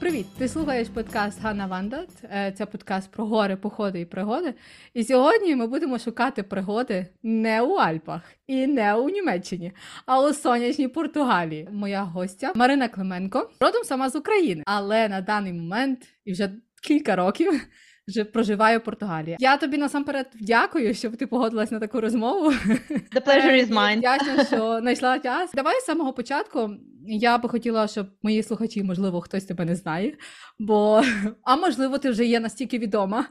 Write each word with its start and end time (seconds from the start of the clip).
Привіт! 0.00 0.26
Ти 0.38 0.48
слухаєш 0.48 0.88
подкаст 0.88 1.42
Ганна 1.42 1.66
Ванда. 1.66 2.06
Е, 2.24 2.54
це 2.58 2.66
подкаст 2.66 3.10
про 3.10 3.26
гори, 3.26 3.56
походи 3.56 4.00
і 4.00 4.04
пригоди. 4.04 4.54
І 4.94 5.04
сьогодні 5.04 5.56
ми 5.56 5.66
будемо 5.66 5.98
шукати 5.98 6.42
пригоди 6.42 7.06
не 7.22 7.62
у 7.62 7.74
Альпах 7.74 8.22
і 8.46 8.66
не 8.66 8.94
у 8.94 9.10
Німеччині, 9.10 9.72
а 10.06 10.20
у 10.20 10.32
сонячній 10.32 10.88
Португалії. 10.88 11.68
Моя 11.72 12.02
гостя 12.02 12.52
Марина 12.54 12.88
Клименко, 12.88 13.50
родом 13.60 13.84
сама 13.84 14.10
з 14.10 14.16
України, 14.16 14.62
але 14.66 15.08
на 15.08 15.20
даний 15.20 15.52
момент 15.52 16.08
і 16.24 16.32
вже 16.32 16.50
кілька 16.82 17.16
років. 17.16 17.52
Вже 18.10 18.24
проживаю 18.24 18.78
в 18.78 18.84
Португалії. 18.84 19.36
Я 19.40 19.56
тобі 19.56 19.78
насамперед 19.78 20.26
дякую, 20.40 20.94
щоб 20.94 21.16
ти 21.16 21.26
погодилась 21.26 21.70
на 21.70 21.78
таку 21.78 22.00
розмову. 22.00 22.50
The 23.14 23.26
pleasure 23.26 23.66
is 23.66 23.68
mine. 23.68 24.00
Дякую, 24.00 24.46
що 24.46 24.78
знайшла 24.80 25.18
час. 25.18 25.52
Давай 25.54 25.80
з 25.80 25.84
самого 25.84 26.12
початку 26.12 26.70
я 27.06 27.38
би 27.38 27.48
хотіла, 27.48 27.88
щоб 27.88 28.06
мої 28.22 28.42
слухачі, 28.42 28.82
можливо, 28.82 29.20
хтось 29.20 29.44
тебе 29.44 29.64
не 29.64 29.76
знає, 29.76 30.16
бо 30.58 31.02
а 31.44 31.56
можливо, 31.56 31.98
ти 31.98 32.10
вже 32.10 32.24
є 32.24 32.40
настільки 32.40 32.78
відома, 32.78 33.26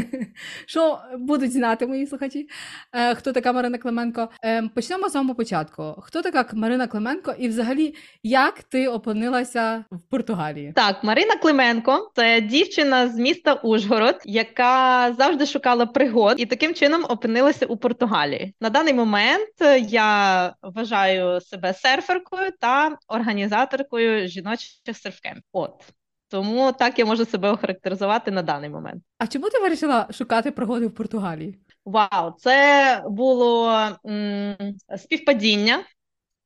що 0.66 0.98
будуть 1.18 1.52
знати 1.52 1.86
мої 1.86 2.06
слухачі. 2.06 2.48
Е, 2.92 3.14
хто 3.14 3.32
така 3.32 3.52
Марина 3.52 3.78
Клименко? 3.78 4.28
Е, 4.44 4.68
почнемо 4.74 5.08
з 5.08 5.12
самого 5.12 5.34
початку. 5.34 5.94
Хто 5.98 6.22
така 6.22 6.46
Марина 6.52 6.86
Клименко, 6.86 7.34
і 7.38 7.48
взагалі 7.48 7.94
як 8.22 8.62
ти 8.62 8.88
опинилася 8.88 9.84
в 9.90 10.00
Португалії? 10.10 10.72
Так, 10.76 11.04
Марина 11.04 11.36
Клименко 11.36 12.10
це 12.16 12.40
дівчина 12.40 13.08
з 13.08 13.18
міста 13.18 13.54
Ужгород, 13.54 14.19
яка 14.24 15.12
завжди 15.18 15.46
шукала 15.46 15.86
пригод 15.86 16.40
і 16.40 16.46
таким 16.46 16.74
чином 16.74 17.04
опинилася 17.08 17.66
у 17.66 17.76
Португалії. 17.76 18.54
На 18.60 18.70
даний 18.70 18.94
момент 18.94 19.50
я 19.88 20.54
вважаю 20.62 21.40
себе 21.40 21.74
серферкою 21.74 22.50
та 22.60 22.96
організаторкою 23.08 24.28
жіночих 24.28 24.96
серфкемпів. 24.96 25.42
От 25.52 25.92
тому 26.28 26.72
так 26.72 26.98
я 26.98 27.04
можу 27.04 27.24
себе 27.24 27.50
охарактеризувати 27.50 28.30
на 28.30 28.42
даний 28.42 28.70
момент. 28.70 29.02
А 29.18 29.26
чому 29.26 29.50
ти 29.50 29.58
вирішила 29.58 30.08
шукати 30.10 30.50
пригоди 30.50 30.86
в 30.86 30.94
Португалії? 30.94 31.58
Вау, 31.84 32.32
це 32.38 33.02
було 33.06 33.70
м- 34.06 34.56
співпадіння. 34.98 35.84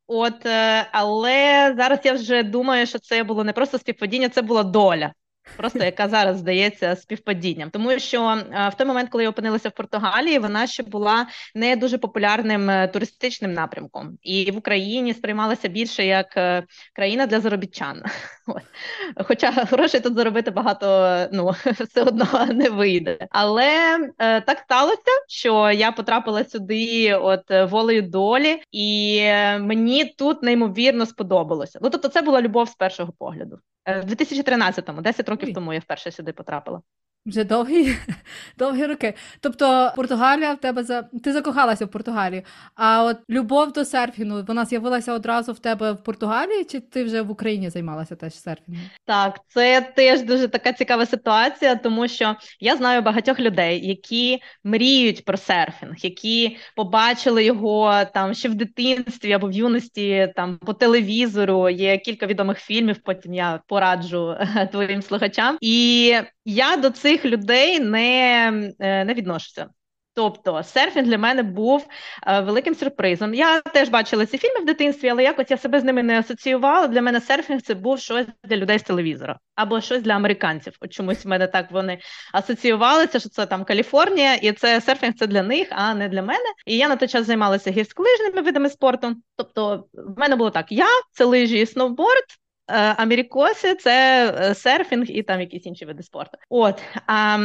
От, 0.06 0.46
е, 0.46 0.86
але 0.92 1.74
зараз 1.76 1.98
я 2.04 2.12
вже 2.12 2.42
думаю, 2.42 2.86
що 2.86 2.98
це 2.98 3.24
було 3.24 3.44
не 3.44 3.52
просто 3.52 3.78
співпадіння, 3.78 4.28
це 4.28 4.42
була 4.42 4.62
доля. 4.62 5.12
Просто 5.56 5.78
яка 5.78 6.08
зараз 6.08 6.38
здається 6.38 6.96
співпадінням, 6.96 7.70
тому 7.70 7.98
що 7.98 8.42
в 8.70 8.74
той 8.76 8.86
момент, 8.86 9.10
коли 9.10 9.24
я 9.24 9.30
опинилася 9.30 9.68
в 9.68 9.72
Португалії, 9.72 10.38
вона 10.38 10.66
ще 10.66 10.82
була 10.82 11.26
не 11.54 11.76
дуже 11.76 11.98
популярним 11.98 12.70
е, 12.70 12.88
туристичним 12.88 13.52
напрямком, 13.52 14.18
і 14.22 14.50
в 14.50 14.56
Україні 14.56 15.14
сприймалася 15.14 15.68
більше 15.68 16.06
як 16.06 16.36
е, 16.36 16.64
країна 16.94 17.26
для 17.26 17.40
заробітчан. 17.40 18.02
Хоча 19.24 19.50
грошей 19.50 20.00
тут 20.00 20.14
заробити 20.14 20.50
багато 20.50 20.86
ну 21.32 21.50
все 21.90 22.02
одно 22.02 22.46
не 22.52 22.70
вийде. 22.70 23.26
Але 23.30 23.98
е, 24.18 24.40
так 24.40 24.58
сталося, 24.58 25.12
що 25.28 25.70
я 25.70 25.92
потрапила 25.92 26.44
сюди, 26.44 27.14
от 27.14 27.70
волею 27.70 28.02
долі, 28.02 28.62
і 28.72 29.20
мені 29.60 30.04
тут 30.04 30.42
неймовірно 30.42 31.06
сподобалося. 31.06 31.78
Ну 31.82 31.90
тобто, 31.90 32.08
це 32.08 32.22
була 32.22 32.42
любов 32.42 32.68
з 32.68 32.74
першого 32.74 33.12
погляду. 33.18 33.58
В 33.86 34.04
2013-му, 34.04 35.00
10 35.00 35.28
років 35.28 35.54
тому 35.54 35.72
я 35.72 35.78
вперше 35.78 36.10
сюди 36.10 36.32
потрапила. 36.32 36.82
Вже 37.26 37.44
довгі 37.44 37.94
довгі 38.58 38.86
роки. 38.86 39.14
Тобто 39.40 39.92
Португалія 39.96 40.54
в 40.54 40.60
тебе 40.60 40.82
за 40.82 41.02
ти 41.02 41.32
закохалася 41.32 41.84
в 41.84 41.90
Португалію. 41.90 42.42
А 42.74 43.04
от 43.04 43.16
любов 43.30 43.72
до 43.72 43.84
серфінгу, 43.84 44.42
вона 44.48 44.64
з'явилася 44.64 45.12
одразу 45.12 45.52
в 45.52 45.58
тебе 45.58 45.92
в 45.92 46.02
Португалії, 46.02 46.64
чи 46.64 46.80
ти 46.80 47.04
вже 47.04 47.22
в 47.22 47.30
Україні 47.30 47.70
займалася 47.70 48.16
теж 48.16 48.34
серфінгом? 48.34 48.84
Так, 49.04 49.40
це 49.48 49.92
теж 49.96 50.22
дуже 50.22 50.48
така 50.48 50.72
цікава 50.72 51.06
ситуація, 51.06 51.76
тому 51.76 52.08
що 52.08 52.36
я 52.60 52.76
знаю 52.76 53.02
багатьох 53.02 53.40
людей, 53.40 53.88
які 53.88 54.38
мріють 54.64 55.24
про 55.24 55.36
серфінг, 55.36 55.94
які 56.02 56.56
побачили 56.76 57.44
його 57.44 58.02
там 58.14 58.34
ще 58.34 58.48
в 58.48 58.54
дитинстві 58.54 59.32
або 59.32 59.48
в 59.48 59.52
юності, 59.52 60.32
там 60.36 60.58
по 60.58 60.72
телевізору. 60.74 61.68
Є 61.68 61.98
кілька 61.98 62.26
відомих 62.26 62.58
фільмів. 62.58 62.96
Потім 63.04 63.34
я 63.34 63.60
пораджу 63.66 64.36
твоїм 64.72 65.02
слухачам. 65.02 65.58
І 65.60 66.14
я 66.44 66.76
до 66.76 66.90
цих 66.90 67.24
людей 67.24 67.80
не, 67.80 68.46
е, 68.80 69.04
не 69.04 69.14
відношуся. 69.14 69.68
Тобто 70.16 70.62
серфінг 70.62 71.06
для 71.06 71.18
мене 71.18 71.42
був 71.42 71.86
е, 72.26 72.40
великим 72.40 72.74
сюрпризом. 72.74 73.34
Я 73.34 73.60
теж 73.60 73.88
бачила 73.88 74.26
ці 74.26 74.38
фільми 74.38 74.60
в 74.60 74.64
дитинстві, 74.64 75.08
але 75.08 75.22
якось 75.22 75.50
я 75.50 75.56
себе 75.56 75.80
з 75.80 75.84
ними 75.84 76.02
не 76.02 76.18
асоціювала. 76.18 76.86
Для 76.86 77.02
мене 77.02 77.20
серфінг 77.20 77.62
це 77.62 77.74
був 77.74 77.98
щось 77.98 78.26
для 78.44 78.56
людей 78.56 78.78
з 78.78 78.82
телевізора 78.82 79.38
або 79.54 79.80
щось 79.80 80.02
для 80.02 80.12
американців. 80.12 80.76
От 80.80 80.92
чомусь 80.92 81.24
в 81.24 81.28
мене 81.28 81.46
так 81.46 81.70
вони 81.70 81.98
асоціювалися, 82.32 83.20
що 83.20 83.28
це 83.28 83.46
там 83.46 83.64
Каліфорнія, 83.64 84.34
і 84.34 84.52
це 84.52 84.80
серфінг 84.80 85.14
це 85.14 85.26
для 85.26 85.42
них, 85.42 85.68
а 85.70 85.94
не 85.94 86.08
для 86.08 86.22
мене. 86.22 86.44
І 86.66 86.76
я 86.76 86.88
на 86.88 86.96
той 86.96 87.08
час 87.08 87.26
займалася 87.26 87.70
гірськолижними 87.70 88.42
видами 88.42 88.70
спорту. 88.70 89.16
Тобто, 89.36 89.84
в 89.92 90.18
мене 90.18 90.36
було 90.36 90.50
так: 90.50 90.72
я 90.72 90.86
це 91.12 91.24
лижі 91.24 91.58
і 91.60 91.66
сноуборд. 91.66 92.24
Е, 92.68 92.94
Америкоси 92.98 93.74
це 93.74 94.26
е, 94.38 94.54
серфінг 94.54 95.06
і 95.08 95.22
там 95.22 95.40
якісь 95.40 95.66
інші 95.66 95.84
види 95.84 96.02
спорту. 96.02 96.38
От 96.48 96.82
а, 97.06 97.38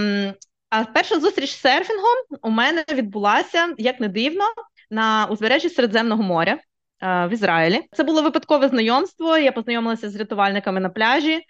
а 0.70 0.84
перша 0.84 1.20
зустріч 1.20 1.52
з 1.52 1.60
серфінгом 1.60 2.16
у 2.42 2.50
мене 2.50 2.86
відбулася 2.94 3.76
як 3.78 4.00
не 4.00 4.08
дивно 4.08 4.44
на 4.90 5.28
узбережжі 5.32 5.70
Середземного 5.70 6.24
моря. 6.24 6.60
Е, 7.02 7.28
в 7.28 7.34
Ізраїлі 7.34 7.82
це 7.92 8.04
було 8.04 8.22
випадкове 8.22 8.68
знайомство. 8.68 9.38
Я 9.38 9.52
познайомилася 9.52 10.10
з 10.10 10.16
рятувальниками 10.16 10.80
на 10.80 10.90
пляжі, 10.90 11.42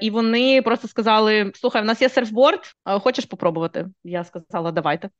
і 0.00 0.10
вони 0.10 0.62
просто 0.62 0.88
сказали: 0.88 1.52
Слухай, 1.54 1.82
в 1.82 1.84
нас 1.84 2.02
є 2.02 2.08
серфборд, 2.08 2.60
хочеш 2.84 3.24
попробувати? 3.24 3.86
Я 4.04 4.24
сказала, 4.24 4.72
давайте. 4.72 5.10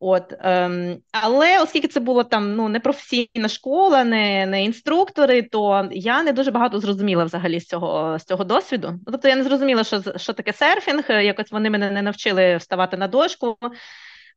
От, 0.00 0.34
ем, 0.40 0.98
Але 1.12 1.62
оскільки 1.62 1.88
це 1.88 2.00
була 2.00 2.24
там 2.24 2.56
ну 2.56 2.68
не 2.68 2.80
професійна 2.80 3.48
школа, 3.48 4.04
не 4.04 4.46
не 4.46 4.64
інструктори, 4.64 5.42
то 5.42 5.88
я 5.92 6.22
не 6.22 6.32
дуже 6.32 6.50
багато 6.50 6.80
зрозуміла 6.80 7.24
взагалі 7.24 7.60
з 7.60 7.66
цього 7.66 8.18
з 8.18 8.24
цього 8.24 8.44
досвіду. 8.44 8.94
Тобто 9.06 9.28
я 9.28 9.36
не 9.36 9.44
зрозуміла, 9.44 9.84
що 9.84 10.02
що 10.16 10.32
таке 10.32 10.52
серфінг. 10.52 11.10
Якось 11.10 11.50
вони 11.52 11.70
мене 11.70 11.90
не 11.90 12.02
навчили 12.02 12.56
вставати 12.56 12.96
на 12.96 13.08
дошку. 13.08 13.56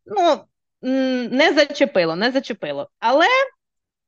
Ну 0.06 0.44
не 1.31 1.53
зачепило, 1.53 2.16
не 2.16 2.31
зачепило. 2.31 2.90
Але 3.00 3.25
е, 3.25 3.59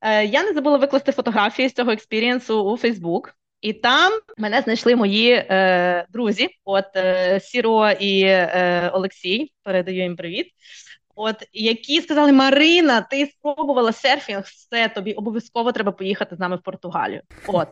я 0.03 0.43
не 0.43 0.53
забула 0.53 0.77
викласти 0.77 1.11
фотографії 1.11 1.69
з 1.69 1.73
цього 1.73 1.91
experience 1.91 2.57
у 2.57 2.63
у 2.63 2.77
Фейсбук. 2.77 3.35
І 3.61 3.73
там 3.73 4.11
мене 4.37 4.61
знайшли 4.61 4.95
мої 4.95 5.31
е, 5.31 6.05
друзі, 6.09 6.49
от 6.65 6.85
е, 6.95 7.39
Сіро 7.39 7.89
і 7.89 8.21
е, 8.21 8.89
Олексій. 8.93 9.51
Передаю 9.63 10.01
їм 10.03 10.15
привіт. 10.15 10.47
От 11.15 11.35
які 11.53 12.01
сказали: 12.01 12.31
Марина, 12.31 13.01
ти 13.01 13.25
спробувала 13.25 13.91
серфінг, 13.91 14.43
все 14.43 14.89
тобі 14.89 15.13
обов'язково 15.13 15.71
треба 15.71 15.91
поїхати 15.91 16.35
з 16.35 16.39
нами 16.39 16.55
в 16.55 16.61
Португалію. 16.61 17.21
От 17.47 17.67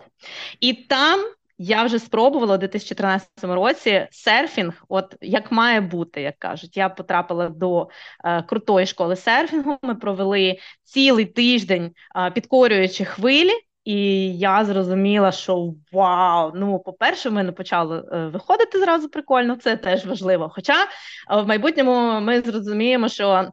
і 0.59 0.73
там 0.73 1.19
я 1.61 1.83
вже 1.83 1.99
спробувала 1.99 2.55
у 2.55 2.57
2013 2.57 3.29
році 3.43 4.07
серфінг, 4.11 4.83
от 4.89 5.15
як 5.21 5.51
має 5.51 5.81
бути, 5.81 6.21
як 6.21 6.39
кажуть. 6.39 6.77
Я 6.77 6.89
потрапила 6.89 7.49
до 7.49 7.89
е, 8.25 8.43
крутої 8.43 8.85
школи 8.85 9.15
серфінгу. 9.15 9.77
Ми 9.81 9.95
провели 9.95 10.57
цілий 10.83 11.25
тиждень, 11.25 11.91
е, 12.15 12.31
підкорюючи 12.31 13.05
хвилі. 13.05 13.51
І 13.83 14.37
я 14.37 14.65
зрозуміла, 14.65 15.31
що 15.31 15.73
вау! 15.91 16.51
Ну, 16.55 16.79
по-перше, 16.79 17.29
в 17.29 17.33
мене 17.33 17.51
почало 17.51 17.95
е, 17.95 18.27
виходити 18.27 18.79
зразу 18.79 19.09
прикольно, 19.09 19.55
це 19.55 19.77
теж 19.77 20.05
важливо. 20.05 20.51
Хоча 20.55 20.83
е, 20.83 20.87
в 21.41 21.47
майбутньому 21.47 22.21
ми 22.21 22.41
зрозуміємо, 22.41 23.09
що 23.09 23.51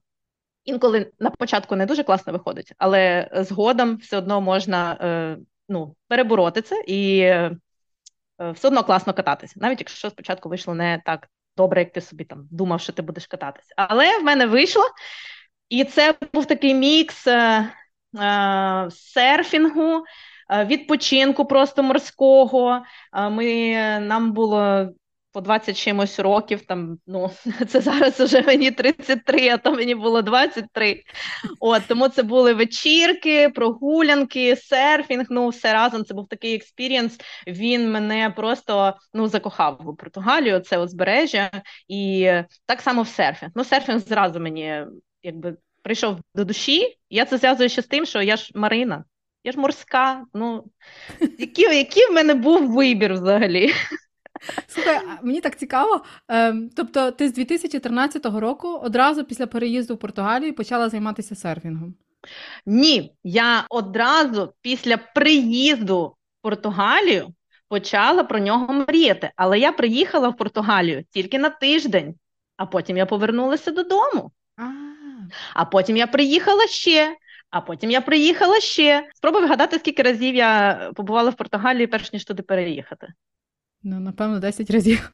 інколи 0.64 1.12
на 1.18 1.30
початку 1.30 1.76
не 1.76 1.86
дуже 1.86 2.02
класно 2.02 2.32
виходить, 2.32 2.72
але 2.78 3.30
згодом 3.34 3.96
все 3.96 4.18
одно 4.18 4.40
можна 4.40 4.98
е, 5.00 5.38
ну, 5.68 5.96
перебороти 6.08 6.62
це 6.62 6.84
і 6.86 7.32
все 8.38 8.68
одно 8.68 8.84
класно 8.84 9.14
кататися, 9.14 9.54
навіть 9.56 9.80
якщо 9.80 10.10
спочатку 10.10 10.48
вийшло 10.48 10.74
не 10.74 11.02
так 11.06 11.28
добре, 11.56 11.80
як 11.80 11.92
ти 11.92 12.00
собі 12.00 12.24
там 12.24 12.48
думав, 12.50 12.80
що 12.80 12.92
ти 12.92 13.02
будеш 13.02 13.26
кататися. 13.26 13.74
Але 13.76 14.18
в 14.18 14.22
мене 14.24 14.46
вийшло, 14.46 14.82
і 15.68 15.84
це 15.84 16.14
був 16.32 16.46
такий 16.46 16.74
мікс. 16.74 17.26
Е, 18.20 18.88
серфінгу, 18.90 20.04
е, 20.50 20.64
відпочинку 20.64 21.44
просто 21.44 21.82
морського. 21.82 22.82
Е, 23.14 23.30
ми, 23.30 23.74
Нам 24.00 24.32
було 24.32 24.88
по 25.36 25.42
20 25.42 25.76
чимось 25.76 26.18
років. 26.18 26.66
Там 26.66 26.98
ну 27.06 27.30
це 27.68 27.80
зараз 27.80 28.20
вже 28.20 28.42
мені 28.42 28.70
33, 28.70 29.48
а 29.48 29.56
то 29.56 29.72
мені 29.72 29.94
було 29.94 30.22
23. 30.22 31.02
От 31.60 31.82
тому 31.88 32.08
це 32.08 32.22
були 32.22 32.54
вечірки, 32.54 33.48
прогулянки, 33.48 34.56
серфінг. 34.56 35.26
Ну 35.30 35.48
все 35.48 35.72
разом. 35.72 36.04
Це 36.04 36.14
був 36.14 36.28
такий 36.28 36.54
experience. 36.54 37.18
Він 37.46 37.92
мене 37.92 38.32
просто 38.36 38.94
ну 39.14 39.28
закохав 39.28 39.80
в 39.80 39.96
Португалію. 39.96 40.60
Це 40.60 40.78
узбережжя, 40.78 41.50
і 41.88 42.32
так 42.66 42.80
само 42.80 43.02
в 43.02 43.08
серфінг. 43.08 43.52
Ну, 43.54 43.64
серфінг 43.64 43.98
зразу 43.98 44.40
мені 44.40 44.84
якби 45.22 45.56
прийшов 45.82 46.18
до 46.34 46.44
душі. 46.44 46.96
Я 47.10 47.24
це 47.24 47.38
зв'язую 47.38 47.68
ще 47.68 47.82
з 47.82 47.86
тим, 47.86 48.06
що 48.06 48.22
я 48.22 48.36
ж 48.36 48.52
Марина. 48.54 49.04
Я 49.44 49.52
ж 49.52 49.60
морська. 49.60 50.24
Ну 50.34 50.64
який, 51.38 51.78
який 51.78 52.06
в 52.10 52.12
мене 52.12 52.34
був 52.34 52.72
вибір 52.72 53.12
взагалі? 53.14 53.72
Слухай, 54.66 55.00
мені 55.22 55.40
так 55.40 55.58
цікаво. 55.58 56.04
Ем, 56.28 56.70
тобто, 56.76 57.10
ти 57.10 57.28
з 57.28 57.32
2013 57.32 58.26
року 58.26 58.80
одразу 58.82 59.24
після 59.24 59.46
переїзду 59.46 59.94
в 59.94 59.98
Португалію 59.98 60.54
почала 60.54 60.88
займатися 60.88 61.34
серфінгом? 61.34 61.94
Ні, 62.66 63.14
я 63.24 63.66
одразу 63.70 64.52
після 64.60 64.96
приїзду 64.96 66.06
в 66.06 66.42
Португалію 66.42 67.34
почала 67.68 68.24
про 68.24 68.38
нього 68.38 68.72
мріяти. 68.72 69.30
Але 69.36 69.58
я 69.58 69.72
приїхала 69.72 70.28
в 70.28 70.36
Португалію 70.36 71.04
тільки 71.10 71.38
на 71.38 71.50
тиждень, 71.50 72.14
а 72.56 72.66
потім 72.66 72.96
я 72.96 73.06
повернулася 73.06 73.70
додому. 73.70 74.32
А 75.54 75.64
потім 75.64 75.96
я 75.96 76.06
приїхала 76.06 76.66
ще. 76.66 77.16
А 77.50 77.60
потім 77.60 77.90
я 77.90 78.00
приїхала 78.00 78.60
ще. 78.60 79.08
Спробуй 79.14 79.44
вгадати, 79.44 79.78
скільки 79.78 80.02
разів 80.02 80.34
я 80.34 80.74
побувала 80.94 81.30
в 81.30 81.34
Португалії, 81.34 81.86
перш 81.86 82.12
ніж 82.12 82.24
туди 82.24 82.42
переїхати. 82.42 83.08
Ну, 83.88 84.00
напевно, 84.00 84.40
10 84.40 84.70
разів. 84.70 85.12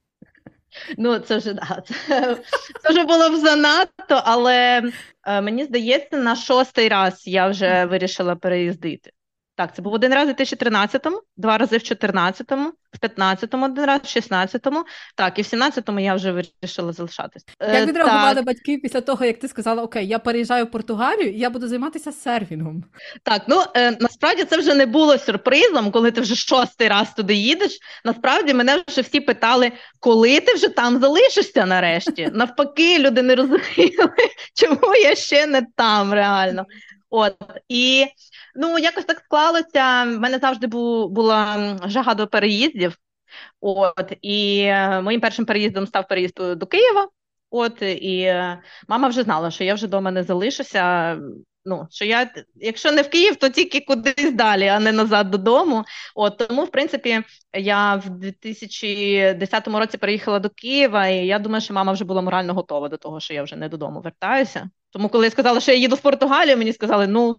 Ну, 0.98 1.18
це 1.18 1.36
вже 1.36 1.52
да, 1.52 1.82
це, 1.86 2.36
це 2.82 2.90
вже 2.90 3.04
було 3.04 3.30
б 3.30 3.36
занадто, 3.36 4.22
але 4.24 4.82
е, 5.26 5.40
мені 5.40 5.64
здається, 5.64 6.16
на 6.16 6.36
шостий 6.36 6.88
раз 6.88 7.26
я 7.26 7.48
вже 7.48 7.84
вирішила 7.84 8.36
переїздити. 8.36 9.10
Так, 9.54 9.74
це 9.76 9.82
був 9.82 9.92
один 9.92 10.14
раз 10.14 10.28
у 10.28 10.32
2013-му, 10.32 11.20
два 11.36 11.58
рази 11.58 11.78
в 11.78 11.80
2014-му, 11.80 12.72
в 12.92 13.04
15-му 13.04 13.64
один 13.64 13.84
раз, 13.84 14.00
в 14.00 14.04
16-му, 14.04 14.84
так, 15.16 15.38
і 15.38 15.42
в 15.42 15.44
17-му 15.44 16.00
я 16.00 16.14
вже 16.14 16.32
вирішила 16.32 16.92
залишатись. 16.92 17.44
Як 17.60 17.74
е, 17.74 17.86
відреагували 17.86 18.34
так. 18.34 18.44
батьки 18.44 18.78
після 18.78 19.00
того, 19.00 19.24
як 19.24 19.38
ти 19.38 19.48
сказала, 19.48 19.82
окей, 19.82 20.06
я 20.06 20.18
переїжджаю 20.18 20.64
в 20.64 20.70
Португалію 20.70 21.32
і 21.32 21.38
я 21.38 21.50
буду 21.50 21.68
займатися 21.68 22.12
серфінгом? 22.12 22.84
Так, 23.22 23.42
ну 23.48 23.62
е, 23.76 23.96
насправді 24.00 24.44
це 24.44 24.58
вже 24.58 24.74
не 24.74 24.86
було 24.86 25.18
сюрпризом, 25.18 25.90
коли 25.90 26.10
ти 26.10 26.20
вже 26.20 26.36
шостий 26.36 26.88
раз 26.88 27.14
туди 27.14 27.34
їдеш. 27.34 27.78
Насправді 28.04 28.54
мене 28.54 28.82
вже 28.88 29.00
всі 29.00 29.20
питали, 29.20 29.72
коли 30.00 30.40
ти 30.40 30.54
вже 30.54 30.68
там 30.68 31.00
залишишся 31.00 31.66
нарешті. 31.66 32.30
Навпаки, 32.32 32.98
люди 32.98 33.22
не 33.22 33.34
розуміли, 33.34 34.08
чому 34.54 34.94
я 35.02 35.14
ще 35.14 35.46
не 35.46 35.66
там 35.76 36.14
реально. 36.14 36.66
От 37.14 37.36
і 37.68 38.06
ну 38.54 38.78
якось 38.78 39.04
так 39.04 39.18
склалося. 39.18 40.04
В 40.04 40.18
мене 40.18 40.38
завжди 40.38 40.66
бу, 40.66 41.08
була 41.08 41.76
жага 41.86 42.14
до 42.14 42.26
переїздів. 42.26 42.96
От 43.60 44.12
і 44.22 44.62
е, 44.62 45.00
моїм 45.00 45.20
першим 45.20 45.44
переїздом 45.44 45.86
став 45.86 46.08
переїзд 46.08 46.34
до 46.34 46.66
Києва. 46.66 47.08
От 47.50 47.82
і 47.82 48.20
е, 48.20 48.62
мама 48.88 49.08
вже 49.08 49.22
знала, 49.22 49.50
що 49.50 49.64
я 49.64 49.74
вже 49.74 49.86
вдома 49.86 50.10
не 50.10 50.22
залишуся. 50.22 51.16
Ну, 51.64 51.86
що 51.90 52.04
я, 52.04 52.30
якщо 52.54 52.92
не 52.92 53.02
в 53.02 53.10
Київ, 53.10 53.36
то 53.36 53.48
тільки 53.48 53.80
кудись 53.80 54.32
далі, 54.32 54.68
а 54.68 54.80
не 54.80 54.92
назад 54.92 55.30
додому. 55.30 55.84
От 56.14 56.38
тому, 56.38 56.64
в 56.64 56.70
принципі, 56.70 57.22
я 57.52 57.96
в 57.96 58.10
2010 58.10 59.68
році 59.68 59.98
переїхала 59.98 60.38
до 60.38 60.50
Києва, 60.50 61.06
і 61.06 61.26
я 61.26 61.38
думаю, 61.38 61.60
що 61.60 61.74
мама 61.74 61.92
вже 61.92 62.04
була 62.04 62.22
морально 62.22 62.54
готова 62.54 62.88
до 62.88 62.96
того, 62.96 63.20
що 63.20 63.34
я 63.34 63.42
вже 63.42 63.56
не 63.56 63.68
додому 63.68 64.00
вертаюся. 64.00 64.70
Тому, 64.92 65.08
коли 65.08 65.24
я 65.24 65.30
сказала, 65.30 65.60
що 65.60 65.72
я 65.72 65.78
їду 65.78 65.96
в 65.96 66.00
Португалію, 66.00 66.56
мені 66.56 66.72
сказали, 66.72 67.06
ну 67.06 67.36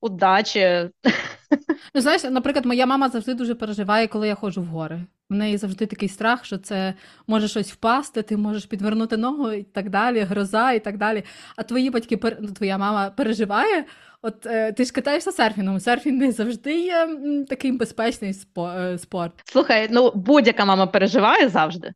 удачі. 0.00 0.90
Ну, 1.94 2.00
знаєш, 2.00 2.24
наприклад, 2.24 2.66
моя 2.66 2.86
мама 2.86 3.08
завжди 3.08 3.34
дуже 3.34 3.54
переживає, 3.54 4.06
коли 4.06 4.28
я 4.28 4.34
ходжу 4.34 4.62
в 4.62 4.66
гори. 4.66 5.00
В 5.30 5.34
неї 5.34 5.56
завжди 5.56 5.86
такий 5.86 6.08
страх, 6.08 6.44
що 6.44 6.58
це 6.58 6.94
може 7.26 7.48
щось 7.48 7.72
впасти, 7.72 8.22
ти 8.22 8.36
можеш 8.36 8.66
підвернути 8.66 9.16
ногу 9.16 9.52
і 9.52 9.62
так 9.62 9.90
далі, 9.90 10.20
гроза 10.20 10.72
і 10.72 10.80
так 10.80 10.98
далі. 10.98 11.24
А 11.56 11.62
твої 11.62 11.90
батьки, 11.90 12.18
ну, 12.40 12.48
твоя 12.48 12.78
мама 12.78 13.10
переживає. 13.10 13.84
От 14.22 14.46
е, 14.46 14.72
ти 14.72 14.84
ж 14.84 14.92
катаєшся 14.92 15.32
серфінгом. 15.32 15.80
Серфінг 15.80 16.18
не 16.18 16.32
завжди 16.32 16.80
є 16.80 17.08
такий 17.48 17.72
безпечний 17.72 18.34
е, 18.58 18.98
спорт. 18.98 19.32
Слухай, 19.44 19.88
ну 19.90 20.12
будь-яка 20.14 20.64
мама 20.64 20.86
переживає 20.86 21.48
завжди. 21.48 21.92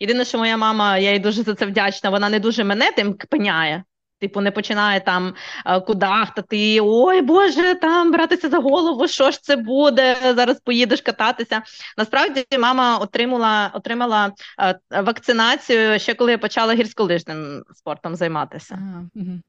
Єдине, 0.00 0.24
що 0.24 0.38
моя 0.38 0.56
мама, 0.56 0.98
я 0.98 1.12
їй 1.12 1.18
дуже 1.18 1.42
за 1.42 1.54
це 1.54 1.66
вдячна, 1.66 2.10
вона 2.10 2.28
не 2.28 2.40
дуже 2.40 2.64
мене 2.64 2.92
тим 2.96 3.14
кпиняє. 3.14 3.84
Типу, 4.20 4.40
не 4.40 4.50
починає 4.50 5.00
там 5.00 5.34
е, 5.66 5.80
кудахтати, 5.80 6.80
ой 6.82 7.22
Боже, 7.22 7.74
там 7.74 8.12
братися 8.12 8.48
за 8.48 8.58
голову, 8.58 9.08
що 9.08 9.30
ж 9.30 9.42
це 9.42 9.56
буде? 9.56 10.16
Зараз 10.36 10.60
поїдеш 10.60 11.00
кататися. 11.00 11.62
Насправді 11.96 12.44
мама 12.58 12.98
отримала 12.98 13.70
отримала 13.74 14.32
е, 14.60 15.02
вакцинацію 15.02 15.98
ще 15.98 16.14
коли 16.14 16.30
я 16.30 16.38
почала 16.38 16.74
гірськолижним 16.74 17.62
спортом 17.74 18.16
займатися. 18.16 18.78
Ага, 18.80 19.04
угу. 19.14 19.40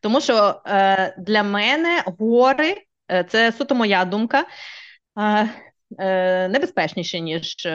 Тому 0.00 0.20
що 0.20 0.62
е, 0.66 1.14
для 1.18 1.42
мене 1.42 2.02
гори 2.18 2.76
це 3.28 3.52
суто 3.52 3.74
моя 3.74 4.04
думка, 4.04 4.44
е, 5.18 5.48
е, 5.98 6.48
небезпечніше, 6.48 7.20
ніж 7.20 7.68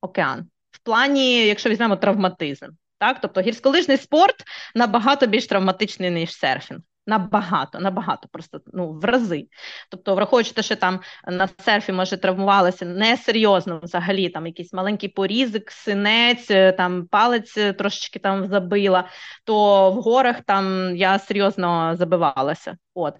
океан. 0.00 0.46
В 0.70 0.78
плані, 0.78 1.46
якщо 1.46 1.70
візьмемо 1.70 1.96
травматизм. 1.96 2.66
Так, 2.98 3.20
тобто 3.20 3.40
гірськолижний 3.40 3.96
спорт 3.96 4.44
набагато 4.74 5.26
більш 5.26 5.46
травматичний, 5.46 6.10
ніж 6.10 6.34
серфінг. 6.34 6.80
Набагато, 7.08 7.80
набагато, 7.80 8.28
просто 8.28 8.60
ну 8.72 8.92
в 8.92 9.04
рази. 9.04 9.46
Тобто, 9.90 10.14
враховуючи 10.14 10.52
те, 10.52 10.62
що 10.62 10.76
там 10.76 11.00
на 11.26 11.48
серфі 11.64 11.92
може 11.92 12.16
травмувалися 12.16 12.84
несерйозно 12.84 13.80
взагалі, 13.82 14.28
там 14.28 14.46
якийсь 14.46 14.72
маленький 14.72 15.08
порізик, 15.08 15.70
синець, 15.70 16.50
е, 16.50 16.72
там 16.72 17.06
палець 17.06 17.56
е, 17.56 17.72
трошечки 17.72 18.18
там 18.18 18.48
забила, 18.48 19.08
то 19.44 19.90
в 19.92 19.94
горах 19.94 20.40
там 20.40 20.96
я 20.96 21.18
серйозно 21.18 21.96
забивалася. 21.96 22.76
От 22.94 23.14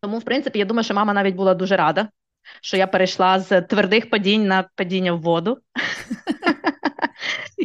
тому, 0.00 0.18
в 0.18 0.24
принципі, 0.24 0.58
я 0.58 0.64
думаю, 0.64 0.84
що 0.84 0.94
мама 0.94 1.12
навіть 1.12 1.34
була 1.34 1.54
дуже 1.54 1.76
рада, 1.76 2.08
що 2.62 2.76
я 2.76 2.86
перейшла 2.86 3.40
з 3.40 3.60
твердих 3.60 4.10
падінь 4.10 4.46
на 4.46 4.68
падіння 4.76 5.12
в 5.12 5.20
воду. 5.20 5.58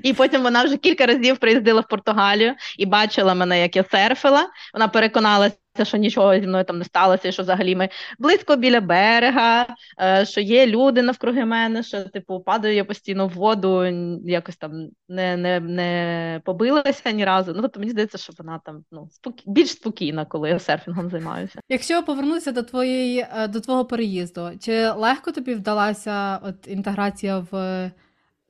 І 0.04 0.14
потім 0.14 0.44
вона 0.44 0.64
вже 0.64 0.78
кілька 0.78 1.06
разів 1.06 1.38
приїздила 1.38 1.82
в 1.82 1.88
Португалію 1.88 2.54
і 2.78 2.86
бачила 2.86 3.34
мене, 3.34 3.62
як 3.62 3.76
я 3.76 3.84
серфила. 3.84 4.48
Вона 4.74 4.88
переконалася, 4.88 5.58
що 5.84 5.98
нічого 5.98 6.40
зі 6.40 6.48
мною 6.48 6.64
там 6.64 6.78
не 6.78 6.86
сталося, 6.86 7.32
що 7.32 7.44
взагалі 7.44 7.76
ми 7.76 7.90
близько 8.20 8.56
біля 8.56 8.82
берега, 8.82 9.68
е, 10.02 10.26
що 10.26 10.42
є 10.42 10.68
люди 10.68 11.02
навкруги 11.02 11.46
мене, 11.46 11.84
що 11.84 12.04
типу 12.04 12.40
падаю 12.40 12.76
я 12.76 12.86
постійно 12.86 13.28
в 13.28 13.32
воду, 13.32 13.86
якось 14.26 14.58
там 14.58 14.88
не 15.10 15.38
не, 15.38 15.60
не 15.60 16.42
побилася 16.46 17.12
ні 17.12 17.26
разу. 17.26 17.54
Ну 17.56 17.62
тобто 17.62 17.80
мені 17.80 17.92
здається, 17.92 18.18
що 18.18 18.34
вона 18.38 18.60
там 18.66 18.84
ну 18.92 19.10
спокі... 19.12 19.44
більш 19.48 19.70
спокійна, 19.70 20.26
коли 20.26 20.50
я 20.50 20.60
серфінгом 20.60 21.10
займаюся. 21.10 21.60
Якщо 21.70 22.04
повернутися 22.04 22.52
до 22.52 22.64
твоєї 22.64 23.28
е, 23.38 23.48
до 23.48 23.60
твого 23.60 23.86
переїзду, 23.86 24.52
чи 24.60 24.90
легко 24.90 25.32
тобі 25.32 25.54
вдалася 25.54 26.40
от 26.44 26.68
інтеграція 26.68 27.46
в 27.52 27.92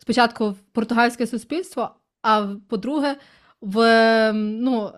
спочатку 0.03 0.49
в 0.49 0.59
португальське 0.59 1.27
суспільство, 1.27 1.95
а 2.21 2.47
по-друге, 2.69 3.15
в 3.61 4.33
ну, 4.33 4.91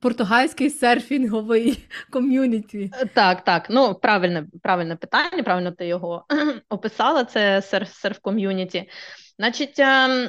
португальський 0.00 0.70
серфінговий 0.70 1.88
ком'юніті. 2.10 2.90
Так, 3.14 3.44
так. 3.44 3.66
Ну, 3.70 3.94
правильне 3.94 4.46
правильне 4.62 4.96
питання, 4.96 5.42
правильно 5.42 5.72
ти 5.72 5.86
його 5.86 6.24
описала, 6.68 7.24
це 7.24 7.62
серф 7.62 8.18
ком'юніті. 8.18 8.90
Значить. 9.38 9.78
Ем... 9.78 10.28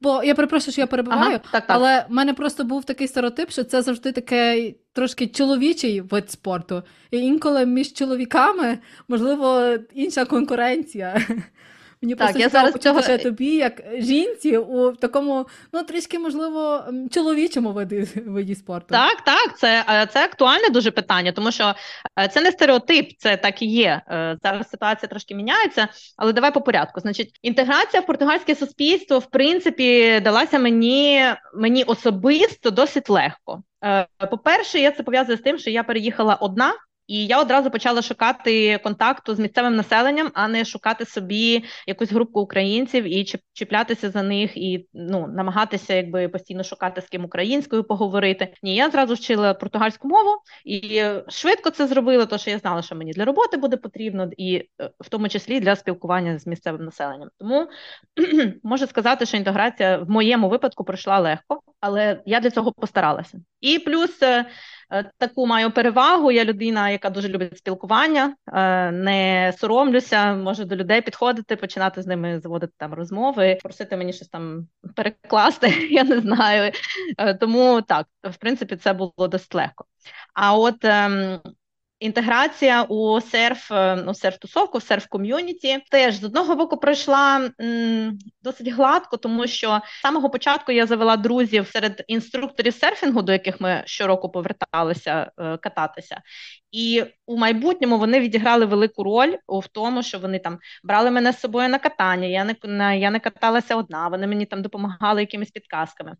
Бо 0.00 0.22
я 0.24 0.34
перепрошую, 0.34 0.72
що 0.72 0.80
я 0.80 0.86
перебуваю, 0.86 1.22
ага, 1.22 1.38
так, 1.38 1.50
так. 1.52 1.64
але 1.68 2.06
в 2.08 2.12
мене 2.12 2.34
просто 2.34 2.64
був 2.64 2.84
такий 2.84 3.08
стереотип, 3.08 3.50
що 3.50 3.64
це 3.64 3.82
завжди 3.82 4.12
такий 4.12 4.80
трошки 4.92 5.26
чоловічий 5.26 6.00
вид 6.00 6.30
спорту. 6.30 6.82
І 7.10 7.18
інколи 7.18 7.66
між 7.66 7.92
чоловіками 7.92 8.78
можливо 9.08 9.76
інша 9.94 10.24
конкуренція. 10.24 11.26
Мені 12.04 12.14
так, 12.14 12.26
просто 12.26 12.42
я 12.42 12.48
зараз 12.48 12.74
цього... 12.74 13.18
тобі, 13.18 13.56
як 13.56 13.82
жінці, 13.98 14.56
у 14.56 14.92
такому, 14.92 15.46
ну 15.72 15.82
трішки, 15.82 16.18
можливо, 16.18 16.84
чоловічому 17.10 17.72
виді, 17.72 18.08
виді 18.26 18.54
спорту. 18.54 18.86
Так, 18.90 19.20
так, 19.20 19.58
це 19.58 19.84
е, 19.88 20.06
це 20.12 20.24
актуальне 20.24 20.68
дуже 20.68 20.90
питання, 20.90 21.32
тому 21.32 21.52
що 21.52 21.74
е, 22.18 22.28
це 22.28 22.40
не 22.40 22.52
стереотип, 22.52 23.10
це 23.18 23.36
так 23.36 23.62
і 23.62 23.66
є. 23.66 24.02
Е, 24.10 24.38
зараз 24.42 24.70
ситуація 24.70 25.08
трошки 25.08 25.34
міняється, 25.34 25.88
але 26.16 26.32
давай 26.32 26.54
по 26.54 26.60
порядку. 26.60 27.00
Значить, 27.00 27.38
інтеграція 27.42 28.02
в 28.02 28.06
португальське 28.06 28.54
суспільство, 28.54 29.18
в 29.18 29.26
принципі, 29.26 30.20
далася 30.20 30.58
мені, 30.58 31.24
мені 31.54 31.84
особисто 31.84 32.70
досить 32.70 33.10
легко. 33.10 33.62
По-перше, 34.30 34.78
я 34.78 34.90
це 34.90 35.02
пов'язую 35.02 35.38
з 35.38 35.40
тим, 35.40 35.58
що 35.58 35.70
я 35.70 35.82
переїхала 35.82 36.34
одна. 36.34 36.72
І 37.06 37.26
я 37.26 37.40
одразу 37.40 37.70
почала 37.70 38.02
шукати 38.02 38.78
контакту 38.78 39.34
з 39.34 39.38
місцевим 39.38 39.76
населенням, 39.76 40.30
а 40.34 40.48
не 40.48 40.64
шукати 40.64 41.04
собі 41.04 41.64
якусь 41.86 42.12
групу 42.12 42.40
українців 42.40 43.04
і 43.04 43.26
чіплятися 43.52 44.10
за 44.10 44.22
них, 44.22 44.56
і 44.56 44.88
ну 44.94 45.26
намагатися 45.26 45.94
якби 45.94 46.28
постійно 46.28 46.64
шукати 46.64 47.00
з 47.00 47.08
ким 47.08 47.24
українською 47.24 47.84
поговорити. 47.84 48.54
Ні, 48.62 48.74
я 48.74 48.90
зразу 48.90 49.14
вчила 49.14 49.54
португальську 49.54 50.08
мову 50.08 50.30
і 50.64 51.02
швидко 51.28 51.70
це 51.70 51.86
зробила, 51.86 52.26
тому 52.26 52.38
що 52.38 52.50
я 52.50 52.58
знала, 52.58 52.82
що 52.82 52.94
мені 52.94 53.12
для 53.12 53.24
роботи 53.24 53.56
буде 53.56 53.76
потрібно, 53.76 54.30
і 54.36 54.56
е, 54.56 54.90
в 55.00 55.08
тому 55.08 55.28
числі 55.28 55.60
для 55.60 55.76
спілкування 55.76 56.38
з 56.38 56.46
місцевим 56.46 56.84
населенням. 56.84 57.28
Тому 57.38 57.68
можу 58.62 58.86
сказати, 58.86 59.26
що 59.26 59.36
інтеграція 59.36 59.98
в 59.98 60.10
моєму 60.10 60.48
випадку 60.48 60.84
пройшла 60.84 61.18
легко, 61.18 61.60
але 61.80 62.22
я 62.26 62.40
для 62.40 62.50
цього 62.50 62.72
постаралася. 62.72 63.38
І 63.60 63.78
плюс 63.78 64.22
е, 64.22 64.44
таку 65.02 65.46
маю 65.46 65.70
перевагу. 65.70 66.30
Я 66.30 66.44
людина, 66.44 66.90
яка 66.90 67.10
дуже 67.10 67.28
любить 67.28 67.58
спілкування, 67.58 68.36
е, 68.52 68.90
не 68.90 69.52
соромлюся, 69.58 70.34
можу 70.34 70.64
до 70.64 70.76
людей 70.76 71.00
підходити, 71.00 71.56
починати 71.56 72.02
з 72.02 72.06
ними 72.06 72.40
заводити 72.40 72.72
там 72.76 72.94
розмови, 72.94 73.58
просити 73.62 73.96
мені 73.96 74.12
щось 74.12 74.28
там 74.28 74.68
перекласти. 74.96 75.68
Я 75.90 76.04
не 76.04 76.20
знаю. 76.20 76.72
Е, 77.18 77.34
тому 77.34 77.82
так, 77.82 78.06
в 78.22 78.36
принципі, 78.36 78.76
це 78.76 78.92
було 78.92 79.28
досить 79.28 79.54
легко. 79.54 79.84
А 80.34 80.56
от 80.56 80.84
ем, 80.84 81.40
Інтеграція 82.04 82.82
у 82.82 83.20
серф, 83.20 83.72
е, 83.72 83.96
ну, 83.96 84.14
серф-тусовку, 84.14 84.80
серф-ком'юніті 84.80 85.78
теж 85.90 86.14
з 86.14 86.24
одного 86.24 86.56
боку 86.56 86.76
пройшла 86.76 87.50
м, 87.60 88.18
досить 88.42 88.68
гладко, 88.68 89.16
тому 89.16 89.46
що 89.46 89.80
з 89.98 90.00
самого 90.00 90.30
початку 90.30 90.72
я 90.72 90.86
завела 90.86 91.16
друзів 91.16 91.66
серед 91.66 92.04
інструкторів 92.08 92.74
серфінгу, 92.74 93.22
до 93.22 93.32
яких 93.32 93.60
ми 93.60 93.82
щороку 93.86 94.30
поверталися 94.30 95.30
е, 95.38 95.56
кататися. 95.56 96.22
І 96.72 97.04
у 97.26 97.36
майбутньому 97.36 97.98
вони 97.98 98.20
відіграли 98.20 98.66
велику 98.66 99.04
роль 99.04 99.36
в 99.48 99.68
тому, 99.68 100.02
що 100.02 100.18
вони 100.18 100.38
там 100.38 100.58
брали 100.82 101.10
мене 101.10 101.32
з 101.32 101.40
собою 101.40 101.68
на 101.68 101.78
катання. 101.78 102.26
Я 102.26 102.44
не 102.44 102.98
я 102.98 103.10
не 103.10 103.20
каталася 103.20 103.76
одна, 103.76 104.08
вони 104.08 104.26
мені 104.26 104.46
там 104.46 104.62
допомагали 104.62 105.20
якимись 105.20 105.50
підказками. 105.50 106.16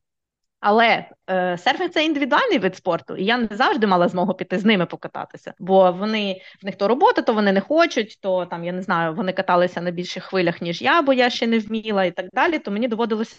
Але 0.67 1.05
е, 1.31 1.59
серфінг 1.59 1.91
це 1.91 2.05
індивідуальний 2.05 2.59
вид 2.59 2.77
спорту, 2.77 3.17
і 3.17 3.25
я 3.25 3.39
не 3.39 3.49
завжди 3.51 3.87
мала 3.87 4.09
змогу 4.09 4.35
піти 4.35 4.59
з 4.59 4.65
ними 4.65 4.87
покататися. 4.87 5.55
Бо 5.59 5.93
вони 5.93 6.41
в 6.63 6.65
них 6.65 6.77
то 6.77 6.89
робота, 6.89 7.23
то 7.23 7.35
вони 7.35 7.53
не 7.53 7.61
хочуть, 7.61 8.19
то 8.21 8.47
там 8.47 8.65
я 8.65 8.73
не 8.73 8.83
знаю, 8.83 9.15
вони 9.15 9.33
каталися 9.33 9.81
на 9.81 9.91
більших 9.91 10.25
хвилях, 10.25 10.63
ніж 10.63 10.83
я, 10.83 11.03
бо 11.03 11.13
я 11.13 11.31
ще 11.31 11.47
не 11.47 11.59
вміла, 11.59 12.05
і 12.05 12.11
так 12.11 12.27
далі. 12.33 12.59
То 12.59 12.71
мені 12.71 12.89
доводилося 12.89 13.37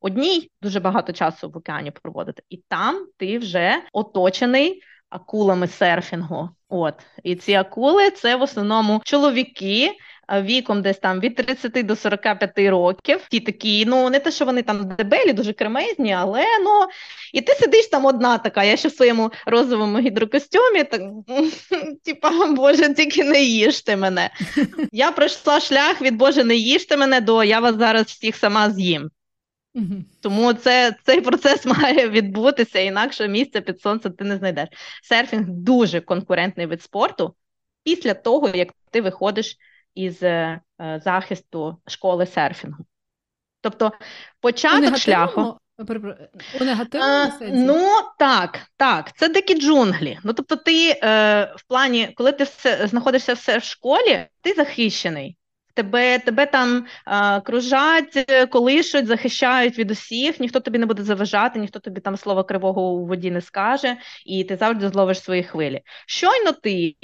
одній 0.00 0.50
дуже 0.62 0.80
багато 0.80 1.12
часу 1.12 1.50
в 1.50 1.56
океані 1.56 1.90
проводити. 1.90 2.42
І 2.48 2.56
там 2.68 3.06
ти 3.16 3.38
вже 3.38 3.82
оточений 3.92 4.82
акулами 5.08 5.66
серфінгу. 5.66 6.48
От 6.68 6.94
і 7.22 7.36
ці 7.36 7.54
акули 7.54 8.10
це 8.10 8.36
в 8.36 8.42
основному 8.42 9.00
чоловіки 9.04 9.90
віком 10.32 10.82
десь 10.82 10.98
там 10.98 11.20
від 11.20 11.34
30 11.34 11.86
до 11.86 11.96
45 11.96 12.58
років. 12.58 13.20
Ті 13.30 13.40
такі, 13.40 13.86
ну 13.86 14.10
не 14.10 14.20
те, 14.20 14.30
що 14.30 14.44
вони 14.44 14.62
там 14.62 14.88
дебелі, 14.88 15.32
дуже 15.32 15.52
кремезні, 15.52 16.12
але 16.12 16.44
ну 16.64 16.86
і 17.32 17.40
ти 17.40 17.52
сидиш 17.52 17.86
там 17.86 18.06
одна 18.06 18.38
така. 18.38 18.64
Я 18.64 18.76
ще 18.76 18.88
в 18.88 18.92
своєму 18.92 19.30
розовому 19.46 19.98
гідрокостюмі, 19.98 20.84
так 20.84 21.02
типа, 22.04 22.46
Боже, 22.46 22.94
тільки 22.94 23.24
не 23.24 23.42
їжте 23.42 23.96
мене. 23.96 24.30
Я 24.92 25.12
пройшла 25.12 25.60
шлях 25.60 26.02
від 26.02 26.16
Боже, 26.16 26.44
не 26.44 26.56
їжте 26.56 26.96
мене 26.96 27.20
до 27.20 27.44
я 27.44 27.60
вас 27.60 27.76
зараз 27.76 28.06
всіх 28.06 28.36
сама 28.36 28.70
з'їм. 28.70 29.10
Угу. 29.74 30.04
Тому 30.20 30.52
це, 30.52 30.96
цей 31.04 31.20
процес 31.20 31.66
має 31.80 32.08
відбутися, 32.08 32.78
інакше 32.78 33.28
місце 33.28 33.60
під 33.60 33.80
сонцем 33.80 34.12
ти 34.12 34.24
не 34.24 34.36
знайдеш. 34.36 34.68
Серфінг 35.02 35.44
дуже 35.48 36.00
конкурентний 36.00 36.66
вид 36.66 36.82
спорту 36.82 37.34
після 37.84 38.14
того, 38.14 38.48
як 38.48 38.68
ти 38.90 39.00
виходиш 39.00 39.56
із 39.94 40.22
е, 40.22 40.60
захисту 40.78 41.76
школи 41.86 42.26
серфінгу. 42.26 42.84
Тобто 43.60 43.92
початок 44.40 44.98
шляху. 44.98 45.58
У 46.60 46.64
негативному 46.64 47.32
сенсі? 47.38 47.64
Ну 47.66 47.88
так, 48.18 48.60
так, 48.76 49.16
це 49.16 49.28
дикі 49.28 49.60
джунглі. 49.60 50.18
Ну 50.24 50.32
тобто, 50.32 50.56
ти 50.56 50.90
е, 50.90 50.96
в 51.56 51.62
плані, 51.68 52.12
коли 52.16 52.32
ти 52.32 52.44
все, 52.44 52.86
знаходишся 52.86 53.32
все 53.32 53.58
в 53.58 53.64
школі, 53.64 54.26
ти 54.40 54.52
захищений. 54.52 55.36
Тебе 55.74 56.18
тебе 56.18 56.46
там 56.46 56.86
е, 57.06 57.40
кружать, 57.40 58.30
колишуть, 58.50 59.06
захищають 59.06 59.78
від 59.78 59.90
усіх, 59.90 60.40
ніхто 60.40 60.60
тобі 60.60 60.78
не 60.78 60.86
буде 60.86 61.02
заважати, 61.02 61.58
ніхто 61.58 61.78
тобі 61.78 62.00
там 62.00 62.16
слова 62.16 62.44
кривого 62.44 62.82
у 62.82 63.06
воді 63.06 63.30
не 63.30 63.40
скаже, 63.40 63.96
і 64.26 64.44
ти 64.44 64.56
завжди 64.56 64.88
зловиш 64.88 65.22
свої 65.22 65.42
хвилі. 65.42 65.80
Щойно 66.06 66.52
ти 66.52 66.94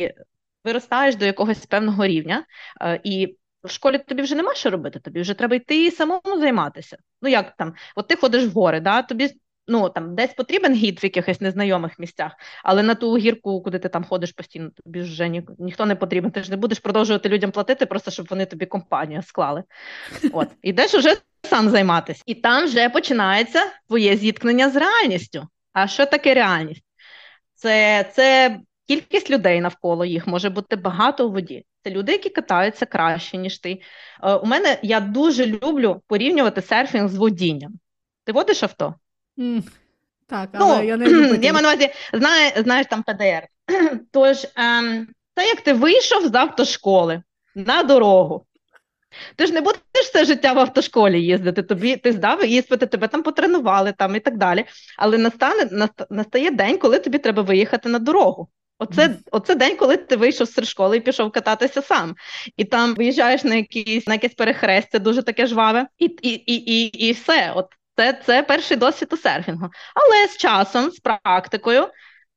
виростаєш 0.66 1.16
до 1.16 1.24
якогось 1.24 1.66
певного 1.66 2.06
рівня, 2.06 2.44
е, 2.80 3.00
і 3.04 3.36
в 3.64 3.70
школі 3.70 3.98
тобі 3.98 4.22
вже 4.22 4.34
нема 4.34 4.54
що 4.54 4.70
робити, 4.70 5.00
тобі 5.00 5.20
вже 5.20 5.34
треба 5.34 5.56
йти 5.56 5.90
самому 5.90 6.40
займатися. 6.40 6.96
Ну 7.22 7.28
як 7.28 7.56
там, 7.56 7.74
от 7.96 8.08
ти 8.08 8.16
ходиш 8.16 8.44
в 8.44 8.50
гори, 8.50 8.80
да, 8.80 9.02
тобі 9.02 9.30
ну 9.68 9.88
там 9.88 10.14
десь 10.14 10.34
потрібен 10.34 10.74
гід 10.74 11.02
в 11.02 11.04
якихось 11.04 11.40
незнайомих 11.40 11.98
місцях, 11.98 12.32
але 12.64 12.82
на 12.82 12.94
ту 12.94 13.16
гірку, 13.16 13.62
куди 13.62 13.78
ти 13.78 13.88
там 13.88 14.04
ходиш 14.04 14.32
постійно, 14.32 14.70
тобі 14.84 15.00
вже 15.00 15.28
ні, 15.28 15.42
ніхто 15.58 15.86
не 15.86 15.96
потрібен. 15.96 16.30
Ти 16.30 16.42
ж 16.42 16.50
не 16.50 16.56
будеш 16.56 16.78
продовжувати 16.78 17.28
людям 17.28 17.50
платити, 17.50 17.86
просто 17.86 18.10
щоб 18.10 18.26
вони 18.30 18.46
тобі 18.46 18.66
компанію 18.66 19.22
склали. 19.22 19.62
От 20.32 20.48
ідеш 20.62 20.94
уже 20.94 21.16
сам 21.42 21.68
займатися, 21.70 22.22
і 22.26 22.34
там 22.34 22.64
вже 22.64 22.88
починається 22.88 23.62
твоє 23.88 24.16
зіткнення 24.16 24.70
з 24.70 24.76
реальністю. 24.76 25.48
А 25.72 25.86
що 25.86 26.06
таке 26.06 26.34
реальність? 26.34 26.84
Це 27.54 28.04
це 28.14 28.58
Кількість 28.88 29.30
людей 29.30 29.60
навколо 29.60 30.04
їх 30.04 30.26
може 30.26 30.50
бути 30.50 30.76
багато 30.76 31.28
у 31.28 31.32
воді. 31.32 31.64
Це 31.84 31.90
люди, 31.90 32.12
які 32.12 32.28
катаються 32.28 32.86
краще, 32.86 33.36
ніж 33.36 33.58
ти. 33.58 33.80
Е, 34.22 34.34
у 34.34 34.46
мене 34.46 34.78
я 34.82 35.00
дуже 35.00 35.46
люблю 35.46 36.02
порівнювати 36.06 36.62
серфінг 36.62 37.08
з 37.08 37.16
водінням. 37.16 37.72
Ти 38.24 38.32
водиш 38.32 38.62
авто? 38.62 38.94
Mm, 39.38 39.62
так, 40.26 40.50
ну, 40.52 40.66
але 40.66 40.76
ну, 40.76 40.88
я 40.88 40.96
не 40.96 41.06
люблю. 41.06 41.38
Я 41.42 41.52
маю 41.52 41.62
на 41.62 41.72
увазі, 41.72 41.90
знає, 42.12 42.52
знаєш 42.56 42.86
там 42.90 43.02
ПДР. 43.02 43.46
Тож, 44.12 44.46
ем, 44.56 45.08
це 45.34 45.46
як 45.46 45.60
ти 45.60 45.72
вийшов 45.72 46.28
з 46.28 46.34
автошколи 46.34 47.22
на 47.54 47.82
дорогу. 47.82 48.46
Ти 49.36 49.46
ж 49.46 49.52
не 49.52 49.60
будеш 49.60 49.80
все 49.94 50.24
життя 50.24 50.52
в 50.52 50.58
автошколі 50.58 51.22
їздити, 51.22 51.62
тобі 51.62 51.96
ти 51.96 52.12
здав 52.12 52.44
іспити, 52.44 52.86
тебе 52.86 53.08
там 53.08 53.22
потренували 53.22 53.92
там 53.92 54.16
і 54.16 54.20
так 54.20 54.36
далі. 54.36 54.64
Але 54.98 55.18
настане 55.18 55.88
настає 56.10 56.50
день, 56.50 56.78
коли 56.78 56.98
тобі 56.98 57.18
треба 57.18 57.42
виїхати 57.42 57.88
на 57.88 57.98
дорогу. 57.98 58.48
Оце 58.78 59.16
оце 59.30 59.54
день, 59.54 59.76
коли 59.76 59.96
ти 59.96 60.16
вийшов 60.16 60.46
з 60.46 60.64
школи 60.64 60.96
і 60.96 61.00
пішов 61.00 61.32
кататися 61.32 61.82
сам. 61.82 62.14
І 62.56 62.64
там 62.64 62.94
виїжджаєш 62.94 63.44
на 63.44 63.54
якісь 63.54 64.06
на 64.06 64.14
якесь 64.14 64.34
перехрестя, 64.34 64.98
дуже 64.98 65.22
таке 65.22 65.46
жваве, 65.46 65.86
і 65.98 66.04
і, 66.04 66.30
і, 66.30 66.54
і, 66.54 66.86
і 67.08 67.12
все. 67.12 67.52
От 67.56 67.66
Це 67.96 68.20
це 68.26 68.42
перший 68.42 68.76
досвід 68.76 69.12
у 69.12 69.16
серфінгу. 69.16 69.68
Але 69.94 70.28
з 70.28 70.36
часом, 70.36 70.90
з 70.90 70.98
практикою, 70.98 71.88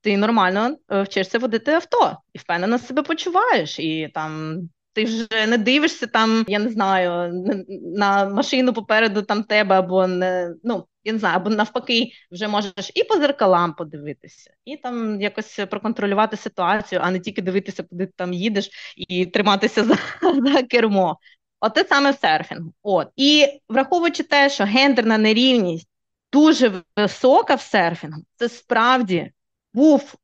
ти 0.01 0.17
нормально 0.17 0.77
е, 0.91 1.01
вчишся 1.01 1.39
водити 1.39 1.71
авто 1.71 2.17
і 2.33 2.37
впевнено 2.37 2.79
себе 2.79 3.03
почуваєш. 3.03 3.79
І 3.79 4.11
там 4.13 4.59
ти 4.93 5.05
вже 5.05 5.47
не 5.47 5.57
дивишся 5.57 6.07
там, 6.07 6.45
я 6.47 6.59
не 6.59 6.69
знаю, 6.69 7.33
на 7.95 8.25
машину 8.25 8.73
попереду 8.73 9.21
там 9.21 9.43
тебе, 9.43 9.75
або 9.79 10.07
не 10.07 10.53
ну 10.63 10.85
я 11.03 11.13
не 11.13 11.19
знаю, 11.19 11.35
або 11.35 11.49
навпаки, 11.49 12.11
вже 12.31 12.47
можеш 12.47 12.91
і 12.95 13.03
по 13.03 13.17
зеркалам 13.17 13.73
подивитися, 13.73 14.53
і 14.65 14.77
там 14.77 15.21
якось 15.21 15.59
проконтролювати 15.69 16.37
ситуацію, 16.37 17.01
а 17.03 17.11
не 17.11 17.19
тільки 17.19 17.41
дивитися, 17.41 17.83
куди 17.83 18.05
ти 18.05 18.13
там 18.15 18.33
їдеш, 18.33 18.69
і 18.97 19.25
триматися 19.25 19.83
за, 19.83 19.95
за 20.51 20.63
кермо. 20.63 21.19
Оце 21.59 21.85
саме 21.89 22.11
в 22.11 22.15
серфінгу. 22.15 22.73
От 22.83 23.07
і 23.15 23.47
враховуючи 23.69 24.23
те, 24.23 24.49
що 24.49 24.63
гендерна 24.63 25.17
нерівність 25.17 25.87
дуже 26.31 26.81
висока 26.95 27.55
в 27.55 27.61
серфінгу, 27.61 28.21
це 28.35 28.49
справді 28.49 29.31
був 29.73 30.15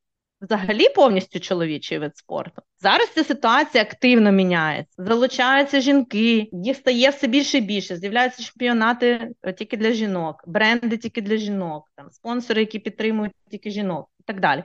взагалі 0.41 0.89
повністю 0.89 1.39
чоловічий 1.39 1.99
вид 1.99 2.17
спорту. 2.17 2.61
Зараз 2.85 3.09
ця 3.15 3.23
ситуація 3.23 3.83
активно 3.83 4.31
міняється. 4.31 4.93
Залучаються 4.97 5.79
жінки, 5.79 6.49
їх 6.51 6.77
стає 6.77 7.09
все 7.09 7.27
більше 7.27 7.57
і 7.57 7.61
більше. 7.61 7.97
З'являються 7.97 8.43
чемпіонати 8.43 9.31
е, 9.43 9.53
тільки 9.53 9.77
для 9.77 9.91
жінок, 9.91 10.43
бренди 10.47 10.97
тільки 10.97 11.21
для 11.21 11.37
жінок, 11.37 11.83
там 11.95 12.09
спонсори, 12.11 12.61
які 12.61 12.79
підтримують 12.79 13.33
тільки 13.51 13.71
жінок. 13.71 14.09
І 14.19 14.23
так 14.23 14.39
далі. 14.39 14.63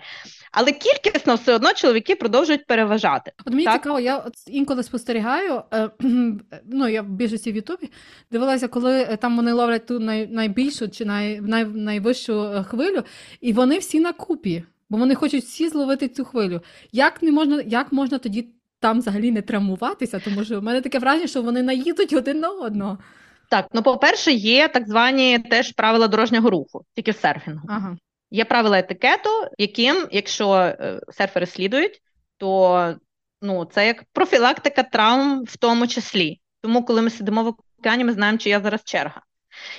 Але 0.52 0.72
кількісно 0.72 1.34
все 1.34 1.54
одно 1.54 1.72
чоловіки 1.72 2.16
продовжують 2.16 2.66
переважати. 2.66 3.32
От 3.46 3.52
мені 3.52 3.64
так? 3.64 3.82
цікаво, 3.82 4.00
я 4.00 4.18
от 4.18 4.34
інколи 4.46 4.82
спостерігаю. 4.82 5.62
Е, 5.74 5.90
ну 6.64 6.88
я 6.88 7.02
в 7.02 7.08
більшості 7.08 7.52
в 7.52 7.56
Ютубі 7.56 7.90
дивилася, 8.30 8.68
коли 8.68 9.02
е, 9.02 9.16
там 9.16 9.36
вони 9.36 9.52
ловлять 9.52 9.86
ту 9.86 10.00
най, 10.00 10.26
найбільшу 10.26 10.88
чи 10.88 11.04
най, 11.04 11.40
най, 11.40 11.64
найвищу 11.64 12.42
е, 12.42 12.62
хвилю, 12.62 13.02
і 13.40 13.52
вони 13.52 13.78
всі 13.78 14.00
на 14.00 14.12
купі 14.12 14.64
бо 14.90 14.98
вони 14.98 15.14
хочуть 15.14 15.44
всі 15.44 15.68
зловити 15.68 16.08
цю 16.08 16.24
хвилю. 16.24 16.60
Як 16.92 17.22
не 17.22 17.32
можна, 17.32 17.62
як 17.66 17.92
можна 17.92 18.18
тоді 18.18 18.48
там 18.80 18.98
взагалі 18.98 19.30
не 19.30 19.42
травмуватися? 19.42 20.18
Тому 20.18 20.44
що 20.44 20.60
в 20.60 20.62
мене 20.62 20.80
таке 20.80 20.98
враження, 20.98 21.26
що 21.26 21.42
вони 21.42 21.62
наїдуть 21.62 22.12
один 22.12 22.40
на 22.40 22.48
одного. 22.48 22.98
Так, 23.50 23.66
ну 23.72 23.82
по-перше, 23.82 24.32
є 24.32 24.68
так 24.68 24.88
звані 24.88 25.38
теж 25.38 25.72
правила 25.72 26.08
дорожнього 26.08 26.50
руху, 26.50 26.84
тільки 26.94 27.10
в 27.10 27.16
серфінгу. 27.16 27.66
Ага. 27.68 27.96
Є 28.30 28.44
правила 28.44 28.78
етикету, 28.78 29.30
яким, 29.58 30.08
якщо 30.10 30.54
е, 30.54 31.00
серфери 31.12 31.46
слідують, 31.46 32.00
то 32.38 32.94
ну, 33.42 33.64
це 33.64 33.86
як 33.86 34.04
профілактика 34.12 34.82
травм 34.82 35.44
в 35.44 35.56
тому 35.56 35.86
числі. 35.86 36.40
Тому, 36.60 36.84
коли 36.84 37.02
ми 37.02 37.10
сидимо 37.10 37.42
в 37.42 37.54
океані, 37.78 38.04
ми 38.04 38.12
знаємо, 38.12 38.38
чия 38.38 38.60
зараз 38.60 38.80
черга. 38.84 39.22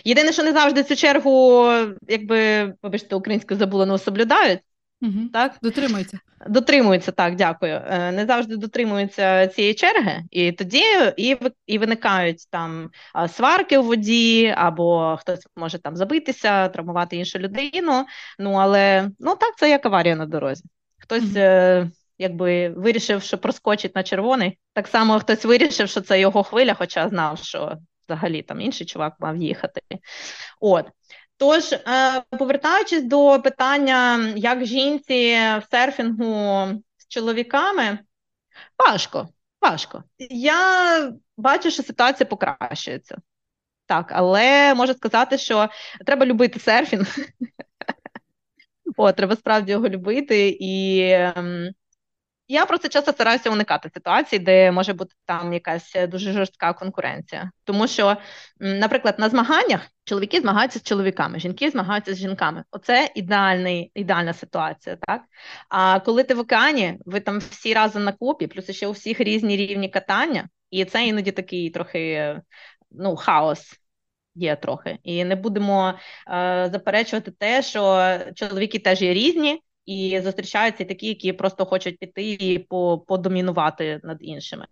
Єдине, 0.04 0.34
що 0.34 0.44
не 0.44 0.52
завжди 0.52 0.84
цю 0.84 0.96
чергу, 0.96 1.68
якби, 2.08 2.74
вибачте, 2.84 3.16
українською 3.16 3.60
забула, 3.60 3.86
ну, 3.86 3.98
соблюдають. 3.98 4.60
Угу. 5.02 5.30
Так? 5.34 5.58
Дотримуються. 5.62 6.20
Дотримуються, 6.48 7.12
так, 7.12 7.36
дякую. 7.36 7.82
Е, 7.88 8.12
не 8.12 8.26
завжди 8.26 8.58
дотримуються 8.58 9.48
цієї 9.48 9.74
черги, 9.74 10.24
і 10.32 10.52
тоді 10.52 10.84
і 11.18 11.38
і 11.66 11.78
виникають 11.78 12.48
там 12.50 12.90
сварки 13.30 13.78
у 13.78 13.84
воді, 13.84 14.54
або 14.58 15.18
хтось 15.20 15.48
може 15.56 15.80
там 15.80 15.96
забитися, 15.96 16.70
травмувати 16.70 17.16
іншу 17.16 17.40
людину. 17.40 18.06
Ну, 18.40 18.54
але 18.54 19.10
ну 19.20 19.36
так, 19.36 19.58
це 19.58 19.70
як 19.70 19.86
аварія 19.86 20.16
на 20.16 20.26
дорозі. 20.26 20.64
Хтось. 21.00 21.24
Mm-hmm 21.24 21.90
якби 22.22 22.70
вирішив, 22.70 23.22
що 23.22 23.38
проскочить 23.38 23.96
на 23.96 24.04
червоний. 24.04 24.60
Так 24.74 24.88
само 24.88 25.20
хтось 25.20 25.46
вирішив, 25.46 25.90
що 25.90 26.02
це 26.02 26.20
його 26.20 26.44
хвиля, 26.44 26.74
хоча 26.74 27.10
знав, 27.10 27.38
що 27.38 27.78
взагалі 28.08 28.42
там 28.42 28.62
інший 28.62 28.88
чувак 28.88 29.14
мав 29.20 29.38
їхати. 29.38 29.82
От. 30.60 30.86
Тож, 31.42 31.74
е, 31.74 31.80
повертаючись 32.30 33.04
до 33.04 33.42
питання, 33.42 34.28
як 34.36 34.66
жінці 34.66 35.34
в 35.34 35.64
серфінгу 35.72 36.68
з 36.98 37.08
чоловіками, 37.08 38.00
важко. 38.78 39.30
Важко. 39.62 40.04
Я 40.30 41.12
бачу, 41.38 41.72
що 41.72 41.84
ситуація 41.84 42.28
покращується. 42.28 43.18
Так, 43.86 44.12
але 44.16 44.74
можу 44.74 44.94
сказати, 44.94 45.38
що 45.38 45.70
треба 46.06 46.26
любити 46.26 46.60
серфінг. 46.60 47.16
О, 48.98 49.12
треба 49.12 49.36
справді 49.36 49.72
його 49.72 49.90
любити 49.90 50.50
і 50.60 51.02
ем, 51.12 51.70
я 52.52 52.66
просто 52.66 52.88
часто 52.90 53.12
стараюся 53.12 53.50
уникати 53.50 53.90
ситуацій, 53.94 54.40
де 54.40 54.72
може 54.72 54.94
бути 54.94 55.16
там 55.26 55.54
якась 55.54 55.96
дуже 56.08 56.32
жорстка 56.32 56.74
конкуренція. 56.74 57.52
Тому 57.64 57.88
що, 57.88 58.18
наприклад, 58.60 59.16
на 59.20 59.30
змаганнях 59.30 59.88
чоловіки 60.04 60.42
змагаються 60.42 60.80
з 60.80 60.84
чоловіками, 60.84 61.40
жінки 61.40 61.70
змагаються 61.70 62.14
з 62.14 62.18
жінками. 62.18 62.64
Оце 62.72 63.12
ідеальний, 63.16 63.92
ідеальна 63.96 64.34
ситуація. 64.34 64.98
так? 65.08 65.22
А 65.70 66.00
коли 66.00 66.24
ти 66.24 66.34
в 66.34 66.40
океані, 66.40 66.98
ви 67.06 67.20
там 67.20 67.40
всі 67.40 67.74
разом 67.74 68.04
на 68.04 68.12
купі, 68.12 68.48
плюс 68.48 68.72
ще 68.72 68.88
у 68.88 68.92
всіх 68.92 69.20
різні 69.20 69.58
рівні 69.58 69.90
катання, 69.90 70.50
і 70.70 70.86
це 70.86 71.08
іноді 71.08 71.32
такий 71.32 71.70
трохи 71.70 72.36
ну, 72.92 73.16
хаос. 73.16 73.78
Є 74.36 74.56
трохи, 74.56 74.98
і 75.04 75.24
не 75.24 75.36
будемо 75.36 75.94
е, 76.28 76.70
заперечувати 76.72 77.32
те, 77.32 77.62
що 77.62 78.18
чоловіки 78.36 78.80
теж 78.80 79.02
є 79.02 79.14
різні, 79.14 79.62
і 79.86 80.22
зустрічаються 80.24 80.86
такі, 80.86 81.08
які 81.08 81.34
просто 81.34 81.66
хочуть 81.66 82.00
піти 82.00 82.32
і 82.32 82.60
подомінувати 83.08 84.00
над 84.04 84.18
іншими. 84.22 84.68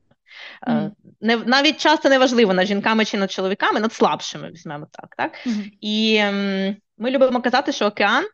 Mm. 0.67 0.91
Не 1.21 1.37
навіть 1.37 1.77
часто 1.77 2.09
не 2.09 2.19
важливо 2.19 2.53
над 2.53 2.67
жінками 2.67 3.05
чи 3.05 3.17
над 3.17 3.31
чоловіками, 3.31 3.79
над 3.79 3.93
слабшими 3.93 4.51
візьмемо 4.51 4.87
так. 4.91 5.15
так? 5.17 5.47
Mm. 5.47 5.71
І 5.81 6.15
м, 6.15 6.75
ми 6.97 7.11
любимо 7.11 7.41
казати, 7.41 7.71
що 7.71 7.85
океан 7.85 8.25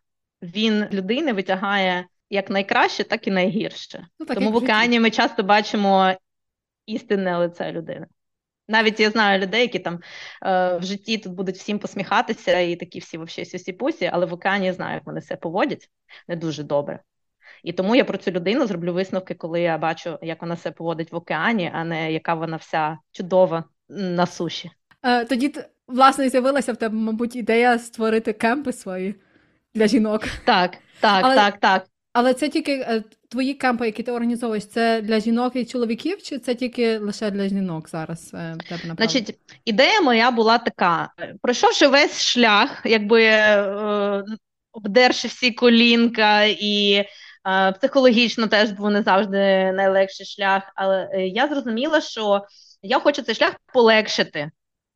він 0.41 0.85
людини 0.91 1.33
витягає 1.33 2.07
як 2.29 2.49
найкраще, 2.49 3.03
так 3.03 3.27
і 3.27 3.31
найгірше. 3.31 4.07
Ну, 4.19 4.25
так, 4.25 4.37
Тому 4.37 4.51
в 4.51 4.55
океані 4.55 4.99
ми 4.99 5.09
часто 5.09 5.43
бачимо 5.43 6.13
істинне 6.85 7.37
лице 7.37 7.71
людини. 7.71 8.07
Навіть 8.67 8.99
я 8.99 9.09
знаю 9.09 9.39
людей, 9.39 9.61
які 9.61 9.79
там 9.79 9.99
е, 10.45 10.77
в 10.77 10.83
житті 10.83 11.17
тут 11.17 11.33
будуть 11.33 11.55
всім 11.55 11.79
посміхатися, 11.79 12.59
і 12.59 12.75
такі 12.75 12.99
всі 12.99 13.17
вовші 13.17 13.45
сюсі 13.45 13.73
пусі, 13.73 14.09
але 14.13 14.25
в 14.25 14.33
океані 14.33 14.65
я 14.65 14.73
знаю, 14.73 14.93
як 14.93 15.05
вони 15.05 15.21
себе 15.21 15.39
поводять 15.39 15.89
не 16.27 16.35
дуже 16.35 16.63
добре. 16.63 16.99
І 17.63 17.73
тому 17.73 17.95
я 17.95 18.05
про 18.05 18.17
цю 18.17 18.31
людину 18.31 18.67
зроблю 18.67 18.93
висновки, 18.93 19.33
коли 19.33 19.61
я 19.61 19.77
бачу, 19.77 20.19
як 20.21 20.41
вона 20.41 20.55
себе 20.55 20.75
поводить 20.75 21.11
в 21.11 21.15
океані, 21.15 21.71
а 21.73 21.83
не 21.83 22.11
яка 22.11 22.33
вона 22.33 22.57
вся 22.57 22.97
чудова 23.11 23.63
на 23.89 24.25
суші. 24.25 24.71
Е, 25.03 25.25
Тоді 25.25 25.53
власне 25.87 26.29
з'явилася 26.29 26.73
в 26.73 26.77
тебе, 26.77 26.95
мабуть, 26.95 27.35
ідея 27.35 27.79
створити 27.79 28.33
кемпи 28.33 28.73
свої 28.73 29.15
для 29.73 29.87
жінок. 29.87 30.23
Так, 30.45 30.77
так, 30.99 31.25
але, 31.25 31.35
так, 31.35 31.59
так. 31.59 31.85
Але 32.15 32.33
це 32.33 32.49
тільки 32.49 32.71
е, 32.71 33.03
твої 33.29 33.53
кемпи, 33.53 33.85
які 33.85 34.03
ти 34.03 34.11
організовуєш, 34.11 34.65
це 34.65 35.01
для 35.01 35.19
жінок 35.19 35.55
і 35.55 35.65
чоловіків, 35.65 36.21
чи 36.21 36.39
це 36.39 36.55
тільки 36.55 36.97
лише 36.97 37.31
для 37.31 37.47
жінок 37.47 37.89
зараз? 37.89 38.31
Е, 38.33 38.57
тебе 38.69 38.95
Значить, 38.97 39.39
ідея 39.65 40.01
моя 40.01 40.31
була 40.31 40.57
така: 40.57 41.09
пройшовши 41.41 41.87
весь 41.87 42.21
шлях, 42.21 42.81
якби 42.85 43.23
е, 43.23 44.23
обдерши 44.71 45.27
всі 45.27 45.51
колінка 45.51 46.43
і. 46.43 47.03
Психологічно 47.79 48.47
теж 48.47 48.71
був 48.71 48.91
не 48.91 49.01
завжди 49.01 49.71
найлегший 49.71 50.25
шлях, 50.25 50.63
але 50.75 51.09
я 51.13 51.47
зрозуміла, 51.47 52.01
що 52.01 52.41
я 52.81 52.99
хочу 52.99 53.21
цей 53.21 53.35
шлях 53.35 53.55
полегшити 53.73 54.51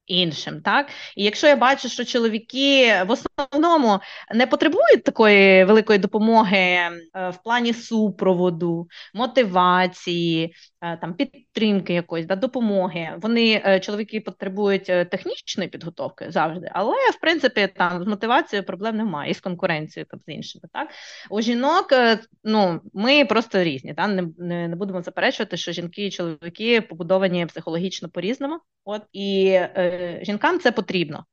іншим. 0.10 0.62
Так 0.62 0.90
І 1.16 1.24
якщо 1.24 1.48
я 1.48 1.56
бачу, 1.56 1.90
що 1.90 2.06
чоловіки 2.06 2.94
в 3.08 3.12
основному 3.12 4.00
не 4.36 4.48
потребують 4.48 5.04
такої 5.04 5.66
великої 5.66 6.00
допомоги 6.00 6.58
е, 6.58 6.90
в 7.14 7.44
плані 7.44 7.74
супроводу, 7.74 8.88
мотивації, 9.14 10.56
там 10.82 11.14
підтримки 11.14 11.94
якоїсь 11.94 12.26
да, 12.26 12.36
допомоги, 12.36 13.18
вони 13.22 13.62
е, 13.66 13.80
чоловіки 13.80 14.22
потребують 14.22 14.86
технічної 14.86 15.70
підготовки 15.70 16.32
завжди, 16.32 16.70
але 16.72 16.96
в 16.96 17.20
принципі 17.22 17.70
там 17.76 18.04
з 18.04 18.08
мотивацією 18.08 18.66
проблем 18.66 18.98
немає 18.98 19.32
і 19.32 19.34
з 19.34 19.40
конкуренцією 19.40 20.08
там 20.10 20.20
з 20.28 20.32
іншими. 20.32 20.64
Так 20.74 20.90
у 21.30 21.42
жінок 21.42 21.88
ну 22.44 22.82
ми 22.94 23.26
просто 23.26 23.64
різні. 23.64 23.94
Так? 23.94 24.10
Не, 24.10 24.28
не, 24.38 24.68
не 24.68 24.76
будемо 24.76 25.02
заперечувати, 25.02 25.58
що 25.58 25.72
жінки 25.72 26.06
і 26.06 26.12
чоловіки 26.12 26.82
побудовані 26.82 27.46
психологічно 27.46 28.10
по 28.10 28.22
різному. 28.22 28.60
От 28.86 29.02
і 29.14 29.60
жінкам 30.22 30.60
це 30.60 30.72
потрібно. 30.72 31.26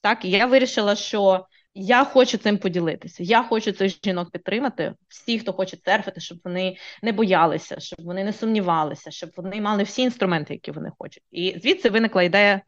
Так, 0.00 0.24
і 0.24 0.30
я 0.30 0.46
вирішила, 0.46 0.96
що 0.96 1.46
я 1.74 2.04
хочу 2.04 2.38
цим 2.38 2.58
поділитися. 2.58 3.22
Я 3.22 3.42
хочу 3.42 3.72
цих 3.72 3.92
жінок 4.04 4.30
підтримати. 4.30 4.94
Всі, 5.08 5.38
хто 5.38 5.52
хоче 5.52 5.76
серфити, 5.84 6.20
щоб 6.20 6.38
вони 6.44 6.76
не 7.02 7.12
боялися, 7.12 7.80
щоб 7.80 8.04
вони 8.04 8.24
не 8.24 8.32
сумнівалися, 8.32 9.10
щоб 9.10 9.30
вони 9.36 9.60
мали 9.60 9.82
всі 9.82 10.02
інструменти, 10.02 10.54
які 10.54 10.70
вони 10.70 10.90
хочуть. 10.98 11.22
І 11.30 11.58
звідси 11.62 11.88
виникла 11.88 12.22
ідея 12.22 12.60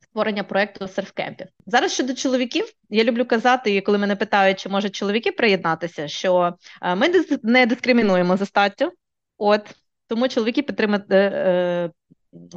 створення 0.00 0.44
проекту 0.44 0.88
серфкемпів. 0.88 1.46
Зараз 1.66 1.92
щодо 1.92 2.14
чоловіків, 2.14 2.72
я 2.90 3.04
люблю 3.04 3.24
казати, 3.24 3.74
і 3.74 3.80
коли 3.80 3.98
мене 3.98 4.16
питають, 4.16 4.60
чи 4.60 4.68
можуть 4.68 4.94
чоловіки 4.94 5.32
приєднатися, 5.32 6.08
що 6.08 6.54
е, 6.82 6.94
ми 6.94 7.08
не 7.42 7.66
дискримінуємо 7.66 8.36
за 8.36 8.46
статтю, 8.46 8.92
от 9.38 9.74
тому 10.06 10.28
чоловіки 10.28 10.62
підтримати 10.62 11.14
е, 11.14 11.18
е, 11.18 11.90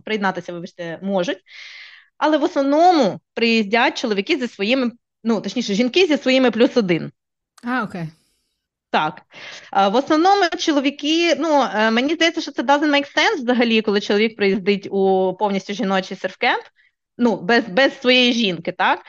приєднатися, 0.04 0.54
вибачте, 0.54 1.00
можуть. 1.02 1.38
Але 2.18 2.38
в 2.38 2.44
основному 2.44 3.20
приїздять 3.34 3.98
чоловіки 3.98 4.38
зі 4.38 4.48
своїми, 4.48 4.92
ну 5.24 5.42
точніше, 5.42 5.74
жінки 5.74 6.06
зі 6.06 6.18
своїми 6.18 6.52
плюс 6.52 6.78
один. 6.78 7.12
А, 7.64 7.84
окей. 7.84 8.10
Так. 8.92 9.22
В 9.92 9.96
основному 9.96 10.44
чоловіки, 10.58 11.36
ну 11.36 11.62
е, 11.74 11.92
мені 11.92 12.14
здається, 12.14 12.42
що 12.42 12.52
це 12.52 12.62
doesn't 12.62 12.90
make 12.90 13.16
sense 13.16 13.36
взагалі, 13.36 13.82
коли 13.82 14.02
чоловік 14.02 14.36
приїздить 14.36 14.88
у 14.92 15.34
повністю 15.40 15.74
жіночий 15.74 16.18
серфкемп, 16.18 16.64
ну, 17.18 17.42
без 17.42 17.68
без 17.68 18.00
своєї 18.00 18.34
жінки, 18.34 18.72
так? 18.72 19.00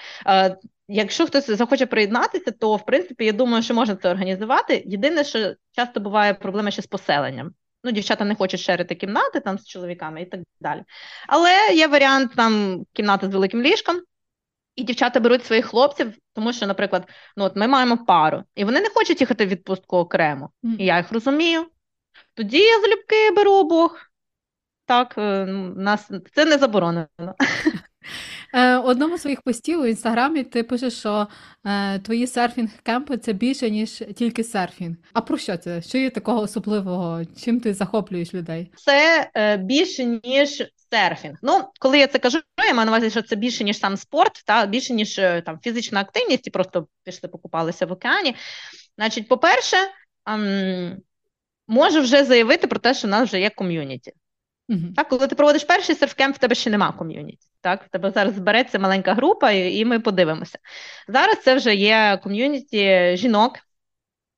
Якщо 0.93 1.27
хтось 1.27 1.51
захоче 1.51 1.87
приєднатися, 1.87 2.51
то 2.51 2.77
в 2.77 2.85
принципі 2.85 3.25
я 3.25 3.33
думаю, 3.33 3.63
що 3.63 3.75
можна 3.75 3.97
це 3.97 4.11
організувати. 4.11 4.83
Єдине, 4.87 5.25
що 5.25 5.55
часто 5.73 6.01
буває 6.01 6.35
проблема 6.35 6.71
ще 6.71 6.83
з 6.83 6.87
поселенням. 6.87 7.55
Ну, 7.85 7.91
дівчата 7.91 8.25
не 8.25 8.35
хочуть 8.35 8.61
шерити 8.61 8.95
кімнати 8.95 9.41
там 9.41 9.59
з 9.59 9.67
чоловіками 9.67 10.23
і 10.23 10.27
так 10.27 10.41
далі. 10.61 10.83
Але 11.29 11.75
є 11.75 11.87
варіант 11.87 12.33
там 12.37 12.85
кімнати 12.93 13.27
з 13.27 13.31
великим 13.31 13.63
ліжком, 13.63 14.01
і 14.81 14.85
дівчата 14.85 15.21
беруть 15.21 15.45
своїх 15.45 15.67
хлопців, 15.67 16.13
тому 16.35 16.53
що, 16.53 16.67
наприклад, 16.67 17.09
ну 17.37 17.45
от 17.45 17.57
ми 17.57 17.69
маємо 17.69 17.99
пару, 18.05 18.43
і 18.55 18.65
вони 18.65 18.81
не 18.81 18.89
хочуть 18.89 19.21
їхати 19.21 19.47
в 19.47 19.49
відпустку 19.49 19.97
окремо. 19.97 20.51
Mm. 20.65 20.77
І 20.79 20.85
я 20.85 20.97
їх 20.97 21.13
розумію. 21.13 21.67
Тоді 22.35 22.59
я 22.59 22.81
залюбки 22.81 23.31
беру 23.37 23.53
обох. 23.53 24.11
Так, 24.87 25.15
е, 25.19 25.47
нас 25.77 26.11
це 26.35 26.45
не 26.45 26.59
заборонено. 26.59 27.09
Е, 28.55 28.77
одному 28.77 29.19
з 29.19 29.21
своїх 29.21 29.43
постів 29.43 29.81
у 29.81 29.87
інстаграмі 29.87 30.43
ти 30.43 30.63
пишеш, 30.63 30.95
що 30.95 31.29
е, 31.65 31.99
твої 31.99 32.27
серфінг-кемпи 32.27 33.19
це 33.19 33.33
більше, 33.33 33.71
ніж 33.71 34.03
тільки 34.17 34.45
серфінг. 34.45 34.97
А 35.13 35.21
про 35.21 35.39
що 35.39 35.57
це? 35.57 35.83
Що 35.83 35.99
є 35.99 36.11
такого 36.11 36.41
особливого? 36.41 37.25
Чим 37.25 37.61
ти 37.61 37.75
захоплюєш 37.75 38.35
людей? 38.35 38.73
Це 38.77 39.31
е, 39.35 39.57
більше, 39.57 40.05
ніж 40.05 40.63
серфінг. 40.93 41.39
Ну, 41.43 41.71
коли 41.81 41.99
я 41.99 42.07
це 42.07 42.19
кажу, 42.19 42.41
я 42.67 42.75
маю 42.75 42.87
на 42.87 42.93
увазі, 42.93 43.11
що 43.11 43.23
це 43.23 43.37
більше, 43.37 43.65
ніж 43.65 43.79
сам 43.79 43.97
спорт, 43.97 44.43
та 44.45 44.67
більше, 44.67 44.95
ніж 44.95 45.19
е, 45.19 45.43
там 45.47 45.59
фізична 45.63 46.01
активність, 46.01 46.47
і 46.47 46.51
просто 46.51 46.87
пішли, 47.05 47.29
покупалися 47.29 47.87
в 47.87 47.93
океані. 47.93 48.37
Значить, 48.97 49.29
по-перше, 49.29 49.77
ем, 50.27 50.97
можу 51.69 52.01
вже 52.01 52.25
заявити 52.25 52.67
про 52.67 52.79
те, 52.79 52.95
що 52.95 53.09
в 53.09 53.11
нас 53.11 53.29
вже 53.29 53.41
є 53.41 53.51
ком'юніті. 53.51 54.13
Mm-hmm. 54.69 54.95
Так, 54.95 55.09
коли 55.09 55.27
ти 55.27 55.35
проводиш 55.35 55.65
перший 55.65 55.95
серфкемп, 55.95 56.37
в 56.37 56.39
тебе 56.39 56.55
ще 56.55 56.71
нема 56.71 56.93
ком'юніті. 56.93 57.49
Так, 57.61 57.85
в 57.85 57.89
тебе 57.89 58.11
зараз 58.11 58.35
збереться 58.35 58.79
маленька 58.79 59.15
група, 59.15 59.51
і, 59.51 59.79
і 59.79 59.85
ми 59.85 60.01
подивимося. 60.01 60.59
Зараз 61.09 61.43
це 61.43 61.55
вже 61.55 61.75
є 61.75 62.21
ком'юніті 62.23 63.13
жінок, 63.17 63.59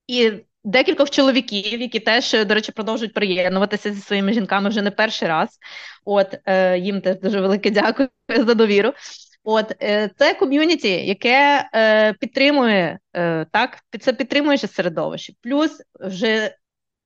і 0.06 0.32
декількох 0.64 1.10
чоловіків, 1.10 1.80
які 1.80 2.00
теж, 2.00 2.44
до 2.46 2.54
речі, 2.54 2.72
продовжують 2.72 3.14
приєднуватися 3.14 3.92
зі 3.92 4.00
своїми 4.00 4.32
жінками 4.32 4.68
вже 4.68 4.82
не 4.82 4.90
перший 4.90 5.28
раз. 5.28 5.58
От 6.04 6.38
е, 6.44 6.78
їм 6.78 7.00
теж 7.00 7.20
дуже 7.20 7.40
велике 7.40 7.70
дякую 7.70 8.08
за 8.46 8.54
довіру. 8.54 8.92
От 9.44 9.82
е, 9.82 10.10
це 10.18 10.34
ком'юніті, 10.34 10.88
яке 10.88 11.68
е, 11.74 12.12
підтримує 12.12 12.98
е, 13.16 13.46
так, 13.52 13.78
це 14.00 14.12
підтримуюче 14.12 14.68
середовище. 14.68 15.32
Плюс 15.42 15.82
вже 16.00 16.54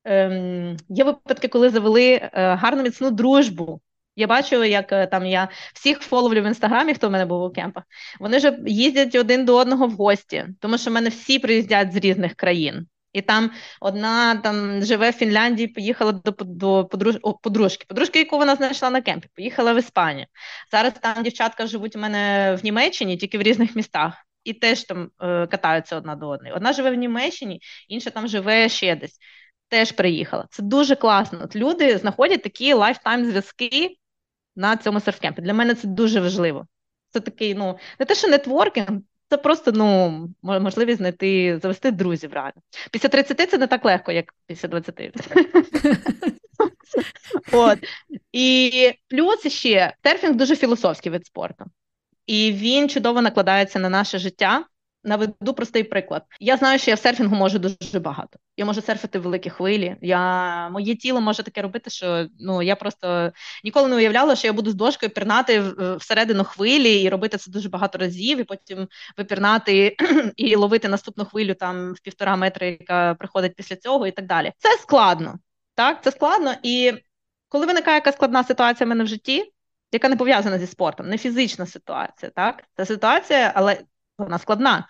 е, 0.06 0.76
є 0.88 1.04
випадки, 1.04 1.48
коли 1.48 1.70
завели 1.70 2.12
е, 2.12 2.30
гарну 2.32 2.82
міцну 2.82 3.10
дружбу. 3.10 3.80
Я 4.16 4.26
бачу, 4.26 4.64
як 4.64 4.92
е, 4.92 5.06
там 5.06 5.26
я 5.26 5.48
всіх 5.74 6.00
фоловлю 6.00 6.42
в 6.42 6.46
інстаграмі, 6.46 6.94
хто 6.94 7.08
в 7.08 7.10
мене 7.10 7.26
був 7.26 7.42
у 7.42 7.50
кемпах. 7.50 7.84
Вони 8.20 8.36
вже 8.36 8.58
їздять 8.66 9.14
один 9.14 9.44
до 9.44 9.56
одного 9.56 9.86
в 9.86 9.92
гості, 9.92 10.44
тому 10.60 10.78
що 10.78 10.90
в 10.90 10.94
мене 10.94 11.08
всі 11.08 11.38
приїздять 11.38 11.92
з 11.92 11.96
різних 11.96 12.34
країн. 12.34 12.86
І 13.16 13.22
там 13.22 13.50
одна 13.80 14.36
там 14.36 14.84
живе 14.84 15.10
в 15.10 15.12
Фінляндії, 15.12 15.68
поїхала 15.68 16.12
до 16.12 16.30
до 16.40 16.84
подруж... 16.84 17.16
О, 17.22 17.34
подружки, 17.34 17.84
подружки, 17.88 18.18
яку 18.18 18.38
вона 18.38 18.56
знайшла 18.56 18.90
на 18.90 19.00
кемпі, 19.00 19.28
поїхала 19.34 19.72
в 19.72 19.78
Іспанію. 19.78 20.26
Зараз 20.72 20.92
там 21.02 21.22
дівчатка 21.22 21.66
живуть 21.66 21.96
у 21.96 21.98
мене 21.98 22.54
в 22.60 22.64
Німеччині, 22.64 23.16
тільки 23.16 23.38
в 23.38 23.42
різних 23.42 23.76
містах, 23.76 24.14
і 24.44 24.52
теж 24.52 24.84
там 24.84 25.10
е, 25.20 25.46
катаються 25.46 25.96
одна 25.96 26.14
до 26.14 26.28
одної. 26.28 26.54
Одна 26.54 26.72
живе 26.72 26.90
в 26.90 26.94
Німеччині, 26.94 27.60
інша 27.88 28.10
там 28.10 28.28
живе 28.28 28.68
ще 28.68 28.96
десь. 28.96 29.18
Теж 29.68 29.92
приїхала. 29.92 30.46
Це 30.50 30.62
дуже 30.62 30.96
класно. 30.96 31.40
От 31.44 31.56
Люди 31.56 31.98
знаходять 31.98 32.42
такі 32.42 32.72
lifetime 32.72 33.24
зв'язки 33.24 33.96
на 34.56 34.76
цьому 34.76 35.00
серфкемпі. 35.00 35.42
Для 35.42 35.54
мене 35.54 35.74
це 35.74 35.88
дуже 35.88 36.20
важливо. 36.20 36.66
Це 37.10 37.20
такий, 37.20 37.54
ну 37.54 37.78
не 37.98 38.06
те, 38.06 38.14
що 38.14 38.28
нетворкінг, 38.28 39.00
це 39.30 39.36
просто 39.36 39.72
ну, 39.72 40.28
можливість 40.42 40.98
знайти, 40.98 41.58
завести 41.62 41.90
друзів 41.90 42.32
реально. 42.32 42.62
Після 42.90 43.08
30 43.08 43.50
це 43.50 43.58
не 43.58 43.66
так 43.66 43.84
легко, 43.84 44.12
як 44.12 44.34
після 44.46 44.68
20. 44.68 45.00
От. 47.52 47.78
І 48.32 48.92
плюс 49.08 49.46
ще 49.46 49.94
серфінг 50.04 50.34
дуже 50.34 50.56
філософський 50.56 51.12
вид 51.12 51.26
спорту. 51.26 51.64
І 52.26 52.52
він 52.52 52.88
чудово 52.88 53.22
накладається 53.22 53.78
на 53.78 53.88
наше 53.88 54.18
життя. 54.18 54.64
Наведу 55.06 55.54
простий 55.54 55.84
приклад. 55.84 56.22
Я 56.40 56.56
знаю, 56.56 56.78
що 56.78 56.90
я 56.90 56.94
в 56.94 56.98
серфінгу 56.98 57.36
можу 57.36 57.58
дуже 57.58 58.00
багато. 58.00 58.38
Я 58.56 58.64
можу 58.64 58.82
серфити 58.82 59.18
великі 59.18 59.50
хвилі. 59.50 59.96
Я 60.02 60.68
Моє 60.68 60.94
тіло 60.94 61.20
може 61.20 61.42
таке 61.42 61.62
робити, 61.62 61.90
що 61.90 62.26
ну 62.38 62.62
я 62.62 62.76
просто 62.76 63.32
ніколи 63.64 63.88
не 63.88 63.96
уявляла, 63.96 64.36
що 64.36 64.46
я 64.46 64.52
буду 64.52 64.70
з 64.70 64.74
дошкою 64.74 65.10
пірнати 65.10 65.60
всередину 65.98 66.44
хвилі 66.44 67.02
і 67.02 67.08
робити 67.08 67.38
це 67.38 67.50
дуже 67.50 67.68
багато 67.68 67.98
разів, 67.98 68.40
і 68.40 68.44
потім 68.44 68.88
випірнати 69.16 69.96
і 70.36 70.56
ловити 70.56 70.88
наступну 70.88 71.24
хвилю 71.24 71.54
там 71.54 71.92
в 71.92 72.00
півтора 72.00 72.36
метри, 72.36 72.78
яка 72.80 73.14
приходить 73.14 73.56
після 73.56 73.76
цього, 73.76 74.06
і 74.06 74.10
так 74.10 74.26
далі. 74.26 74.52
Це 74.58 74.68
складно. 74.78 75.38
Так, 75.74 76.04
це 76.04 76.10
складно. 76.10 76.54
І 76.62 76.92
коли 77.48 77.66
виникає 77.66 77.94
якась 77.94 78.14
складна 78.14 78.44
ситуація 78.44 78.86
в 78.86 78.88
мене 78.88 79.04
в 79.04 79.06
житті, 79.06 79.52
яка 79.92 80.08
не 80.08 80.16
пов'язана 80.16 80.58
зі 80.58 80.66
спортом, 80.66 81.08
не 81.08 81.18
фізична 81.18 81.66
ситуація, 81.66 82.32
так 82.34 82.64
це 82.76 82.86
ситуація, 82.86 83.52
але 83.54 83.78
вона 84.18 84.38
складна. 84.38 84.88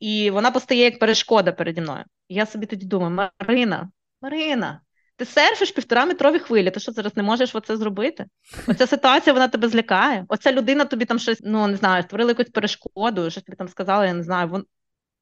І 0.00 0.30
вона 0.30 0.50
постає 0.50 0.80
як 0.80 0.98
перешкода 0.98 1.52
переді 1.52 1.80
мною. 1.80 2.04
Я 2.28 2.46
собі 2.46 2.66
тоді 2.66 2.86
думаю: 2.86 3.30
Марина, 3.40 3.90
Марина, 4.22 4.80
ти 5.16 5.24
серфиш 5.24 5.70
півтора 5.70 6.06
метрові 6.06 6.38
хвилі, 6.38 6.70
ти 6.70 6.80
що 6.80 6.92
зараз 6.92 7.16
не 7.16 7.22
можеш 7.22 7.54
оце 7.54 7.76
зробити? 7.76 8.26
Оця 8.66 8.86
ситуація 8.86 9.34
вона 9.34 9.48
тебе 9.48 9.68
злякає. 9.68 10.24
Оця 10.28 10.52
людина 10.52 10.84
тобі 10.84 11.04
там 11.04 11.18
щось, 11.18 11.40
ну 11.44 11.66
не 11.66 11.76
знаю, 11.76 12.02
створила 12.02 12.30
якусь 12.30 12.50
перешкоду, 12.50 13.30
що 13.30 13.40
тобі 13.40 13.56
там 13.56 13.68
сказали, 13.68 14.06
я 14.06 14.14
не 14.14 14.22
знаю, 14.22 14.48
вон, 14.48 14.64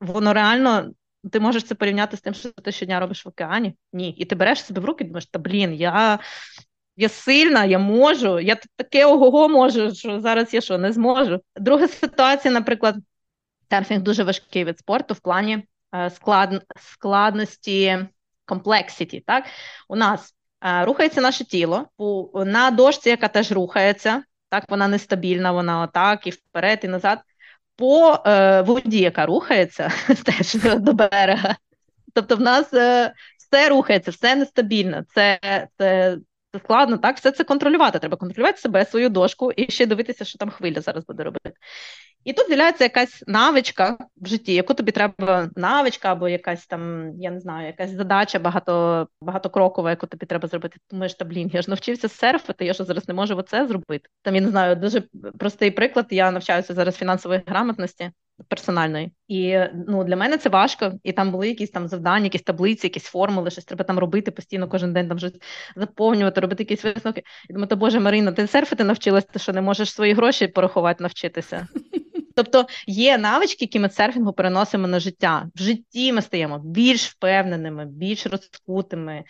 воно 0.01 0.33
реально. 0.33 0.91
Ти 1.33 1.41
можеш 1.41 1.63
це 1.63 1.75
порівняти 1.75 2.17
з 2.17 2.21
тим, 2.21 2.35
що 2.35 2.51
ти 2.51 2.73
щодня 2.73 3.01
робиш 3.01 3.25
в 3.25 3.29
океані? 3.29 3.75
Ні. 3.93 4.11
І 4.11 4.25
ти 4.25 4.35
береш 4.35 4.65
себе 4.65 4.81
в 4.81 4.85
руки 4.85 5.05
і 5.05 5.07
думаєш, 5.07 5.27
та 5.27 5.39
блін, 5.39 5.75
я 5.75 6.19
я 6.97 7.09
сильна, 7.09 7.65
я 7.65 7.79
можу, 7.79 8.41
я 8.41 8.57
таке 8.77 9.07
ого 9.07 9.49
можу, 9.49 9.95
що 9.95 10.21
зараз 10.21 10.55
я 10.55 10.61
що 10.61 10.79
не 10.79 10.93
зможу. 10.93 11.41
Друга 11.57 11.89
ситуація, 11.89 12.55
наприклад, 12.55 12.97
серфінг 13.71 14.03
дуже 14.03 14.25
важкий 14.25 14.65
від 14.65 14.79
спорту 14.79 15.15
в 15.15 15.21
плані 15.21 15.65
е, 15.95 16.11
склад, 16.11 16.65
складності 16.81 18.07
комплексіті. 18.45 19.21
Так? 19.27 19.45
У 19.89 19.97
нас 19.97 20.35
е, 20.65 20.85
рухається 20.85 21.21
наше 21.21 21.45
тіло 21.45 21.89
на 22.35 22.71
дошці, 22.71 23.09
яка 23.09 23.29
теж 23.29 23.53
рухається, 23.53 24.23
так, 24.49 24.65
вона 24.69 24.89
нестабільна, 24.89 25.53
вона 25.53 25.81
отак 25.81 26.27
і 26.27 26.31
вперед, 26.31 26.81
і 26.83 26.89
назад. 26.89 27.19
По 27.77 28.23
е, 28.27 28.63
воді, 28.63 28.99
яка 28.99 29.27
рухається 29.27 29.93
теж 30.25 30.55
до 30.55 30.93
берега. 30.93 31.57
Тобто 32.15 32.37
в 32.37 32.41
нас 32.41 32.75
е, 32.75 33.13
все 33.39 33.69
рухається, 33.69 34.11
все 34.11 34.37
нестабільно. 34.37 35.05
Це 35.15 35.39
це 35.79 36.19
це 36.53 36.59
складно, 36.59 36.99
так, 36.99 37.17
все 37.17 37.33
це 37.33 37.45
контролювати. 37.45 37.99
Треба 37.99 38.17
контролювати 38.17 38.59
себе, 38.59 38.85
свою 38.85 39.09
дошку 39.09 39.53
і 39.53 39.71
ще 39.71 39.87
дивитися, 39.87 40.25
що 40.25 40.39
там 40.39 40.51
хвиля 40.51 40.81
зараз 40.81 41.07
буде 41.07 41.23
робити. 41.23 41.53
І 42.27 42.33
тут 42.33 42.47
з'являється 42.47 42.85
якась 42.85 43.25
навичка 43.27 43.99
в 44.17 44.27
житті, 44.27 44.55
яку 44.55 44.75
тобі 44.75 44.93
треба 44.93 45.51
навичка, 45.57 46.13
або 46.13 46.29
якась 46.29 46.67
там, 46.67 47.13
я 47.21 47.31
не 47.31 47.41
знаю, 47.41 47.67
якась 47.67 47.91
задача 47.91 48.39
багато, 48.39 49.09
багатокрокова, 49.21 49.91
яку 49.91 50.07
тобі 50.07 50.27
треба 50.27 50.49
зробити. 50.49 50.79
Думаєш, 50.91 51.15
та 51.15 51.25
блін, 51.25 51.51
я 51.53 51.63
ж 51.63 51.71
навчився 51.71 52.09
серфити, 52.09 52.65
я 52.65 52.73
ж 52.73 52.85
зараз 52.85 53.09
не 53.09 53.15
можу 53.15 53.37
оце 53.37 53.67
зробити. 53.67 54.09
Там 54.23 54.35
я 54.35 54.41
не 54.41 54.49
знаю, 54.49 54.77
дуже 54.77 55.03
простий 55.39 55.71
приклад. 55.71 56.07
Я 56.11 56.31
навчаюся 56.31 56.75
зараз 56.75 56.97
фінансової 56.97 57.43
грамотності 57.47 58.11
персональної. 58.49 59.13
І 59.29 59.59
ну 59.89 60.05
для 60.05 60.17
мене 60.17 60.39
це 60.39 60.49
важко. 60.49 60.93
І 61.03 61.13
там 61.13 61.33
були 61.33 61.49
якісь 61.49 61.71
там 61.71 61.89
завдання, 61.89 62.25
якісь 62.25 62.43
таблиці, 62.43 62.87
якісь 62.87 63.05
формули, 63.05 63.51
щось 63.51 63.65
треба 63.65 63.85
там 63.85 63.99
робити 63.99 64.31
постійно, 64.31 64.69
кожен 64.69 64.93
день 64.93 65.09
там 65.09 65.19
щось 65.19 65.39
заповнювати, 65.77 66.41
робити 66.41 66.63
якісь 66.63 66.85
висновки. 66.85 67.23
І 67.51 67.53
думаю, 67.53 67.69
то 67.69 67.77
Боже 67.77 68.01
Марина, 68.01 68.33
ти 68.33 68.47
серфити 68.47 68.85
навчилася, 68.85 69.27
ти 69.33 69.39
що 69.39 69.53
не 69.53 69.61
можеш 69.61 69.93
свої 69.93 70.13
гроші 70.13 70.49
порахувати, 70.49 71.03
навчитися. 71.03 71.69
Тобто 72.37 72.67
є 72.87 73.19
навички, 73.19 73.65
які 73.65 73.79
ми 73.79 73.91
серфінгу 73.91 74.33
переносимо 74.33 74.89
на 74.89 75.01
життя. 75.01 75.47
В 75.55 75.63
житті 75.63 76.13
ми 76.13 76.23
стаємо 76.23 76.59
більш 76.59 77.09
впевненими, 77.09 77.87
більш 77.87 78.27
розкутими, 78.27 79.25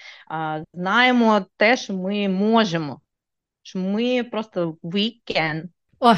знаємо 0.75 1.47
те, 1.57 1.77
що 1.77 1.95
ми 1.95 2.29
можемо. 2.29 3.01
Що 3.63 3.79
ми 3.79 4.25
просто 4.25 4.77
we 4.83 5.13
can. 5.31 5.63
Ой, 6.01 6.17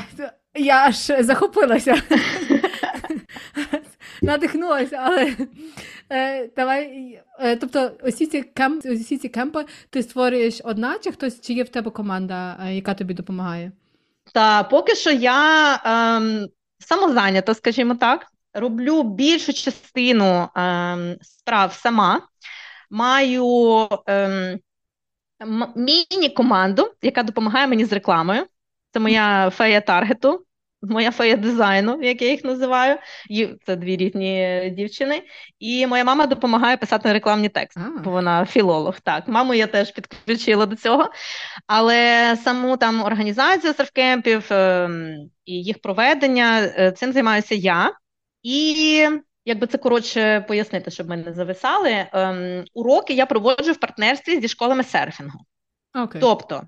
я 0.54 0.86
аж 0.86 0.96
захопилася. 1.24 2.02
Надихнулася, 4.22 5.00
але 5.02 5.36
е, 6.10 6.50
давай. 6.56 7.12
Е, 7.40 7.56
тобто, 7.56 7.90
усі 8.04 8.26
ці 8.26 8.42
кемп, 8.42 8.84
усі 8.84 9.18
ці 9.18 9.28
кемпи 9.28 9.64
ти 9.90 10.02
створюєш 10.02 10.60
одна, 10.64 10.98
чи 10.98 11.12
хтось 11.12 11.40
чи 11.40 11.52
є 11.52 11.62
в 11.62 11.68
тебе 11.68 11.90
команда, 11.90 12.58
е, 12.66 12.74
яка 12.74 12.94
тобі 12.94 13.14
допомагає? 13.14 13.72
Та 14.34 14.62
поки 14.62 14.94
що 14.94 15.10
я 15.10 15.74
ем, 15.84 16.48
самозайнята, 16.78 17.54
скажімо 17.54 17.94
так, 17.94 18.26
роблю 18.54 19.02
більшу 19.02 19.52
частину 19.52 20.48
ем, 20.54 21.16
справ 21.22 21.72
сама. 21.72 22.22
Маю 22.90 23.88
ем, 24.06 24.58
міні-команду, 25.76 26.92
яка 27.02 27.22
допомагає 27.22 27.66
мені 27.66 27.84
з 27.84 27.92
рекламою. 27.92 28.46
Це 28.92 29.00
моя 29.00 29.50
фея 29.50 29.80
таргету 29.80 30.44
моя 30.82 31.10
фея 31.10 31.36
дизайну, 31.36 32.02
як 32.02 32.22
я 32.22 32.30
їх 32.30 32.44
називаю. 32.44 32.98
Це 33.66 33.76
дві 33.76 33.96
різні 33.96 34.72
дівчини. 34.76 35.22
І 35.58 35.86
моя 35.86 36.04
мама 36.04 36.26
допомагає 36.26 36.76
писати 36.76 37.12
рекламні 37.12 37.48
тексти, 37.48 37.80
бо 38.04 38.10
вона 38.10 38.46
філолог. 38.46 39.00
Так, 39.00 39.28
маму 39.28 39.54
я 39.54 39.66
теж 39.66 39.90
підключила 39.90 40.66
до 40.66 40.76
цього. 40.76 41.10
Але 41.66 42.36
саму 42.44 42.76
там 42.76 43.02
організацію 43.04 43.74
серфкемпів 43.74 44.46
ем, 44.50 45.16
і 45.44 45.52
їх 45.52 45.80
проведення 45.80 46.60
е, 46.60 46.92
цим 46.92 47.12
займаюся 47.12 47.54
я. 47.54 47.92
І 48.42 49.08
Якби 49.48 49.66
це 49.66 49.78
коротше 49.78 50.44
пояснити, 50.48 50.90
щоб 50.90 51.08
ми 51.08 51.16
не 51.16 51.32
зависали. 51.32 52.06
Ем, 52.12 52.64
уроки 52.74 53.14
я 53.14 53.26
проводжу 53.26 53.72
в 53.72 53.80
партнерстві 53.80 54.40
зі 54.40 54.48
школами 54.48 54.84
серфінгу. 54.84 55.38
Okay. 55.94 56.18
Тобто 56.20 56.62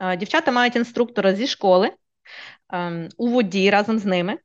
е, 0.00 0.16
дівчата 0.16 0.52
мають 0.52 0.76
інструктора 0.76 1.34
зі 1.34 1.46
школи, 1.46 1.92
у 3.16 3.28
воді 3.28 3.70
разом 3.70 3.98
з 3.98 4.04
ними. 4.04 4.38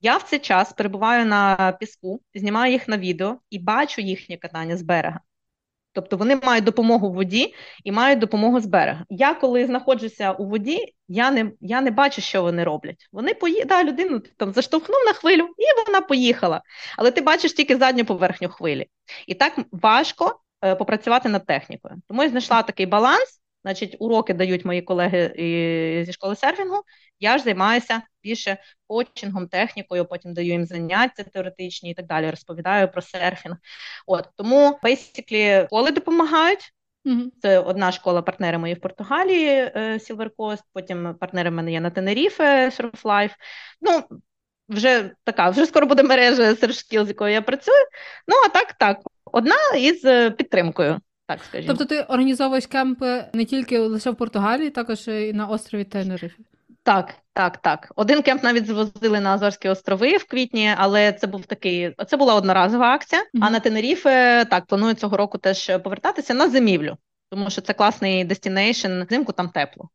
Я 0.00 0.16
в 0.16 0.22
цей 0.22 0.38
час 0.38 0.72
перебуваю 0.72 1.26
на 1.26 1.72
піску, 1.80 2.20
знімаю 2.34 2.72
їх 2.72 2.88
на 2.88 2.98
відео 2.98 3.38
і 3.50 3.58
бачу 3.58 4.00
їхнє 4.00 4.36
катання 4.36 4.76
з 4.76 4.82
берега. 4.82 5.20
Тобто 5.92 6.16
вони 6.16 6.36
мають 6.36 6.64
допомогу 6.64 7.10
в 7.10 7.14
воді 7.14 7.54
і 7.84 7.92
мають 7.92 8.18
допомогу 8.18 8.60
з 8.60 8.66
берега. 8.66 9.04
Я, 9.08 9.34
коли 9.34 9.66
знаходжуся 9.66 10.32
у 10.32 10.46
воді, 10.46 10.94
я 11.08 11.30
не 11.30 11.52
я 11.60 11.80
не 11.80 11.90
бачу, 11.90 12.20
що 12.20 12.42
вони 12.42 12.64
роблять. 12.64 13.08
Вони 13.12 13.34
пої... 13.34 13.64
да, 13.64 13.84
людину 13.84 14.22
там 14.36 14.52
заштовхнув 14.52 14.98
на 15.06 15.12
хвилю, 15.12 15.48
і 15.58 15.86
вона 15.86 16.00
поїхала. 16.00 16.62
Але 16.98 17.10
ти 17.10 17.20
бачиш 17.20 17.52
тільки 17.52 17.76
задню 17.76 18.04
поверхню 18.04 18.48
хвилі. 18.48 18.86
І 19.26 19.34
так 19.34 19.58
важко 19.72 20.40
е, 20.64 20.74
попрацювати 20.74 21.28
над 21.28 21.46
технікою. 21.46 21.94
Тому 22.08 22.22
я 22.22 22.28
знайшла 22.28 22.62
такий 22.62 22.86
баланс 22.86 23.40
Значить, 23.64 23.96
уроки 23.98 24.34
дають 24.34 24.64
мої 24.64 24.82
колеги 24.82 25.32
зі 26.06 26.12
школи 26.12 26.36
серфінгу. 26.36 26.82
Я 27.20 27.38
ж 27.38 27.44
займаюся 27.44 28.02
більше 28.22 28.56
коучингом, 28.86 29.48
технікою, 29.48 30.04
потім 30.04 30.34
даю 30.34 30.48
їм 30.48 30.66
заняття 30.66 31.22
теоретичні 31.22 31.90
і 31.90 31.94
так 31.94 32.06
далі. 32.06 32.30
Розповідаю 32.30 32.88
про 32.88 33.02
серфінг. 33.02 33.56
От 34.06 34.28
тому 34.36 34.78
basically, 34.82 35.66
школи 35.66 35.90
допомагають. 35.90 36.72
Mm-hmm. 37.04 37.30
Це 37.42 37.58
одна 37.58 37.92
школа 37.92 38.22
партнери 38.22 38.58
мої 38.58 38.74
в 38.74 38.80
Португалії, 38.80 39.48
е, 39.48 39.98
Silver 40.00 40.30
Coast, 40.38 40.62
Потім 40.72 41.14
партнери 41.20 41.50
в 41.50 41.52
мене 41.52 41.72
є 41.72 41.80
на 41.80 41.90
Тенеріфе, 41.90 42.68
Surf 42.68 43.02
Life. 43.02 43.32
Ну 43.80 44.04
вже 44.68 45.10
така, 45.24 45.50
вже 45.50 45.66
скоро 45.66 45.86
буде 45.86 46.02
мережа 46.02 46.56
сершкіл, 46.56 47.04
з 47.04 47.08
якою 47.08 47.32
я 47.32 47.42
працюю. 47.42 47.84
Ну 48.28 48.36
а 48.46 48.48
так, 48.48 48.72
так, 48.72 48.98
одна 49.24 49.56
із 49.78 50.04
е, 50.04 50.30
підтримкою. 50.30 51.00
Так, 51.26 51.40
скажімо. 51.48 51.68
Тобто 51.68 51.84
ти 51.84 52.02
організовуєш 52.02 52.66
кемпи 52.66 53.24
не 53.32 53.44
тільки 53.44 53.78
лише 53.78 54.10
в 54.10 54.16
Португалії, 54.16 54.70
також 54.70 55.08
і 55.08 55.32
на 55.32 55.46
острові 55.46 55.84
Тенерифе? 55.84 56.42
Так, 56.82 57.14
так, 57.32 57.56
так. 57.56 57.92
Один 57.96 58.22
кемп 58.22 58.42
навіть 58.42 58.66
звозили 58.66 59.20
на 59.20 59.34
Азорські 59.34 59.68
острови 59.68 60.16
в 60.16 60.24
квітні, 60.24 60.74
але 60.76 61.12
це 61.12 61.26
був 61.26 61.46
такий, 61.46 61.94
це 62.06 62.16
була 62.16 62.34
одноразова 62.34 62.94
акція. 62.94 63.22
Mm-hmm. 63.22 63.38
А 63.40 63.50
на 63.50 63.60
Тенеріфе 63.60 64.44
так 64.44 64.66
планую 64.66 64.94
цього 64.94 65.16
року 65.16 65.38
теж 65.38 65.66
повертатися 65.66 66.34
на 66.34 66.48
зимівлю, 66.48 66.96
тому 67.30 67.50
що 67.50 67.60
це 67.60 67.72
класний 67.72 68.24
destination. 68.24 69.02
Взимку 69.02 69.32
там 69.32 69.48
тепло. 69.48 69.88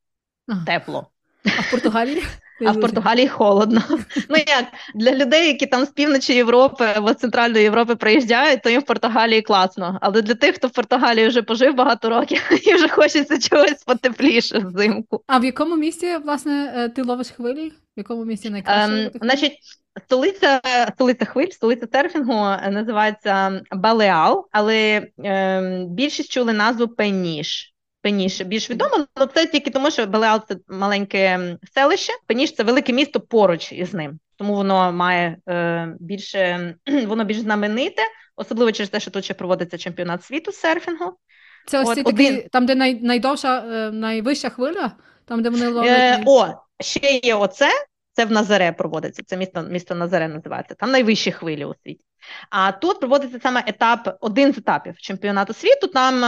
Ага. 0.48 0.66
Тепло. 0.66 1.08
А 1.46 1.62
в 1.62 1.72
Португалії? 1.72 2.24
А 2.66 2.72
в 2.72 2.80
Португалії 2.80 3.28
холодно. 3.28 3.82
Ну 4.30 4.36
як 4.48 4.66
для 4.96 5.12
людей, 5.12 5.48
які 5.48 5.66
там 5.66 5.86
з 5.86 5.90
півночі 5.90 6.34
Європи 6.34 6.86
або 6.96 7.14
з 7.14 7.16
Центральної 7.16 7.64
Європи 7.64 7.96
приїжджають, 7.96 8.64
то 8.64 8.70
їм 8.70 8.82
в 8.82 8.86
Португалії 8.86 9.42
класно. 9.42 9.98
Але 10.02 10.22
для 10.22 10.34
тих, 10.34 10.56
хто 10.56 10.68
в 10.68 10.72
Португалії 10.72 11.28
вже 11.28 11.42
пожив 11.42 11.76
багато 11.76 12.10
років 12.10 12.50
і 12.68 12.74
вже 12.74 12.88
хочеться 12.88 13.40
чогось 13.40 13.84
потепліше 13.84 14.60
взимку. 14.60 15.24
А 15.28 15.40
в 15.40 15.46
якому 15.46 15.76
місці 15.76 16.18
власне 16.18 16.74
е, 16.76 16.90
ти 16.90 17.02
ловиш 17.02 17.30
хвилі? 17.30 17.70
В 17.70 18.00
якому 18.00 18.26
місці 18.26 18.50
найкраще? 18.50 18.94
Ем, 18.94 19.12
значить, 19.22 19.60
столиця 20.06 20.62
столиця 20.94 21.26
хвиль, 21.26 21.50
столиця 21.52 21.88
серфінгу 21.92 22.34
е, 22.34 22.70
називається 22.72 23.62
Балеал, 23.72 24.48
але 24.52 25.08
ем, 25.24 25.88
більшість 25.90 26.32
чули 26.32 26.54
назву 26.54 26.88
Пеніш. 26.88 27.74
Пеніш 28.02 28.42
більш 28.42 28.70
відомо, 28.70 29.06
але 29.14 29.28
це 29.28 29.46
тільки 29.46 29.70
тому, 29.70 29.92
що 29.92 30.06
Белеал 30.06 30.42
це 30.48 30.56
маленьке 30.68 31.58
селище. 31.74 32.14
Пеніш 32.28 32.56
це 32.56 32.64
велике 32.64 32.94
місто 32.94 33.20
поруч 33.20 33.72
із 33.72 33.94
ним, 33.94 34.20
тому 34.38 34.56
воно 34.56 34.92
має 34.92 35.38
е, 35.50 35.96
більше, 36.00 36.76
воно 37.06 37.24
більш 37.24 37.40
знамените, 37.40 38.02
особливо 38.36 38.72
через 38.72 38.90
те, 38.90 39.00
що 39.00 39.12
тут 39.12 39.24
ще 39.24 39.34
проводиться 39.34 39.78
чемпіонат 39.78 40.24
світу 40.24 40.52
серфінгу. 40.52 41.14
Це 41.68 41.80
ось 41.80 41.90
От, 41.90 41.96
такі, 41.96 42.10
один... 42.10 42.44
там, 42.52 42.66
де 42.66 42.76
най, 42.76 42.94
найдовша, 43.02 43.60
е, 43.60 43.92
найвища 43.92 44.50
хвиля, 44.50 44.92
там 45.26 45.44
де 45.44 45.50
вони 45.50 45.68
ловлять. 45.68 46.20
Е, 46.20 46.24
О, 46.26 46.48
ще 46.80 47.20
є 47.24 47.36
оце. 47.36 47.70
Це 48.14 48.26
в 48.26 48.32
Назаре 48.32 48.72
проводиться. 48.72 49.24
Це 49.26 49.38
місто 49.38 49.62
місто 49.62 49.96
Назаре 49.96 50.28
називається. 50.28 50.76
Там 50.76 50.92
найвищі 50.92 51.32
хвилі 51.32 51.66
у 51.66 51.74
світі. 51.84 52.06
А 52.50 52.72
тут 52.72 53.00
проводиться 53.00 53.40
саме 53.44 53.64
етап, 53.68 54.18
один 54.22 54.54
з 54.54 54.58
етапів 54.58 54.98
чемпіонату 54.98 55.54
світу. 55.54 55.88
Там 55.88 56.24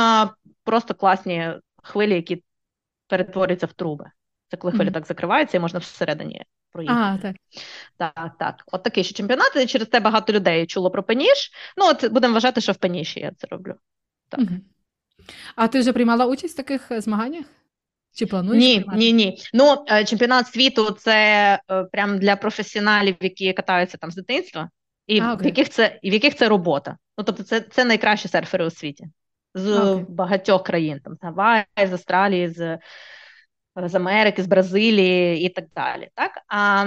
просто 0.64 0.94
класні 0.94 1.54
хвилі, 1.84 2.16
які 2.16 2.44
перетворюються 3.08 3.66
в 3.66 3.74
труби. 3.74 4.12
Це 4.48 4.58
коли 4.58 4.74
хвиля 4.74 4.90
mm-hmm. 4.90 4.94
так 4.94 5.08
закривається 5.08 5.58
і 5.58 5.60
можна 5.60 5.80
всередині 5.80 6.44
проїхати. 6.72 7.00
Ага, 7.00 7.18
так. 7.18 7.36
Так, 7.98 8.32
так. 8.40 8.64
От 8.72 8.84
такий 8.84 9.04
ще 9.04 9.14
чемпіонат, 9.14 9.56
і 9.56 9.66
через 9.66 9.88
це 9.88 10.00
багато 10.00 10.34
людей 10.34 10.68
чуло 10.68 10.92
про 10.92 11.04
пеніш. 11.04 11.52
Ну, 11.78 11.86
от 11.86 12.12
будемо 12.12 12.34
вважати, 12.34 12.62
що 12.62 12.72
в 12.72 12.76
пеніші 12.76 13.20
я 13.20 13.32
це 13.38 13.48
роблю. 13.52 13.76
Так. 14.30 14.40
Mm-hmm. 14.40 14.60
А 15.56 15.68
ти 15.68 15.80
вже 15.80 15.94
приймала 15.94 16.26
участь 16.26 16.54
в 16.54 16.58
таких 16.58 16.92
е, 16.92 17.02
змаганнях? 17.02 17.46
Чи 18.14 18.26
плануєш? 18.26 18.64
Ні, 18.64 18.76
приймати? 18.76 19.00
ні, 19.00 19.14
ні. 19.14 19.38
Ну, 19.54 19.86
е, 19.88 20.06
чемпіонат 20.06 20.48
світу 20.48 20.92
це 20.92 21.60
е, 21.72 21.84
прям 21.84 22.20
для 22.20 22.36
професіоналів, 22.36 23.16
які 23.22 23.54
катаються 23.54 23.98
там 23.98 24.12
з 24.12 24.16
дитинства, 24.16 24.70
і 25.08 25.20
а, 25.20 25.34
в 25.34 25.46
яких 25.46 25.70
це 25.70 26.00
і 26.02 26.10
в 26.10 26.14
яких 26.14 26.36
це 26.36 26.50
робота. 26.50 26.98
Ну, 27.18 27.24
тобто, 27.24 27.44
це 27.44 27.62
це 27.62 27.86
найкращі 27.86 28.28
серфери 28.28 28.66
у 28.66 28.70
світі 28.70 29.06
з 29.54 29.68
okay. 29.68 30.06
багатьох 30.10 30.64
країн, 30.64 31.00
там 31.04 31.16
з 31.16 31.24
Гавайї, 31.24 31.66
з 31.78 31.94
Австралії, 31.94 32.50
з 32.50 32.80
з 33.76 33.96
Америки, 33.96 34.44
з 34.44 34.48
Бразилії 34.48 35.46
і 35.46 35.50
так 35.50 35.66
далі. 35.76 36.10
Так? 36.16 36.32
А 36.48 36.86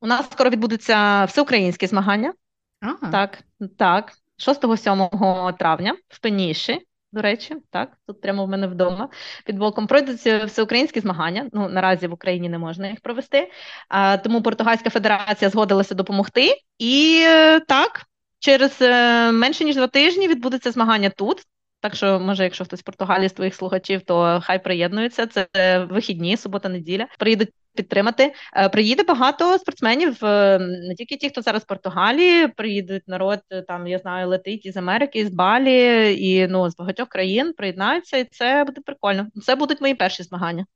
у 0.00 0.06
нас 0.06 0.30
скоро 0.30 0.50
відбудуться 0.50 1.24
всеукраїнські 1.24 1.86
змагання. 1.86 2.34
Ага. 2.80 3.12
Так, 3.12 3.38
так, 3.78 4.12
6-7 4.38 5.58
травня 5.58 5.96
в 6.08 6.18
Пеніші. 6.18 6.86
До 7.12 7.22
речі, 7.22 7.56
так, 7.70 7.92
тут 8.06 8.20
прямо 8.20 8.44
в 8.44 8.48
мене 8.48 8.66
вдома 8.66 9.08
під 9.44 9.58
боком 9.58 9.86
пройдуть 9.86 10.20
всеукраїнські 10.20 11.00
змагання. 11.00 11.48
Ну 11.52 11.68
наразі 11.68 12.06
в 12.06 12.12
Україні 12.12 12.48
не 12.48 12.58
можна 12.58 12.88
їх 12.88 13.00
провести. 13.00 13.50
А, 13.88 14.16
Тому 14.16 14.42
Португальська 14.42 14.90
федерація 14.90 15.50
згодилася 15.50 15.94
допомогти. 15.94 16.54
І 16.78 17.24
так, 17.68 18.02
через 18.38 18.82
е, 18.82 19.32
менше 19.32 19.64
ніж 19.64 19.76
два 19.76 19.86
тижні 19.86 20.28
відбудеться 20.28 20.70
змагання 20.70 21.10
тут. 21.10 21.42
Так 21.86 21.94
що, 21.94 22.20
може, 22.20 22.44
якщо 22.44 22.64
хтось 22.64 22.80
з 22.80 22.82
Португалії 22.82 23.28
з 23.28 23.32
твоїх 23.32 23.54
слухачів, 23.54 24.02
то 24.02 24.40
хай 24.44 24.64
приєднуються. 24.64 25.26
Це 25.26 25.46
вихідні, 25.90 26.36
субота, 26.36 26.68
неділя. 26.68 27.06
Приїдуть 27.18 27.48
підтримати. 27.74 28.32
Е, 28.56 28.68
приїде 28.68 29.02
багато 29.02 29.58
спортсменів, 29.58 30.24
е, 30.24 30.58
не 30.58 30.94
тільки 30.94 31.16
ті, 31.16 31.28
хто 31.28 31.42
зараз 31.42 31.62
в 31.62 31.66
Португалії, 31.66 32.48
приїдуть 32.48 33.02
народ 33.08 33.40
е, 33.50 33.62
там, 33.62 33.86
я 33.86 33.98
знаю, 33.98 34.28
летить 34.28 34.66
із 34.66 34.76
Америки, 34.76 35.18
із 35.18 35.30
Балі 35.30 36.16
і 36.18 36.46
ну 36.48 36.70
з 36.70 36.76
багатьох 36.76 37.08
країн 37.08 37.52
приєднаються, 37.56 38.16
і 38.16 38.24
це 38.24 38.64
буде 38.64 38.80
прикольно. 38.86 39.26
Це 39.42 39.56
будуть 39.56 39.80
мої 39.80 39.94
перші 39.94 40.22
змагання. 40.22 40.66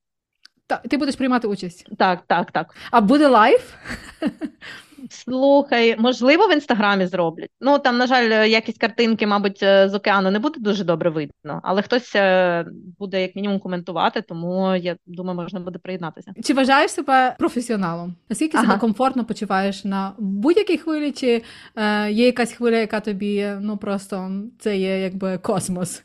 Так, 0.67 0.83
ти 0.89 0.97
будеш 0.97 1.17
приймати 1.17 1.49
участь? 1.49 1.89
Так, 1.99 2.23
так, 2.27 2.53
так. 2.53 2.75
А 2.91 3.01
буде 3.01 3.29
live? 3.29 3.75
Слухай, 5.11 5.97
можливо, 5.99 6.49
в 6.49 6.53
інстаграмі 6.53 7.07
зроблять. 7.07 7.51
Ну 7.61 7.79
там, 7.79 7.99
на 7.99 8.07
жаль, 8.07 8.47
якість 8.47 8.79
картинки, 8.79 9.27
мабуть, 9.27 9.63
е, 9.63 9.89
з 9.89 9.95
океану 9.95 10.31
не 10.31 10.39
буде 10.39 10.61
дуже 10.61 10.85
добре 10.85 11.11
видно, 11.11 11.61
але 11.63 11.83
хтось 11.83 12.13
е, 12.17 12.67
буде 12.99 13.23
як 13.23 13.37
мінімум 13.37 13.59
коментувати, 13.59 14.23
тому 14.23 14.77
я 14.77 14.97
думаю, 15.07 15.41
можна 15.41 15.61
буде 15.61 15.79
приєднатися. 15.79 16.33
Чи 16.45 16.55
вважаєш 16.55 16.91
себе 16.91 17.37
професіоналом? 17.39 18.15
Наскільки 18.29 18.57
ага. 18.57 18.67
себе 18.67 18.79
комфортно 18.79 19.25
почуваєш 19.25 19.85
на 19.85 20.13
будь-якій 20.19 20.79
хвилі, 20.79 21.13
чи 21.13 21.43
е, 21.77 22.11
є 22.11 22.27
якась 22.27 22.53
хвиля, 22.53 22.77
яка 22.77 23.01
тобі 23.01 23.51
ну 23.61 23.77
просто 23.77 24.31
це 24.59 24.77
є 24.77 25.01
якби 25.01 25.39
космос? 25.39 26.03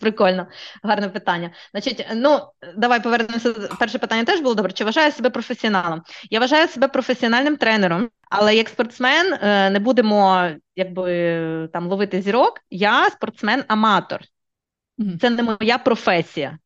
Прикольно, 0.00 0.46
гарне 0.82 1.08
питання. 1.08 1.50
Значить, 1.70 2.06
ну 2.14 2.40
давай 2.76 3.02
повернемося. 3.02 3.52
Перше 3.52 3.98
питання 3.98 4.24
теж 4.24 4.40
було 4.40 4.54
добре. 4.54 4.72
Чи 4.72 4.84
вважаю 4.84 5.12
себе 5.12 5.30
професіоналом? 5.30 6.02
Я 6.30 6.40
вважаю 6.40 6.68
себе 6.68 6.88
професіональним 6.88 7.56
тренером, 7.56 8.10
але 8.30 8.56
як 8.56 8.68
спортсмен 8.68 9.32
е, 9.32 9.70
не 9.70 9.78
будемо 9.78 10.50
якби 10.76 11.68
там 11.72 11.88
ловити 11.88 12.22
зірок. 12.22 12.60
Я 12.70 13.08
спортсмен-аматор. 13.08 14.20
Це 15.20 15.30
не 15.30 15.42
моя 15.42 15.78
професія. 15.78 16.58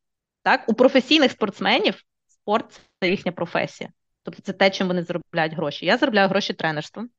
Так, 0.43 0.63
у 0.67 0.73
професійних 0.73 1.31
спортсменів 1.31 2.03
спорт 2.27 2.81
це 2.99 3.09
їхня 3.09 3.31
професія. 3.31 3.89
Тобто 4.23 4.41
це 4.41 4.53
те, 4.53 4.69
чим 4.69 4.87
вони 4.87 5.03
заробляють 5.03 5.53
гроші. 5.53 5.85
Я 5.85 5.97
заробляю 5.97 6.29
гроші 6.29 6.53
тренерством. 6.53 7.09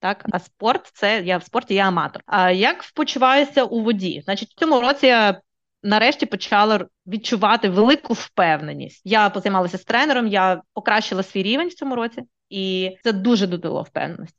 Так, 0.00 0.24
а 0.32 0.38
спорт 0.38 0.90
це 0.94 1.22
я 1.22 1.38
в 1.38 1.42
спорті 1.44 1.74
я 1.74 1.88
аматор. 1.88 2.22
А 2.26 2.50
як 2.50 2.84
почуваюся 2.94 3.64
у 3.64 3.80
воді? 3.80 4.22
Значить, 4.24 4.50
в 4.50 4.54
цьому 4.54 4.80
році 4.80 5.06
я 5.06 5.40
нарешті 5.82 6.26
почала 6.26 6.86
відчувати 7.06 7.68
велику 7.68 8.12
впевненість. 8.12 9.02
Я 9.04 9.30
позаймалася 9.30 9.78
з 9.78 9.84
тренером, 9.84 10.26
я 10.26 10.62
покращила 10.74 11.22
свій 11.22 11.42
рівень 11.42 11.68
в 11.68 11.74
цьому 11.74 11.94
році, 11.94 12.22
і 12.50 12.96
це 13.04 13.12
дуже 13.12 13.46
додало 13.46 13.82
впевненості. 13.82 14.36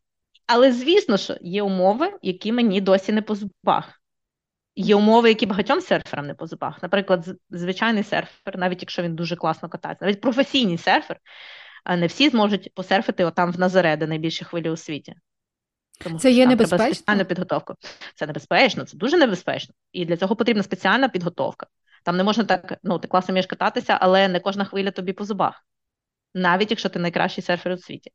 Але 0.48 0.72
звісно, 0.72 1.18
що 1.18 1.38
є 1.42 1.64
умови, 1.64 2.14
які 2.22 2.52
мені 2.52 2.82
досі 2.82 3.12
не 3.12 3.22
по 3.22 3.36
зубах. 3.36 4.02
Є 4.76 4.96
умови, 4.96 5.30
які 5.30 5.46
багатьом 5.46 5.82
серферам 5.82 6.28
не 6.28 6.34
по 6.34 6.48
зубах. 6.48 6.84
Наприклад, 6.84 7.26
звичайний 7.50 8.04
серфер, 8.04 8.58
навіть 8.58 8.82
якщо 8.82 9.02
він 9.02 9.16
дуже 9.16 9.36
класно 9.36 9.70
катається, 9.70 10.06
навіть 10.06 10.22
професійний 10.22 10.78
серфер, 10.78 11.20
не 11.98 12.08
всі 12.08 12.30
зможуть 12.30 12.74
посерфити 12.74 13.26
отам 13.26 13.52
в 13.52 13.60
Назаре, 13.60 13.98
де 13.98 14.08
найбільші 14.08 14.46
хвилі 14.46 14.70
у 14.70 14.78
світі. 14.78 15.16
Тому 16.04 16.20
це 16.20 16.32
є 16.32 16.46
небезпечно? 16.46 16.94
спеціальну 16.94 17.26
підготовку. 17.26 17.76
Це 18.16 18.28
небезпечно, 18.28 18.86
це 18.86 18.98
дуже 18.98 19.18
небезпечно. 19.18 19.76
І 19.92 20.06
для 20.06 20.18
цього 20.18 20.36
потрібна 20.36 20.64
спеціальна 20.64 21.10
підготовка. 21.10 21.68
Там 22.04 22.18
не 22.18 22.24
можна 22.24 22.44
так, 22.44 22.80
ну 22.84 23.00
ти 23.00 23.08
класно 23.08 23.32
вмієш 23.32 23.46
кататися, 23.46 23.98
але 24.02 24.28
не 24.28 24.40
кожна 24.40 24.66
хвиля 24.66 24.92
тобі 24.92 25.14
по 25.14 25.26
зубах, 25.26 25.66
навіть 26.34 26.72
якщо 26.72 26.90
ти 26.90 27.00
найкращий 27.00 27.44
серфер 27.44 27.72
у 27.74 27.78
світі. 27.78 28.12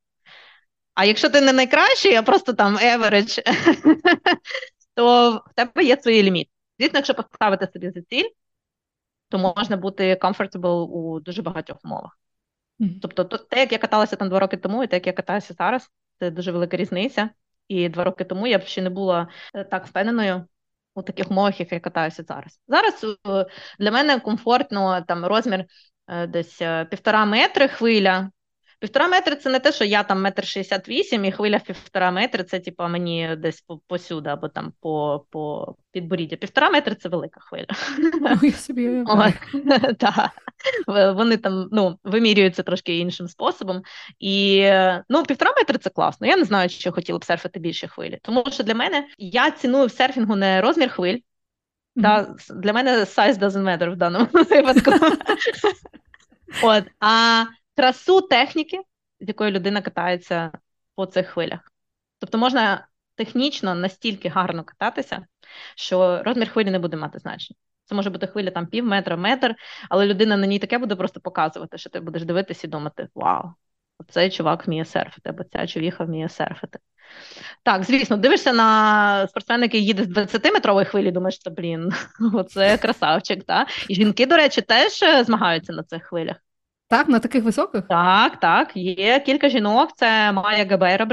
А 0.95 1.05
якщо 1.05 1.31
ти 1.31 1.41
не 1.41 1.53
найкращий, 1.53 2.15
а 2.15 2.23
просто 2.23 2.53
там 2.53 2.77
average, 2.77 3.43
то 4.95 5.31
в 5.51 5.55
тебе 5.55 5.85
є 5.85 5.97
свої 5.97 6.23
ліміти. 6.23 6.51
Звісно, 6.79 6.99
якщо 6.99 7.15
поставити 7.15 7.69
собі 7.73 7.91
за 7.91 8.03
ціль, 8.03 8.31
то 9.29 9.39
можна 9.39 9.77
бути 9.77 10.15
comfortable 10.15 10.87
у 10.87 11.21
дуже 11.21 11.43
багатьох 11.43 11.79
умовах. 11.85 12.19
Тобто, 13.03 13.25
те, 13.25 13.61
як 13.61 13.73
я 13.73 13.79
каталася 13.79 14.17
там 14.17 14.29
два 14.29 14.41
роки 14.41 14.57
тому, 14.57 14.85
і 14.85 14.87
те, 14.87 14.97
як 14.97 15.07
я 15.07 15.13
катаюся 15.13 15.55
зараз, 15.59 15.91
це 16.19 16.31
дуже 16.31 16.53
велика 16.53 16.77
різниця. 16.77 17.31
І 17.69 17.89
два 17.89 18.05
роки 18.05 18.25
тому 18.25 18.47
я 18.47 18.59
б 18.59 18.63
ще 18.63 18.83
не 18.83 18.91
була 18.91 19.29
е, 19.55 19.65
так 19.65 19.87
впевненою 19.87 20.47
у 20.95 21.03
таких 21.03 21.31
умовах, 21.31 21.61
як 21.61 21.73
я 21.73 21.81
катаюся 21.81 22.25
зараз. 22.29 22.61
Зараз 22.69 23.05
е, 23.29 23.47
для 23.79 23.91
мене 23.91 24.21
комфортно 24.21 25.05
там 25.09 25.25
розмір 25.25 25.65
е, 26.09 26.27
десь 26.27 26.63
півтора 26.91 27.25
метри 27.25 27.69
хвиля. 27.69 28.31
Півтора 28.79 29.09
метри 29.09 29.37
це 29.37 29.51
не 29.51 29.61
те, 29.61 29.73
що 29.73 29.85
я 29.85 30.03
там 30.03 30.23
метр 30.23 30.45
шістдесят 30.45 30.89
вісім, 30.89 31.25
і 31.25 31.33
хвиля 31.33 31.59
півтора 31.59 32.11
метри 32.11 32.45
це 32.45 32.61
типу, 32.61 32.89
мені 32.89 33.37
десь 33.39 33.65
посюди, 33.87 34.31
або 34.31 34.49
там 34.49 34.73
по 34.81 35.25
по 35.31 35.75
підборіддя. 35.93 36.37
Півтора 36.37 36.71
метри 36.71 36.95
це 36.95 37.09
велика 37.09 37.41
хвиля. 37.41 37.67
Я 38.43 38.53
собі 38.53 39.05
Вони 41.15 41.37
там 41.37 41.69
ну, 41.73 41.99
вимірюються 42.05 42.63
трошки 42.63 42.99
іншим 42.99 43.29
способом. 43.29 43.83
І 44.19 44.71
ну, 45.09 45.23
півтора 45.23 45.53
метри 45.57 45.79
це 45.79 45.91
класно. 45.91 46.27
Я 46.27 46.37
не 46.37 46.45
знаю, 46.45 46.69
чи 46.69 46.91
хотіла 46.91 47.19
б 47.19 47.25
серфити 47.25 47.61
більше 47.61 47.89
хвилі. 47.89 48.19
Тому 48.23 48.45
що 48.51 48.63
для 48.63 48.75
мене 48.75 49.07
я 49.19 49.51
ціную 49.51 49.87
в 49.87 49.91
серфінгу 49.91 50.37
не 50.37 50.61
розмір 50.61 50.91
хвиль. 50.91 51.19
Mm-hmm. 51.97 52.61
Для 52.61 52.73
мене 52.73 52.99
size 52.99 53.39
doesn't 53.39 53.63
matter 53.63 53.91
в 53.91 53.97
даному 53.97 54.29
випадку. 54.33 54.93
От, 56.63 56.85
А 57.01 57.45
красу 57.77 58.21
техніки, 58.21 58.81
з 59.21 59.29
якою 59.29 59.51
людина 59.51 59.83
катається 59.83 60.53
по 60.95 61.07
цих 61.07 61.27
хвилях. 61.27 61.61
Тобто 62.19 62.39
можна 62.39 62.87
технічно 63.15 63.75
настільки 63.75 64.29
гарно 64.29 64.65
кататися, 64.65 65.27
що 65.77 66.23
розмір 66.23 66.51
хвилі 66.51 66.71
не 66.71 66.79
буде 66.79 66.97
мати 66.97 67.19
значення. 67.19 67.57
Це 67.85 67.95
може 67.95 68.11
бути 68.11 68.27
хвиля 68.27 68.51
там 68.51 68.67
пів 68.67 68.85
метра, 68.85 69.17
метр, 69.17 69.55
але 69.89 70.07
людина 70.07 70.37
на 70.37 70.47
ній 70.47 70.59
таке 70.59 70.79
буде 70.79 70.97
просто 70.97 71.21
показувати, 71.21 71.79
що 71.79 71.91
ти 71.91 72.01
будеш 72.01 72.25
дивитися 72.25 72.67
і 72.67 72.71
думати: 72.71 73.09
Вау, 73.15 73.51
цей 74.09 74.31
чувак 74.31 74.67
вміє 74.67 74.85
серфити, 74.85 75.31
або 75.31 75.45
ця 75.45 75.67
човіха 75.67 76.05
вміє 76.05 76.29
серфити. 76.29 76.79
Так, 77.63 77.85
звісно, 77.85 78.17
дивишся 78.17 78.53
на 78.53 79.29
спортсмена, 79.29 79.65
який 79.65 79.85
їде 79.85 80.05
з 80.05 80.09
20-метрової 80.09 80.85
хвилі, 80.85 81.11
думаєш, 81.11 81.35
що, 81.35 81.51
блін, 81.51 81.93
оце 82.35 82.79
красавчик. 82.79 83.45
Та? 83.45 83.67
І 83.89 83.95
жінки, 83.95 84.27
до 84.27 84.37
речі, 84.37 84.63
теж 84.63 85.03
е, 85.03 85.25
змагаються 85.25 85.73
на 85.73 85.83
цих 85.83 86.03
хвилях. 86.03 86.37
Так, 86.89 87.09
на 87.09 87.19
таких 87.19 87.45
високих? 87.45 87.89
Так, 87.89 88.41
так. 88.41 88.73
Є 88.75 89.21
кілька 89.21 89.49
жінок. 89.49 89.91
Це 89.97 90.33
Майя 90.33 90.67
Габейра, 90.71 91.05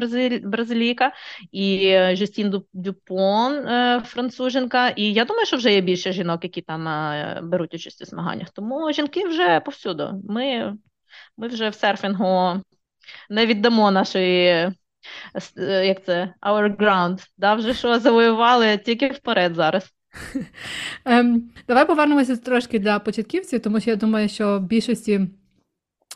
бразилійка, 0.44 1.12
і 1.52 1.98
Жюстін 2.14 2.64
Дюпон, 2.74 3.54
е, 3.54 4.02
француженка. 4.06 4.90
І 4.90 5.14
я 5.14 5.26
думаю, 5.26 5.46
що 5.46 5.58
вже 5.58 5.74
є 5.74 5.82
більше 5.82 6.12
жінок, 6.12 6.44
які 6.44 6.62
там 6.62 6.88
е, 6.88 7.40
беруть 7.44 7.74
участь 7.74 8.02
у 8.02 8.06
змаганнях. 8.06 8.50
Тому 8.50 8.94
жінки 8.94 9.28
вже 9.28 9.60
повсюду. 9.60 10.22
Ми 10.30 10.74
ми 11.38 11.48
вже 11.48 11.70
в 11.70 11.76
серфінгу 11.76 12.62
не 13.30 13.46
віддамо 13.46 13.92
нашої, 13.92 14.48
е, 15.58 15.86
як 15.86 16.06
це, 16.06 16.34
our 16.42 16.78
ground. 16.78 17.28
Да, 17.38 17.54
Вже 17.54 17.74
що 17.74 18.00
завоювали 18.00 18.78
тільки 18.78 19.08
вперед 19.08 19.56
зараз. 19.56 19.90
Ем, 21.06 21.52
Давай 21.68 21.88
повернемося 21.88 22.38
трошки 22.38 22.80
для 22.80 23.00
початківців, 23.00 23.62
тому 23.62 23.80
що 23.80 23.90
я 23.90 23.96
думаю, 23.96 24.30
що 24.30 24.60
більшості. 24.60 25.22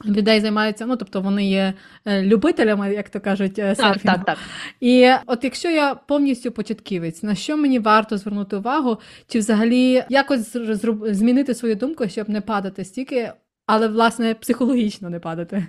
Людей 0.06 0.42
займаються, 0.42 0.86
ну 0.86 0.96
тобто 0.96 1.22
вони 1.22 1.50
є 1.50 1.74
е, 2.06 2.22
любителями, 2.22 2.94
як 2.94 3.10
то 3.10 3.20
кажуть, 3.20 3.60
е, 3.60 3.76
серфінгу. 3.76 4.00
Так, 4.04 4.26
так, 4.26 4.26
так. 4.26 4.38
І 4.80 5.12
от 5.26 5.44
якщо 5.44 5.70
я 5.70 5.96
повністю 5.96 6.52
початківець, 6.52 7.24
на 7.24 7.36
що 7.36 7.58
мені 7.58 7.80
варто 7.80 8.18
звернути 8.18 8.56
увагу, 8.56 8.98
чи 9.28 9.40
взагалі 9.40 10.04
якось 10.10 10.58
змінити 11.02 11.56
свою 11.56 11.76
думку, 11.76 12.10
щоб 12.10 12.30
не 12.30 12.42
падати 12.42 12.86
стільки, 12.86 13.32
але 13.66 13.88
власне 13.88 14.34
психологічно 14.34 15.10
не 15.10 15.20
падати? 15.20 15.68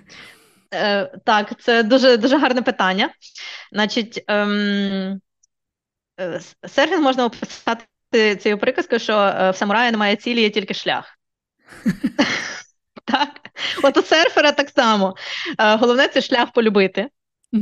Е, 0.73 1.05
Так, 1.25 1.61
це 1.61 1.83
дуже 1.83 2.17
дуже 2.17 2.37
гарне 2.37 2.61
питання. 2.61 3.09
Значить, 3.71 4.23
ем, 4.27 5.21
е, 6.19 6.39
серфінг 6.67 7.01
можна 7.01 7.25
описати 7.25 8.35
цією 8.35 8.57
приказкою, 8.57 8.99
що 8.99 9.13
в 9.53 9.53
самураї 9.55 9.91
немає 9.91 10.15
цілі, 10.15 10.41
є 10.41 10.49
тільки 10.49 10.73
шлях. 10.73 11.19
Так, 13.05 13.38
от 13.83 13.97
у 13.97 14.01
серфера 14.01 14.51
так 14.51 14.69
само. 14.69 15.15
Е, 15.59 15.75
головне 15.75 16.07
це 16.07 16.21
шлях 16.21 16.51
полюбити. 16.51 17.09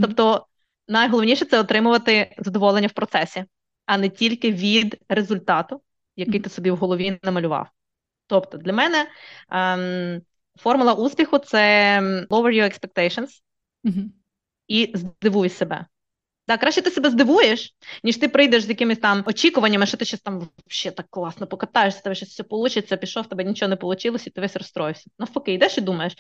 Тобто, 0.01 0.47
найголовніше 0.88 1.45
це 1.45 1.60
отримувати 1.60 2.36
задоволення 2.38 2.88
в 2.88 2.93
процесі, 2.93 3.45
а 3.86 3.97
не 3.97 4.10
тільки 4.10 4.51
від 4.51 5.01
результату, 5.10 5.82
який 6.15 6.39
ти 6.39 6.49
собі 6.49 6.71
в 6.71 6.77
голові 6.77 7.19
намалював. 7.23 7.67
Тобто, 8.27 8.58
для 8.58 8.73
мене 8.73 9.08
ем, 9.49 10.21
формула 10.60 10.93
успіху 10.93 11.38
це 11.38 11.99
lower 12.30 12.53
your 12.53 12.63
expectations 12.63 13.30
і 14.67 14.91
здивуй 14.95 15.49
себе. 15.49 15.86
Так, 16.48 16.60
краще 16.60 16.82
ти 16.82 16.92
себе 16.92 17.10
здивуєш, 17.10 17.76
ніж 18.04 18.18
ти 18.18 18.28
прийдеш 18.28 18.64
з 18.64 18.70
якимись 18.70 18.98
там 18.98 19.24
очікуваннями, 19.26 19.86
що 19.86 19.98
ти 19.98 20.06
щось 20.06 20.20
там 20.20 20.50
ще 20.68 20.92
так 20.92 21.06
класно 21.10 21.48
покатаєшся, 21.48 22.02
тебе 22.02 22.16
щось 22.16 22.30
все 22.30 22.44
вийде, 22.50 22.98
пішов, 22.98 23.28
тебе 23.28 23.44
нічого 23.44 23.70
не 23.70 23.76
вийшло, 23.82 24.18
і 24.26 24.30
ти 24.30 24.42
весь 24.42 24.56
розстроївся. 24.56 25.10
Навпаки, 25.20 25.54
йдеш 25.54 25.78
і 25.78 25.82
думаєш, 25.82 26.14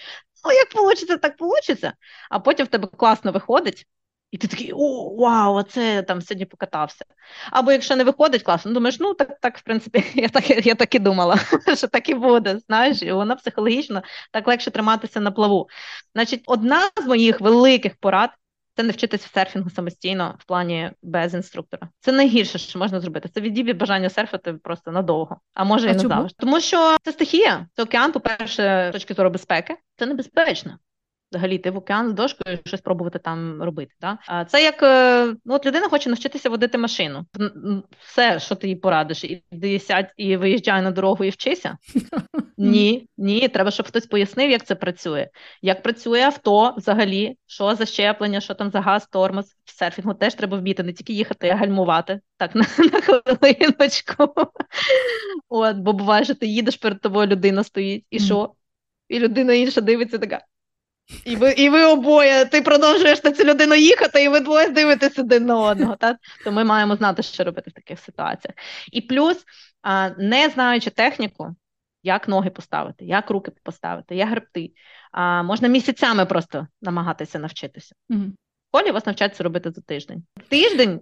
ну 0.45 0.51
як 0.51 0.75
вийде, 0.75 1.17
так 1.17 1.35
вийде, 1.39 1.93
а 2.29 2.39
потім 2.39 2.65
в 2.65 2.69
тебе 2.69 2.87
класно 2.87 3.31
виходить, 3.31 3.87
і 4.31 4.37
ти 4.37 4.47
такий, 4.47 4.71
о, 4.73 5.15
вау, 5.15 5.55
оце 5.55 5.93
я 5.93 6.01
там 6.01 6.21
сьогодні 6.21 6.45
покатався. 6.45 7.05
Або 7.51 7.71
якщо 7.71 7.95
не 7.95 8.03
виходить 8.03 8.43
класно, 8.43 8.73
думаєш, 8.73 8.99
ну 8.99 9.13
так, 9.13 9.39
так, 9.39 9.57
в 9.57 9.61
принципі, 9.61 10.03
я 10.15 10.29
так 10.29 10.65
я 10.65 10.75
так 10.75 10.95
і 10.95 10.99
думала, 10.99 11.39
що 11.75 11.87
так 11.87 12.09
і 12.09 12.13
буде. 12.13 12.59
Знаєш, 12.67 13.01
і 13.01 13.11
воно 13.11 13.35
психологічно 13.35 14.03
так 14.31 14.47
легше 14.47 14.71
триматися 14.71 15.19
на 15.19 15.31
плаву. 15.31 15.69
Значить, 16.15 16.43
одна 16.45 16.89
з 17.03 17.05
моїх 17.05 17.41
великих 17.41 17.95
порад 17.95 18.29
це 18.77 18.83
не 18.83 18.91
вчитися 18.91 19.27
серфінгу 19.33 19.69
самостійно 19.69 20.35
в 20.39 20.45
плані 20.45 20.91
без 21.03 21.33
інструктора. 21.33 21.89
Це 21.99 22.11
найгірше, 22.11 22.57
що 22.57 22.79
можна 22.79 22.99
зробити. 22.99 23.29
Це 23.33 23.41
відіб'є 23.41 23.73
бажання 23.73 24.09
серфити 24.09 24.53
просто 24.53 24.91
надовго, 24.91 25.37
а 25.53 25.63
може 25.63 25.87
а 25.87 25.91
і 25.91 25.93
не 25.93 25.99
завжди. 25.99 26.35
Тому 26.39 26.59
що 26.61 26.97
це 27.03 27.11
стихія, 27.11 27.67
це 27.73 27.83
океан, 27.83 28.11
по-перше, 28.11 28.87
з 28.89 28.93
точки 28.93 29.13
зору 29.13 29.29
безпеки, 29.29 29.75
це 29.95 30.05
небезпечно 30.05 30.77
взагалі 31.31 31.55
йти 31.55 31.71
в 31.71 31.77
океан 31.77 32.09
з 32.09 32.13
дошкою 32.13 32.59
щось 32.65 32.81
пробувати 32.81 33.19
там 33.19 33.63
робити. 33.63 33.93
Да? 34.01 34.17
А 34.27 34.45
це 34.45 34.63
як 34.63 34.83
е, 34.83 35.25
ну, 35.45 35.55
от 35.55 35.65
людина 35.65 35.89
хоче 35.89 36.09
навчитися 36.09 36.49
водити 36.49 36.77
машину. 36.77 37.25
Все, 37.99 38.39
що 38.39 38.55
ти 38.55 38.67
їй 38.67 38.75
порадиш, 38.75 39.23
іди 39.51 39.79
сядь 39.79 40.13
і 40.17 40.37
виїжджай 40.37 40.81
на 40.81 40.91
дорогу 40.91 41.23
і 41.23 41.29
вчися. 41.29 41.77
Ні, 42.57 43.09
ні, 43.17 43.47
треба, 43.47 43.71
щоб 43.71 43.87
хтось 43.87 44.05
пояснив, 44.05 44.51
як 44.51 44.65
це 44.65 44.75
працює. 44.75 45.29
Як 45.61 45.83
працює 45.83 46.21
авто 46.21 46.73
взагалі, 46.77 47.37
що 47.45 47.75
за 47.75 47.85
щеплення, 47.85 48.41
що 48.41 48.53
там 48.53 48.71
за 48.71 48.81
газ, 48.81 49.07
тормоз. 49.11 49.55
В 49.65 49.71
серфінгу 49.77 50.13
теж 50.13 50.35
треба 50.35 50.57
вбити, 50.57 50.83
не 50.83 50.93
тільки 50.93 51.13
їхати, 51.13 51.49
а 51.49 51.55
гальмувати. 51.55 52.19
Так, 52.37 52.55
на, 52.55 52.61
на 52.61 53.01
хвилиночку. 53.01 54.33
От, 55.49 55.77
Бо 55.77 55.93
буває, 55.93 56.23
що 56.23 56.35
ти 56.35 56.47
їдеш 56.47 56.77
перед 56.77 57.01
тобою, 57.01 57.27
людина 57.27 57.63
стоїть, 57.63 58.05
і 58.09 58.19
що? 58.19 58.53
І 59.09 59.19
людина 59.19 59.53
інша 59.53 59.81
дивиться 59.81 60.17
така. 60.17 60.41
І 61.25 61.35
ви 61.35 61.51
і 61.51 61.69
ви 61.69 61.83
обоє, 61.83 62.45
ти 62.45 62.61
продовжуєш 62.61 63.23
на 63.23 63.31
цю 63.31 63.43
людину 63.43 63.75
їхати, 63.75 64.23
і 64.23 64.29
ви 64.29 64.39
двоє 64.39 64.69
дивитесь 64.69 65.19
один 65.19 65.45
на 65.45 65.59
одного. 65.59 65.95
Так? 65.95 66.17
То 66.43 66.51
ми 66.51 66.63
маємо 66.63 66.95
знати, 66.95 67.23
що 67.23 67.43
робити 67.43 67.69
в 67.69 67.73
таких 67.73 67.99
ситуаціях. 67.99 68.55
І 68.91 69.01
плюс, 69.01 69.45
не 70.17 70.49
знаючи 70.53 70.89
техніку, 70.89 71.55
як 72.03 72.27
ноги 72.27 72.49
поставити, 72.49 73.05
як 73.05 73.29
руки 73.29 73.51
поставити, 73.63 74.15
як 74.15 74.29
гребти, 74.29 74.71
можна 75.43 75.67
місяцями 75.67 76.25
просто 76.25 76.67
намагатися 76.81 77.39
навчитися. 77.39 77.95
Угу. 78.09 78.21
В 78.21 78.77
школі 78.77 78.91
вас 78.91 79.05
навчаться 79.05 79.43
робити 79.43 79.71
за 79.71 79.81
тиждень. 79.81 80.23
Тиждень 80.49 80.99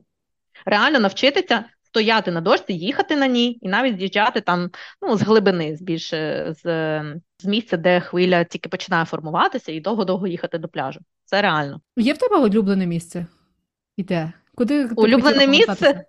реально 0.65 0.99
навчитися 0.99 1.65
стояти 1.83 2.31
на 2.31 2.41
дошці, 2.41 2.73
їхати 2.73 3.15
на 3.15 3.27
ній, 3.27 3.59
і 3.61 3.67
навіть 3.67 3.97
з'їжджати 3.97 4.41
там 4.41 4.69
ну, 5.01 5.17
з 5.17 5.21
глибини, 5.21 5.75
з 5.75 5.81
більше 5.81 6.47
з, 6.63 6.65
з 7.39 7.45
місця, 7.45 7.77
де 7.77 7.99
хвиля 7.99 8.43
тільки 8.43 8.69
починає 8.69 9.05
формуватися, 9.05 9.71
і 9.71 9.79
довго-довго 9.79 10.27
їхати 10.27 10.57
до 10.57 10.67
пляжу. 10.67 10.99
Це 11.25 11.41
реально. 11.41 11.81
Є 11.97 12.13
в 12.13 12.17
тебе 12.17 12.37
улюблене 12.37 12.85
місце? 12.85 13.25
І 13.97 14.03
де? 14.03 14.33
Куди 14.55 14.85
улюблене 14.85 15.47
місце? 15.47 16.05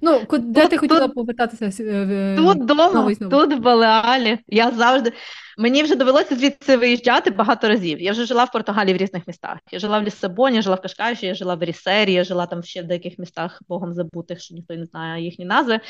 Ну, 0.00 0.20
де 0.38 0.62
тут, 0.62 0.70
ти 0.70 0.78
хотіла 0.78 1.00
тут, 1.00 1.14
повертатися? 1.14 1.84
Е, 1.84 2.36
тут 2.36 2.62
вдома, 2.62 3.14
тут 3.14 3.54
в 3.54 3.58
Балеалі. 3.58 4.38
Я 4.46 4.70
завжди. 4.70 5.12
Мені 5.58 5.82
вже 5.82 5.96
довелося 5.96 6.36
звідси 6.36 6.76
виїжджати 6.76 7.30
багато 7.30 7.68
разів. 7.68 8.00
Я 8.00 8.12
вже 8.12 8.24
жила 8.24 8.44
в 8.44 8.52
Португалії 8.52 8.94
в 8.94 8.96
різних 8.96 9.26
містах. 9.26 9.58
Я 9.70 9.78
жила 9.78 9.98
в 9.98 10.02
Лісабоні, 10.02 10.56
я 10.56 10.62
жила 10.62 10.76
в 10.76 10.82
Кашкаші, 10.82 11.26
я 11.26 11.34
жила 11.34 11.54
в 11.54 11.62
Рісері, 11.62 12.12
я 12.12 12.24
жила 12.24 12.46
там 12.46 12.62
ще 12.62 12.82
в 12.82 12.86
деяких 12.86 13.18
містах, 13.18 13.62
богом 13.68 13.94
забутих, 13.94 14.40
що 14.40 14.54
ніхто 14.54 14.74
не 14.74 14.84
знає 14.84 15.24
їхні 15.24 15.44
назви. 15.44 15.80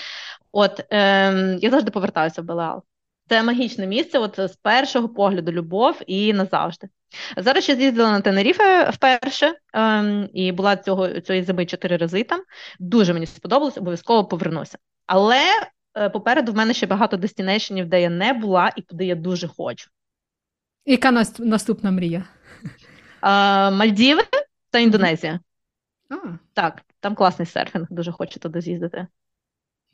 От 0.53 0.85
ем, 0.91 1.59
я 1.61 1.71
завжди 1.71 1.91
повертаюся 1.91 2.43
в 2.43 2.45
Балеал. 2.45 2.83
Це 3.29 3.43
магічне 3.43 3.87
місце, 3.87 4.19
от 4.19 4.41
з 4.41 4.57
першого 4.57 5.09
погляду, 5.09 5.53
любов 5.53 6.01
і 6.07 6.33
назавжди. 6.33 6.89
Зараз 7.37 7.65
ще 7.65 7.77
з'їздила 7.77 8.11
на 8.11 8.21
Тенеріфе 8.21 8.91
вперше 8.91 9.55
ем, 9.73 10.29
і 10.33 10.53
була 10.53 10.77
цього 10.77 11.21
цієї 11.21 11.45
зими 11.45 11.67
чотири 11.67 11.97
рази 11.97 12.25
там. 12.25 12.43
Дуже 12.79 13.13
мені 13.15 13.27
сподобалось, 13.27 13.79
обов'язково 13.79 14.25
повернуся. 14.25 14.79
Але 15.07 15.43
е, 15.97 16.09
попереду 16.09 16.53
в 16.53 16.57
мене 16.57 16.75
ще 16.75 16.87
багато 16.87 17.17
дестінейшенів, 17.17 17.87
де 17.87 18.03
я 18.03 18.11
не 18.11 18.33
була 18.33 18.73
і 18.77 18.83
куди 18.83 19.05
я 19.05 19.15
дуже 19.15 19.49
хочу. 19.49 19.91
Яка 20.87 21.25
наступна 21.39 21.91
мрія? 21.91 22.25
Е, 23.23 23.71
Мальдіви 23.71 24.23
та 24.71 24.79
Індонезія. 24.79 25.41
А. 26.11 26.15
Так, 26.53 26.83
там 27.01 27.15
класний 27.15 27.47
серфінг, 27.47 27.87
дуже 27.91 28.13
хочу 28.13 28.41
туди 28.41 28.61
з'їздити. 28.61 29.07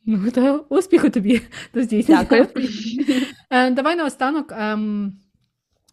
Ну, 0.06 0.30
то 0.30 0.66
успіху 0.68 1.10
тобі 1.10 1.40
до 1.74 1.82
здійснення. 1.82 2.26
Дякую. 2.30 2.48
Е, 3.50 3.70
давай 3.70 3.96
наостанок. 3.96 4.52
Ем, 4.56 5.12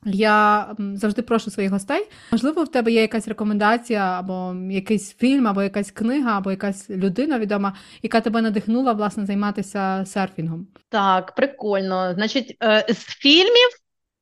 я 0.05 0.68
завжди 0.93 1.22
прошу 1.22 1.51
своїх 1.51 1.72
гостей. 1.72 2.07
Можливо, 2.32 2.64
в 2.64 2.72
тебе 2.72 2.91
є 2.91 3.01
якась 3.01 3.28
рекомендація, 3.28 4.20
або 4.20 4.55
якийсь 4.70 5.16
фільм, 5.16 5.47
або 5.47 5.64
якась 5.64 5.91
книга, 5.91 6.38
або 6.38 6.51
якась 6.51 6.89
людина 6.89 7.39
відома, 7.39 7.76
яка 8.01 8.22
тебе 8.22 8.41
надихнула 8.41 8.93
власне 8.93 9.26
займатися 9.26 10.03
серфінгом. 10.05 10.68
Так, 10.89 11.36
прикольно. 11.36 12.14
Значить, 12.14 12.57
е, 12.64 12.86
з 12.89 13.03
фільмів 13.03 13.70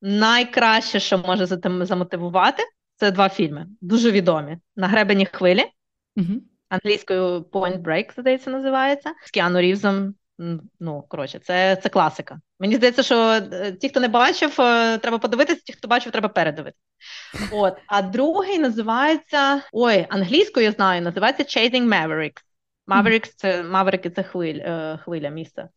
найкраще, 0.02 1.00
що 1.00 1.18
може 1.18 1.46
замотивувати, 1.86 2.64
це 2.96 3.12
два 3.12 3.30
фільми. 3.30 3.68
Дуже 3.82 4.12
відомі: 4.12 4.58
на 4.76 4.88
гребені 4.88 5.26
хвилі. 5.26 5.64
Угу. 6.16 6.42
Англійською 6.70 7.40
Point 7.40 7.82
Break, 7.82 8.20
здається, 8.20 8.50
називається 8.50 9.14
з 9.26 9.32
Кіану 9.32 9.62
Рівзом 9.62 10.14
Ну, 10.80 11.04
коротше, 11.08 11.40
це 11.40 11.76
це 11.76 11.90
класика. 11.90 12.40
Мені 12.60 12.76
здається, 12.76 13.04
що 13.04 13.16
е, 13.18 13.72
ті, 13.72 13.90
хто 13.90 14.00
не 14.00 14.08
бачив, 14.08 14.62
е, 14.62 14.98
треба 14.98 15.18
подивитися, 15.18 15.62
ті, 15.66 15.74
хто 15.74 15.88
бачив, 15.88 16.12
треба 16.12 16.30
передивитися. 16.30 16.84
От, 17.52 17.78
а 17.88 18.02
другий 18.02 18.60
називається 18.60 19.62
ой, 19.72 20.06
англійською 20.10 20.66
я 20.66 20.72
знаю, 20.72 21.02
називається 21.02 21.44
Chasing 21.44 21.88
Mavericks. 21.88 22.42
Mavericks 22.88 23.34
це 23.36 23.64
Маверики 23.64 24.10
це 24.10 24.24
хвиль, 24.24 24.60
е, 24.60 25.00
хвиля 25.04 25.30
місце. 25.30 25.70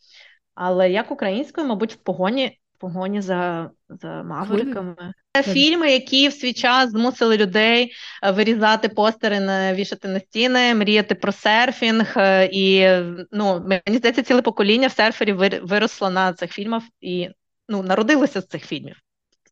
Але 0.55 0.91
як 0.91 1.11
українською, 1.11 1.67
мабуть, 1.67 1.93
в 1.93 1.97
погоні 1.97 2.59
погоні 2.81 3.21
за 3.21 3.71
за 3.89 4.23
мавриками. 4.23 5.13
Це 5.37 5.43
фільми, 5.43 5.93
які 5.93 6.29
в 6.29 6.33
свій 6.33 6.53
час 6.53 6.91
змусили 6.91 7.37
людей 7.37 7.93
е, 8.23 8.31
вирізати 8.31 8.89
постери, 8.89 9.39
вішати 9.75 10.09
на 10.09 10.21
стіни, 10.21 10.75
мріяти 10.75 11.15
про 11.15 11.33
серфінг. 11.33 12.15
Е, 12.17 12.49
і 12.53 12.89
ну, 13.33 13.63
мені 13.67 13.99
здається, 13.99 14.23
ціле 14.23 14.43
покоління 14.43 14.89
в 14.89 14.93
серферів 14.93 15.37
виросло 15.63 16.11
на 16.11 16.33
цих 16.33 16.53
фільмах 16.53 16.83
і 17.01 17.29
ну, 17.69 17.83
народилося 17.83 18.41
з 18.41 18.47
цих 18.47 18.67
фільмів. 18.67 18.97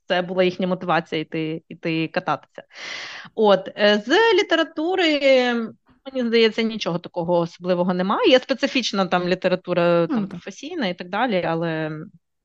Це 0.08 0.22
була 0.22 0.44
їхня 0.44 0.66
мотивація 0.66 1.20
йти 1.20 1.62
йти 1.68 2.08
кататися. 2.08 2.62
От 3.34 3.68
е, 3.76 4.02
з 4.06 4.34
літератури. 4.34 5.54
Мені 6.12 6.28
здається, 6.28 6.62
нічого 6.62 6.98
такого 6.98 7.38
особливого 7.38 7.94
немає. 7.94 8.30
Є 8.30 8.38
специфічна 8.38 9.06
там 9.06 9.28
література 9.28 10.06
там, 10.06 10.28
професійна 10.28 10.86
і 10.86 10.94
так 10.94 11.08
далі, 11.08 11.44
але 11.48 11.90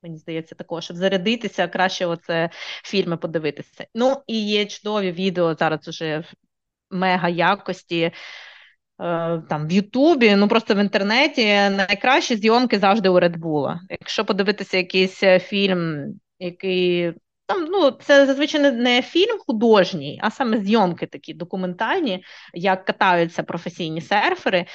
Мені 0.04 0.18
здається, 0.18 0.54
також 0.54 0.84
щоб 0.84 0.96
зарядитися, 0.96 1.68
краще 1.68 2.06
оце 2.06 2.50
фільми 2.84 3.16
подивитися. 3.16 3.86
Ну 3.94 4.22
і 4.26 4.46
є 4.46 4.66
чудові 4.66 5.12
відео 5.12 5.54
зараз 5.54 5.88
уже 5.88 6.18
в 6.18 6.34
мега 6.90 7.28
якості. 7.28 8.00
Е, 8.00 8.12
там 9.48 9.68
в 9.68 9.72
Ютубі, 9.72 10.36
ну 10.36 10.48
просто 10.48 10.74
в 10.74 10.78
інтернеті 10.78 11.44
найкращі 11.70 12.36
зйомки 12.36 12.78
завжди 12.78 13.08
у 13.08 13.20
Редбула. 13.20 13.80
Якщо 13.90 14.24
подивитися 14.24 14.76
якийсь 14.76 15.22
е, 15.22 15.38
фільм, 15.38 16.14
який 16.38 17.12
там 17.46 17.64
ну 17.64 17.90
це 17.90 18.26
зазвичай 18.26 18.72
не 18.72 19.02
фільм 19.02 19.38
художній, 19.46 20.20
а 20.22 20.30
саме 20.30 20.60
зйомки 20.60 21.06
такі 21.06 21.34
документальні, 21.34 22.24
як 22.54 22.84
катаються 22.84 23.42
професійні 23.42 24.00
серфери. 24.00 24.58
Е, 24.58 24.66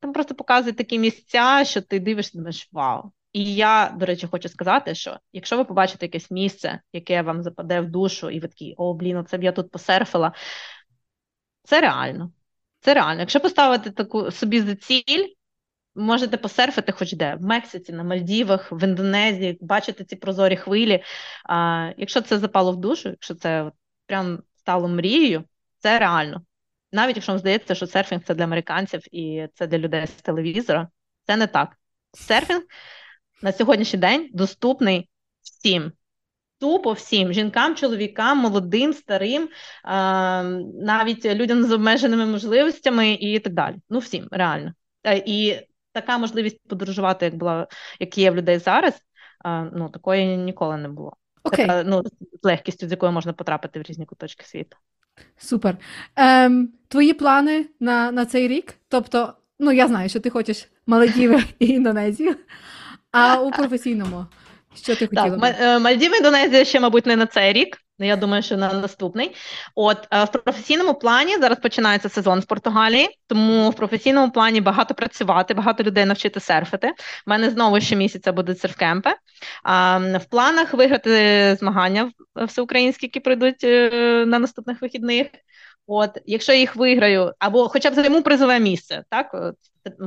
там 0.00 0.12
просто 0.12 0.34
показують 0.34 0.76
такі 0.76 0.98
місця, 0.98 1.62
що 1.64 1.80
ти 1.80 2.00
дивишся, 2.00 2.38
думаєш, 2.38 2.68
вау. 2.72 3.12
І 3.32 3.54
я, 3.54 3.94
до 3.96 4.06
речі, 4.06 4.26
хочу 4.26 4.48
сказати, 4.48 4.94
що 4.94 5.18
якщо 5.32 5.56
ви 5.56 5.64
побачите 5.64 6.06
якесь 6.06 6.30
місце, 6.30 6.80
яке 6.92 7.22
вам 7.22 7.42
западе 7.42 7.80
в 7.80 7.90
душу, 7.90 8.30
і 8.30 8.40
ви 8.40 8.48
такі, 8.48 8.74
о, 8.76 8.94
блін, 8.94 9.24
це 9.26 9.38
б 9.38 9.44
я 9.44 9.52
тут 9.52 9.70
посерфила, 9.70 10.32
це 11.62 11.80
реально. 11.80 12.32
Це 12.80 12.94
реально. 12.94 13.20
Якщо 13.20 13.40
поставити 13.40 13.90
таку 13.90 14.30
собі 14.30 14.60
за 14.60 14.74
ціль, 14.74 15.26
можете 15.94 16.36
посерфити 16.36 16.92
хоч 16.92 17.12
де, 17.12 17.34
в 17.34 17.42
Мексиці, 17.42 17.92
на 17.92 18.04
Мальдівах, 18.04 18.72
в 18.72 18.84
Індонезії, 18.84 19.58
бачити 19.60 20.04
ці 20.04 20.16
прозорі 20.16 20.56
хвилі. 20.56 21.02
А, 21.44 21.90
Якщо 21.96 22.20
це 22.20 22.38
запало 22.38 22.72
в 22.72 22.76
душу, 22.76 23.08
якщо 23.08 23.34
це 23.34 23.72
прям 24.06 24.42
стало 24.56 24.88
мрією, 24.88 25.44
це 25.78 25.98
реально. 25.98 26.42
Навіть 26.92 27.16
якщо 27.16 27.32
вам 27.32 27.38
здається, 27.38 27.74
що 27.74 27.86
серфінг 27.86 28.22
це 28.24 28.34
для 28.34 28.44
американців 28.44 29.14
і 29.14 29.48
це 29.54 29.66
для 29.66 29.78
людей 29.78 30.06
з 30.06 30.10
телевізора, 30.10 30.88
це 31.26 31.36
не 31.36 31.46
так. 31.46 31.76
Серфінг 32.12 32.62
на 33.42 33.52
сьогоднішній 33.52 33.98
день 33.98 34.30
доступний 34.32 35.08
всім. 35.42 35.92
Тупо 36.58 36.92
всім 36.92 37.32
жінкам, 37.32 37.74
чоловікам, 37.74 38.38
молодим, 38.38 38.92
старим, 38.92 39.48
навіть 40.84 41.24
людям 41.24 41.62
з 41.62 41.72
обмеженими 41.72 42.26
можливостями 42.26 43.12
і 43.12 43.38
так 43.38 43.52
далі. 43.52 43.76
Ну, 43.90 43.98
всім, 43.98 44.28
реально. 44.30 44.72
Е, 45.04 45.22
і 45.26 45.60
така 45.92 46.18
можливість 46.18 46.68
подорожувати, 46.68 47.24
як 47.24 47.34
була, 47.34 47.66
як 48.00 48.18
є 48.18 48.30
в 48.30 48.36
людей 48.36 48.58
зараз, 48.58 48.94
ну 49.72 49.88
такої 49.88 50.36
ніколи 50.36 50.76
не 50.76 50.88
було. 50.88 51.16
Okay. 51.44 51.56
Така, 51.56 51.82
ну, 51.82 52.02
з 52.42 52.44
легкістю, 52.44 52.88
з 52.88 52.90
якою 52.90 53.12
можна 53.12 53.32
потрапити 53.32 53.80
в 53.80 53.82
різні 53.82 54.06
куточки 54.06 54.44
світу. 54.44 54.76
Супер. 55.36 55.76
Ем, 56.16 56.72
Твої 56.88 57.12
плани 57.12 57.66
на 57.80 58.12
на 58.12 58.26
цей 58.26 58.48
рік? 58.48 58.74
Тобто, 58.88 59.32
ну 59.58 59.72
я 59.72 59.88
знаю, 59.88 60.08
що 60.08 60.20
ти 60.20 60.30
хочеш 60.30 60.68
Маледіви 60.86 61.42
і 61.58 61.66
Індонезію. 61.66 62.36
А 63.12 63.40
у 63.40 63.50
професійному 63.50 64.26
що 64.74 64.96
ти 64.96 65.06
хотіла? 65.06 65.38
Так, 65.38 65.56
е, 65.60 65.78
Мальдіви 65.78 66.16
Індонезія 66.16 66.64
ще, 66.64 66.80
мабуть, 66.80 67.06
не 67.06 67.16
на 67.16 67.26
цей 67.26 67.52
рік. 67.52 67.78
Я 67.98 68.16
думаю, 68.16 68.42
що 68.42 68.56
на 68.56 68.72
наступний. 68.72 69.36
От 69.74 70.08
е, 70.10 70.24
в 70.24 70.32
професійному 70.32 70.94
плані 70.94 71.38
зараз 71.38 71.58
починається 71.58 72.08
сезон 72.08 72.40
в 72.40 72.44
Португалії, 72.44 73.08
тому 73.26 73.70
в 73.70 73.74
професійному 73.74 74.32
плані 74.32 74.60
багато 74.60 74.94
працювати, 74.94 75.54
багато 75.54 75.82
людей 75.82 76.04
навчити 76.04 76.40
серфити. 76.40 76.88
У 77.26 77.30
мене 77.30 77.50
знову 77.50 77.80
щомісяця 77.80 78.32
будуть 78.32 78.60
серфкемпи. 78.60 79.10
В 80.14 80.24
планах 80.30 80.74
виграти 80.74 81.56
змагання 81.60 82.10
всеукраїнські, 82.36 83.06
які 83.06 83.20
прийдуть 83.20 83.64
е, 83.64 84.24
на 84.26 84.38
наступних 84.38 84.82
вихідних. 84.82 85.26
От, 85.86 86.10
якщо 86.26 86.52
їх 86.52 86.76
виграю, 86.76 87.32
або 87.38 87.68
хоча 87.68 87.90
б 87.90 87.94
займу 87.94 88.22
призове 88.22 88.60
місце, 88.60 89.04
так 89.10 89.34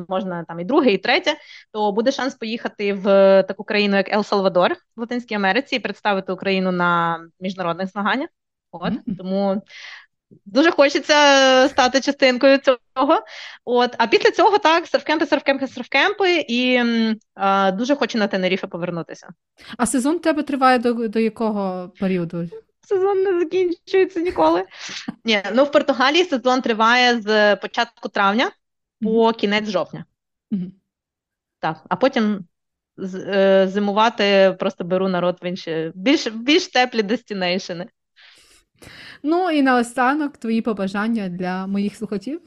можна 0.09 0.43
там 0.43 0.59
і 0.59 0.63
друге, 0.63 0.91
і 0.91 0.97
третє, 0.97 1.33
то 1.71 1.91
буде 1.91 2.11
шанс 2.11 2.35
поїхати 2.35 2.93
в 2.93 3.03
таку 3.43 3.63
країну, 3.63 3.97
як 3.97 4.13
Ел 4.13 4.23
Салвадор 4.23 4.73
в 4.73 4.99
Латинській 4.99 5.35
Америці, 5.35 5.75
і 5.75 5.79
представити 5.79 6.31
Україну 6.31 6.71
на 6.71 7.19
міжнародних 7.39 7.89
змаганнях. 7.89 8.29
От 8.71 8.93
mm-hmm. 8.93 9.17
тому 9.17 9.61
дуже 10.45 10.71
хочеться 10.71 11.13
стати 11.69 12.01
частинкою 12.01 12.57
цього. 12.57 13.21
От, 13.65 13.95
а 13.97 14.07
після 14.07 14.31
цього 14.31 14.57
так, 14.57 14.87
серфкемпи, 14.87 15.25
серфкемпи, 15.25 15.67
серфкемпи, 15.67 16.45
і 16.47 16.81
а, 17.35 17.71
дуже 17.71 17.95
хочу 17.95 18.17
на 18.17 18.27
Тенеріфе 18.27 18.67
повернутися. 18.67 19.27
А 19.77 19.85
сезон 19.85 20.19
тебе 20.19 20.43
триває 20.43 20.79
до, 20.79 20.93
до 21.07 21.19
якого 21.19 21.91
періоду? 21.99 22.49
сезон 22.87 23.23
не 23.23 23.39
закінчується 23.39 24.19
ніколи. 24.19 24.63
Ні, 25.25 25.41
ну 25.53 25.63
в 25.63 25.71
Португалії 25.71 26.25
сезон 26.25 26.61
триває 26.61 27.21
з 27.21 27.55
початку 27.55 28.09
травня 28.09 28.51
по 29.03 29.31
кінець 29.33 29.69
жовтня. 29.69 30.05
Mm-hmm. 30.51 30.71
Так, 31.59 31.85
а 31.89 31.95
потім 31.95 32.45
е, 33.13 33.67
зимувати 33.71 34.55
просто 34.59 34.83
беру 34.83 35.07
народ 35.07 35.37
в 35.41 35.45
інші 35.45 35.91
більш 35.95 36.27
більш 36.27 36.67
теплі 36.67 37.03
дестінейшени. 37.03 37.87
Ну 39.23 39.51
і 39.51 39.61
наостанок 39.61 40.37
твої 40.37 40.61
побажання 40.61 41.29
для 41.29 41.67
моїх 41.67 41.95
слухачів. 41.95 42.41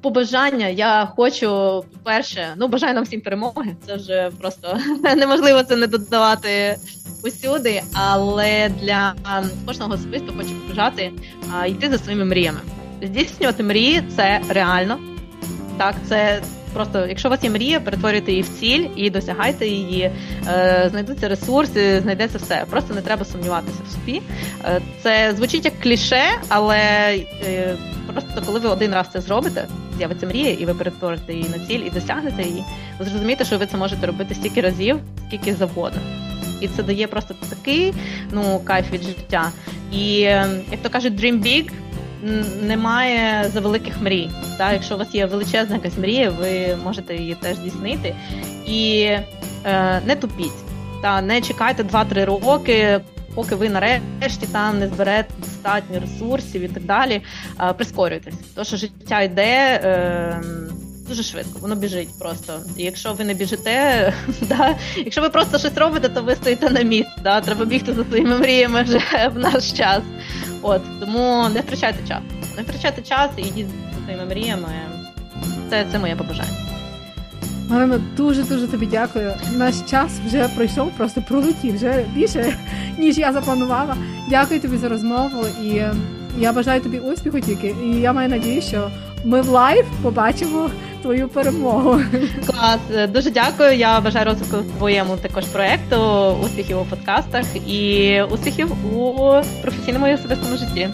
Побажання 0.00 0.68
я 0.68 1.06
хочу 1.16 1.84
перше, 2.04 2.54
ну 2.56 2.68
бажаю 2.68 2.94
нам 2.94 3.04
всім 3.04 3.20
перемоги. 3.20 3.76
Це 3.86 3.96
вже 3.96 4.30
просто 4.40 4.78
неможливо 5.16 5.62
це 5.62 5.76
не 5.76 5.86
додавати 5.86 6.76
усюди, 7.24 7.82
але 7.92 8.68
для 8.68 9.14
кожного 9.66 9.94
особисто 9.94 10.32
хочу 10.32 10.60
побажати 10.60 11.12
а, 11.52 11.66
йти 11.66 11.90
за 11.90 11.98
своїми 11.98 12.24
мріями. 12.24 12.60
Здійснювати 13.02 13.62
мрії 13.62 14.02
це 14.16 14.40
реально. 14.48 15.15
Так, 15.78 15.94
це 16.08 16.42
просто, 16.72 17.06
якщо 17.06 17.28
у 17.28 17.30
вас 17.30 17.44
є 17.44 17.50
мрія, 17.50 17.80
перетворюйте 17.80 18.30
її 18.30 18.42
в 18.42 18.48
ціль 18.48 18.86
і 18.96 19.10
досягайте 19.10 19.66
її, 19.66 20.10
е, 20.48 20.88
знайдуться 20.90 21.28
ресурси, 21.28 22.00
знайдеться 22.00 22.38
все. 22.38 22.64
Просто 22.70 22.94
не 22.94 23.00
треба 23.00 23.24
сумніватися 23.24 23.78
в 23.88 23.92
собі. 23.92 24.22
Е, 24.64 24.80
це 25.02 25.34
звучить 25.36 25.64
як 25.64 25.80
кліше, 25.80 26.22
але 26.48 26.78
е, 27.44 27.76
просто 28.12 28.42
коли 28.46 28.60
ви 28.60 28.68
один 28.68 28.94
раз 28.94 29.06
це 29.12 29.20
зробите, 29.20 29.64
з'явиться 29.96 30.26
мрія, 30.26 30.50
і 30.50 30.64
ви 30.64 30.74
перетворите 30.74 31.32
її 31.32 31.48
на 31.48 31.66
ціль 31.66 31.80
і 31.86 31.90
досягнете 31.90 32.42
її, 32.42 32.64
ви 32.98 33.04
зрозумієте, 33.04 33.44
що 33.44 33.58
ви 33.58 33.66
це 33.66 33.76
можете 33.76 34.06
робити 34.06 34.34
стільки 34.34 34.60
разів, 34.60 34.98
скільки 35.28 35.54
завгодно. 35.54 36.00
І 36.60 36.68
це 36.68 36.82
дає 36.82 37.06
просто 37.06 37.34
такий 37.48 37.94
ну, 38.32 38.60
кайф 38.64 38.92
від 38.92 39.02
життя. 39.02 39.50
І 39.92 40.22
ем, 40.22 40.60
як 40.70 40.82
то 40.82 40.90
кажуть, 40.90 41.20
dream 41.20 41.42
big 41.42 41.70
немає 42.62 43.50
за 43.54 43.60
великих 43.60 44.00
мрій. 44.00 44.30
Так? 44.58 44.72
Якщо 44.72 44.94
у 44.94 44.98
вас 44.98 45.14
є 45.14 45.26
величезна 45.26 45.76
якась 45.76 45.98
мрія, 45.98 46.30
ви 46.30 46.76
можете 46.84 47.16
її 47.16 47.34
теж 47.34 47.56
здійснити. 47.56 48.14
І 48.66 49.10
е, 49.64 50.00
не 50.06 50.16
тупіть, 50.16 50.52
та 51.02 51.20
не 51.20 51.40
чекайте 51.40 51.82
2-3 51.82 52.24
роки. 52.24 53.00
Поки 53.34 53.54
ви 53.54 53.68
нарешті 53.68 54.46
там 54.52 54.78
не 54.78 54.88
зберете 54.88 55.28
достатньо 55.40 56.00
ресурсів 56.00 56.62
і 56.62 56.68
так 56.68 56.82
далі, 56.82 57.22
прискорюйтесь. 57.76 58.34
Тому 58.54 58.64
що 58.64 58.76
життя 58.76 59.22
йде, 59.22 59.80
е, 59.84 60.40
дуже 61.08 61.22
швидко, 61.22 61.58
воно 61.58 61.74
біжить 61.74 62.08
просто. 62.18 62.60
І 62.76 62.82
якщо 62.82 63.12
ви 63.12 63.24
не 63.24 63.34
біжите, 63.34 64.12
да, 64.40 64.74
якщо 64.96 65.20
ви 65.20 65.28
просто 65.28 65.58
щось 65.58 65.76
робите, 65.76 66.08
то 66.08 66.22
ви 66.22 66.34
стоїте 66.34 66.70
на 66.70 66.82
місці. 66.82 67.12
Да, 67.22 67.40
Треба 67.40 67.64
бігти 67.64 67.92
за 67.92 68.04
своїми 68.04 68.38
мріями 68.38 68.82
вже 68.82 69.00
в 69.34 69.38
наш 69.38 69.72
час. 69.72 70.02
От 70.68 71.00
тому 71.00 71.48
не 71.54 71.60
втрачайте 71.60 72.08
час. 72.08 72.20
Не 72.56 72.62
втрачайте 72.62 73.02
час 73.02 73.30
і 73.36 73.42
йдіть 73.42 73.66
за 73.66 74.04
своїми 74.04 74.24
мріями. 74.24 74.68
Це, 75.70 75.86
Це 75.92 75.98
моє 75.98 76.16
побажання. 76.16 76.50
Марина, 77.68 78.00
дуже 78.16 78.42
дуже 78.42 78.66
тобі 78.66 78.86
дякую. 78.86 79.32
Наш 79.52 79.74
час 79.90 80.20
вже 80.26 80.48
пройшов, 80.48 80.90
просто 80.96 81.22
пролетів 81.22 81.74
вже 81.74 82.04
більше, 82.14 82.56
ніж 82.98 83.18
я 83.18 83.32
запланувала. 83.32 83.96
Дякую 84.30 84.60
тобі 84.60 84.76
за 84.76 84.88
розмову 84.88 85.44
і 85.62 85.82
я 86.38 86.52
бажаю 86.52 86.80
тобі 86.80 86.98
успіху 86.98 87.40
тільки. 87.40 87.74
І 87.84 88.00
я 88.00 88.12
маю 88.12 88.28
надію, 88.28 88.62
що 88.62 88.90
ми 89.24 89.40
в 89.40 89.48
live 89.48 89.86
побачимо 90.02 90.70
твою 91.02 91.28
перемогу. 91.28 92.00
Клас, 92.46 93.08
дуже 93.08 93.30
дякую. 93.30 93.76
Я 93.76 94.00
бажаю 94.00 94.24
розвитку 94.24 94.56
твоєму 94.78 95.16
також 95.16 95.44
проекту, 95.44 95.96
успіхів 96.44 96.80
у 96.80 96.84
подкастах 96.84 97.44
і 97.66 98.22
успіхів 98.30 98.96
у 98.96 99.22
професійному 99.62 100.06
і 100.06 100.14
особистому 100.14 100.56
житті. 100.56 100.88